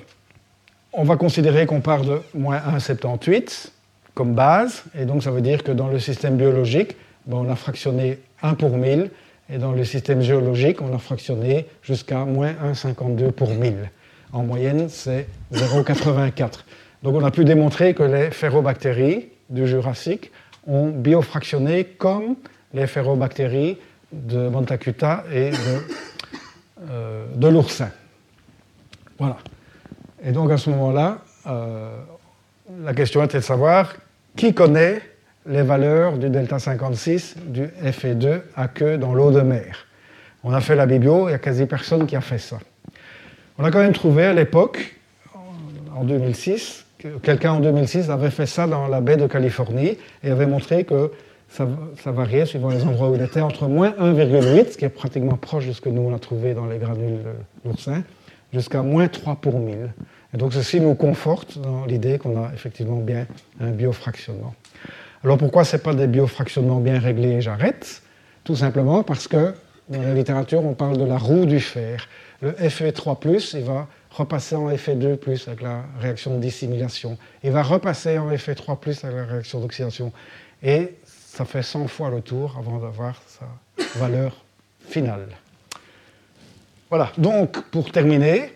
on 0.93 1.03
va 1.03 1.17
considérer 1.17 1.65
qu'on 1.65 1.81
part 1.81 2.05
de 2.05 2.21
moins 2.33 2.59
1,78 2.77 3.71
comme 4.13 4.35
base, 4.35 4.85
et 4.97 5.03
donc 5.03 5.21
ça 5.21 5.31
veut 5.31 5.41
dire 5.41 5.63
que 5.63 5.73
dans 5.73 5.89
le 5.89 5.99
système 5.99 6.37
biologique, 6.37 6.95
ben, 7.25 7.39
on 7.39 7.51
a 7.51 7.57
fractionné 7.57 8.19
1 8.41 8.53
pour 8.53 8.77
1000, 8.77 9.11
et 9.49 9.57
dans 9.57 9.73
le 9.73 9.83
système 9.83 10.21
géologique, 10.21 10.81
on 10.81 10.95
a 10.95 10.97
fractionné 10.97 11.65
jusqu'à 11.83 12.23
moins 12.23 12.53
1,52 12.53 13.31
pour 13.31 13.49
1000. 13.49 13.89
En 14.35 14.43
moyenne, 14.43 14.89
c'est 14.89 15.27
0,84. 15.53 16.65
Donc 17.03 17.15
on 17.15 17.23
a 17.23 17.31
pu 17.31 17.45
démontrer 17.45 17.93
que 17.93 18.03
les 18.03 18.31
ferrobactéries 18.31 19.29
du 19.49 19.65
Jurassique 19.65 20.29
ont 20.67 20.89
biofractionné 20.89 21.85
comme 21.85 22.35
les 22.73 22.85
ferrobactéries 22.85 23.77
de 24.11 24.49
Montacuta 24.49 25.23
et 25.31 25.51
de, 25.51 25.55
euh, 26.91 27.25
de 27.33 27.47
l'oursin. 27.47 27.91
Voilà. 29.17 29.37
Et 30.21 30.33
donc 30.33 30.51
à 30.51 30.57
ce 30.57 30.69
moment-là, 30.71 31.19
euh, 31.47 31.97
la 32.83 32.93
question 32.93 33.23
était 33.23 33.37
de 33.37 33.43
savoir 33.43 33.95
qui 34.35 34.53
connaît 34.53 35.01
les 35.45 35.61
valeurs 35.61 36.17
du 36.17 36.29
delta 36.29 36.59
56 36.59 37.37
du 37.45 37.67
Fe2 37.67 38.41
à 38.57 38.67
queue 38.67 38.97
dans 38.97 39.13
l'eau 39.13 39.31
de 39.31 39.39
mer. 39.39 39.87
On 40.43 40.51
a 40.51 40.59
fait 40.59 40.75
la 40.75 40.85
bibio, 40.85 41.29
il 41.29 41.31
n'y 41.31 41.35
a 41.35 41.39
quasi 41.39 41.65
personne 41.67 42.05
qui 42.05 42.17
a 42.17 42.21
fait 42.21 42.37
ça. 42.37 42.57
On 43.57 43.63
a 43.63 43.71
quand 43.71 43.79
même 43.79 43.93
trouvé 43.93 44.25
à 44.25 44.33
l'époque, 44.33 44.95
en 45.95 46.03
2006, 46.03 46.85
quelqu'un 47.23 47.53
en 47.53 47.59
2006 47.61 48.09
avait 48.09 48.29
fait 48.29 48.45
ça 48.45 48.67
dans 48.67 48.87
la 48.87 48.99
baie 48.99 49.15
de 49.15 49.27
Californie 49.27 49.97
et 50.23 50.29
avait 50.29 50.45
montré 50.45 50.83
que 50.83 51.11
ça, 51.47 51.65
variait 52.11 52.45
suivant 52.45 52.69
les 52.69 52.83
endroits 52.83 53.09
où 53.09 53.15
il 53.15 53.21
était 53.21 53.39
entre 53.39 53.67
moins 53.67 53.91
1,8, 53.91 54.71
ce 54.71 54.77
qui 54.77 54.83
est 54.83 54.89
pratiquement 54.89 55.37
proche 55.37 55.67
de 55.67 55.71
ce 55.71 55.79
que 55.79 55.87
nous 55.87 56.01
on 56.01 56.13
a 56.13 56.19
trouvé 56.19 56.53
dans 56.53 56.65
les 56.65 56.79
granules 56.79 57.19
d'oursin, 57.63 58.03
jusqu'à 58.51 58.81
moins 58.81 59.07
3 59.07 59.35
pour 59.35 59.59
1000. 59.59 59.93
Et 60.33 60.37
donc 60.37 60.51
ceci 60.51 60.81
nous 60.81 60.95
conforte 60.95 61.57
dans 61.57 61.85
l'idée 61.85 62.17
qu'on 62.17 62.43
a 62.43 62.51
effectivement 62.53 62.97
bien 62.97 63.25
un 63.61 63.71
biofractionnement. 63.71 64.53
Alors 65.23 65.37
pourquoi 65.37 65.63
ce 65.63 65.77
n'est 65.77 65.81
pas 65.81 65.93
des 65.93 66.07
biofractionnements 66.07 66.81
bien 66.81 66.99
réglés? 66.99 67.39
J'arrête. 67.39 68.01
Tout 68.43 68.57
simplement 68.57 69.01
parce 69.03 69.29
que 69.29 69.53
dans 69.87 70.01
la 70.01 70.13
littérature, 70.13 70.65
on 70.65 70.73
parle 70.73 70.97
de 70.97 71.05
la 71.05 71.17
roue 71.17 71.45
du 71.45 71.59
fer. 71.59 72.07
Le 72.41 72.51
Fe3+, 72.51 73.57
il 73.57 73.63
va 73.63 73.87
repasser 74.11 74.55
en 74.55 74.69
Fe2+, 74.69 75.47
avec 75.47 75.61
la 75.61 75.83
réaction 75.99 76.35
de 76.35 76.41
dissimulation. 76.41 77.17
Il 77.43 77.51
va 77.51 77.63
repasser 77.63 78.17
en 78.17 78.29
Fe3+, 78.31 79.05
avec 79.05 79.17
la 79.17 79.25
réaction 79.25 79.59
d'oxydation. 79.59 80.11
Et 80.63 80.95
ça 81.05 81.45
fait 81.45 81.63
100 81.63 81.87
fois 81.87 82.09
le 82.09 82.21
tour 82.21 82.55
avant 82.57 82.79
d'avoir 82.79 83.21
sa 83.27 83.45
valeur 83.99 84.43
finale. 84.87 85.27
Voilà, 86.89 87.11
donc 87.17 87.61
pour 87.71 87.91
terminer, 87.91 88.53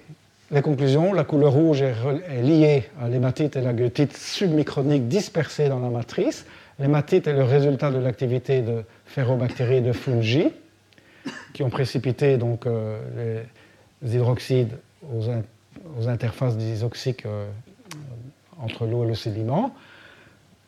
les 0.51 0.61
conclusions, 0.61 1.13
la 1.13 1.23
couleur 1.23 1.51
rouge 1.51 1.81
est, 1.81 2.41
liée 2.41 2.85
à 3.01 3.07
l'hématite 3.07 3.55
et 3.55 3.61
la 3.61 3.73
goethite 3.73 4.15
submicronique 4.15 5.07
dispersées 5.07 5.69
dans 5.69 5.79
la 5.79 5.89
matrice. 5.89 6.45
L'hématite 6.79 7.27
est 7.27 7.33
le 7.33 7.43
résultat 7.43 7.91
de 7.91 7.99
l'activité 7.99 8.61
de 8.61 8.83
ferrobactéries 9.05 9.81
de 9.81 9.91
fungi 9.91 10.47
qui 11.53 11.63
ont 11.63 11.69
précipité 11.69 12.37
donc, 12.37 12.65
euh, 12.65 12.99
les 13.17 13.41
hydroxydes 14.03 14.77
aux, 15.13 16.07
interfaces 16.07 16.57
disoxiques 16.57 17.25
euh, 17.25 17.47
entre 18.59 18.85
l'eau 18.85 19.03
et 19.03 19.07
le 19.07 19.15
sédiment. 19.15 19.73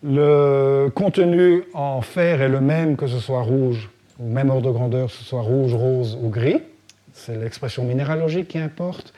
Le 0.03 0.89
contenu 0.93 1.63
en 1.73 2.01
fer 2.01 2.41
est 2.41 2.49
le 2.49 2.61
même 2.61 2.97
que 2.97 3.07
ce 3.07 3.19
soit 3.19 3.41
rouge, 3.41 3.89
ou 4.19 4.27
même 4.27 4.49
ordre 4.49 4.67
de 4.67 4.71
grandeur, 4.71 5.07
que 5.07 5.13
ce 5.13 5.23
soit 5.23 5.41
rouge, 5.41 5.73
rose 5.73 6.17
ou 6.21 6.29
gris. 6.29 6.61
C'est 7.13 7.37
l'expression 7.37 7.83
minéralogique 7.83 8.47
qui 8.47 8.57
importe. 8.57 9.13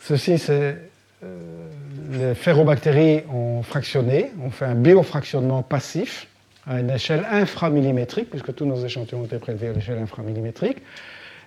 Ceci, 0.00 0.38
c'est 0.38 0.76
euh, 1.22 1.68
les 2.12 2.34
ferrobactéries 2.34 3.22
ont 3.32 3.62
fractionné, 3.62 4.30
ont 4.42 4.50
fait 4.50 4.64
un 4.64 4.74
biofractionnement 4.74 5.62
passif 5.62 6.28
à 6.66 6.80
une 6.80 6.90
échelle 6.90 7.26
inframillimétrique, 7.30 8.30
puisque 8.30 8.54
tous 8.54 8.64
nos 8.64 8.76
échantillons 8.76 9.22
ont 9.22 9.24
été 9.24 9.38
prélevés 9.38 9.68
à 9.68 9.72
l'échelle 9.72 9.98
inframillimétrique. 9.98 10.78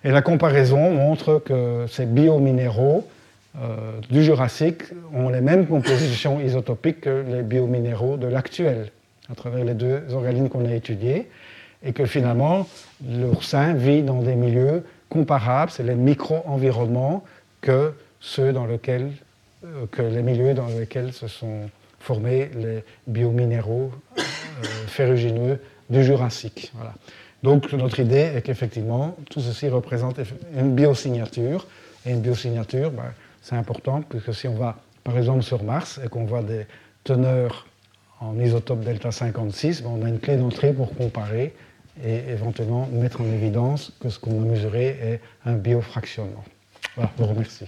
Et 0.04 0.12
la 0.12 0.22
comparaison 0.22 0.92
montre 0.92 1.42
que 1.44 1.86
ces 1.90 2.06
biominéraux 2.06 3.08
euh, 3.62 4.00
du 4.10 4.24
Jurassique 4.24 4.84
ont 5.14 5.30
les 5.30 5.42
mêmes 5.42 5.68
compositions 5.68 6.42
isotopiques 6.42 7.02
que 7.02 7.24
les 7.28 7.42
biominéraux 7.42 8.18
de 8.18 8.28
l'actuel, 8.28 8.92
à 9.32 9.36
travers 9.36 9.64
les 9.64 9.76
deux 9.76 10.02
organines 10.14 10.50
qu'on 10.50 10.66
a 10.66 10.74
étudiés, 10.74 11.30
et 11.84 11.94
que 11.94 12.06
finalement, 12.06 12.68
l'oursin 13.08 13.74
vit 13.74 14.02
dans 14.02 14.22
des 14.22 14.36
milieux 14.36 14.84
comparables, 15.10 15.72
c'est 15.72 15.84
les 15.84 15.96
micro-environnements 15.96 17.24
que 17.62 17.94
ceux 18.20 18.52
dans 18.52 18.66
lesquels, 18.66 19.12
euh, 19.64 19.86
que 19.92 20.02
les 20.02 20.24
milieux 20.24 20.54
dans 20.54 20.68
lesquels 20.68 21.14
se 21.14 21.28
sont 21.28 21.70
formés 22.00 22.50
les 22.56 22.84
biominéraux 23.08 23.92
euh, 24.18 24.22
ferrugineux 24.88 25.62
du 25.90 26.04
Jurassique. 26.04 26.72
Voilà. 26.76 26.94
Donc 27.44 27.72
notre 27.74 28.00
idée 28.00 28.32
est 28.36 28.42
qu'effectivement, 28.42 29.16
tout 29.30 29.42
ceci 29.42 29.68
représente 29.68 30.20
une 30.56 30.74
biosignature. 30.74 31.68
Et 32.06 32.12
une 32.12 32.22
biosignature, 32.22 32.92
ben, 32.92 33.14
c'est 33.42 33.56
important, 33.56 34.02
puisque 34.02 34.34
si 34.34 34.48
on 34.48 34.56
va 34.56 34.78
par 35.04 35.18
exemple 35.18 35.44
sur 35.44 35.64
Mars 35.64 36.00
et 36.04 36.08
qu'on 36.08 36.26
voit 36.26 36.42
des 36.42 36.66
teneurs 37.04 37.68
en 38.22 38.40
isotope 38.40 38.84
delta 38.84 39.12
56, 39.12 39.84
ben, 39.84 39.90
on 39.90 40.06
a 40.06 40.10
une 40.10 40.20
clé 40.20 40.38
d'entrée 40.38 40.74
pour 40.74 40.96
comparer 40.96 41.54
et 42.04 42.30
éventuellement 42.30 42.88
mettre 42.92 43.22
en 43.22 43.26
évidence 43.26 43.92
que 44.00 44.10
ce 44.10 44.20
qu'on 44.20 44.42
a 44.42 44.46
mesuré 44.46 44.98
est 45.02 45.20
un 45.46 45.54
biofractionnement. 45.54 46.44
Voilà, 46.96 47.12
je 47.18 47.24
vous 47.24 47.30
remercie. 47.30 47.68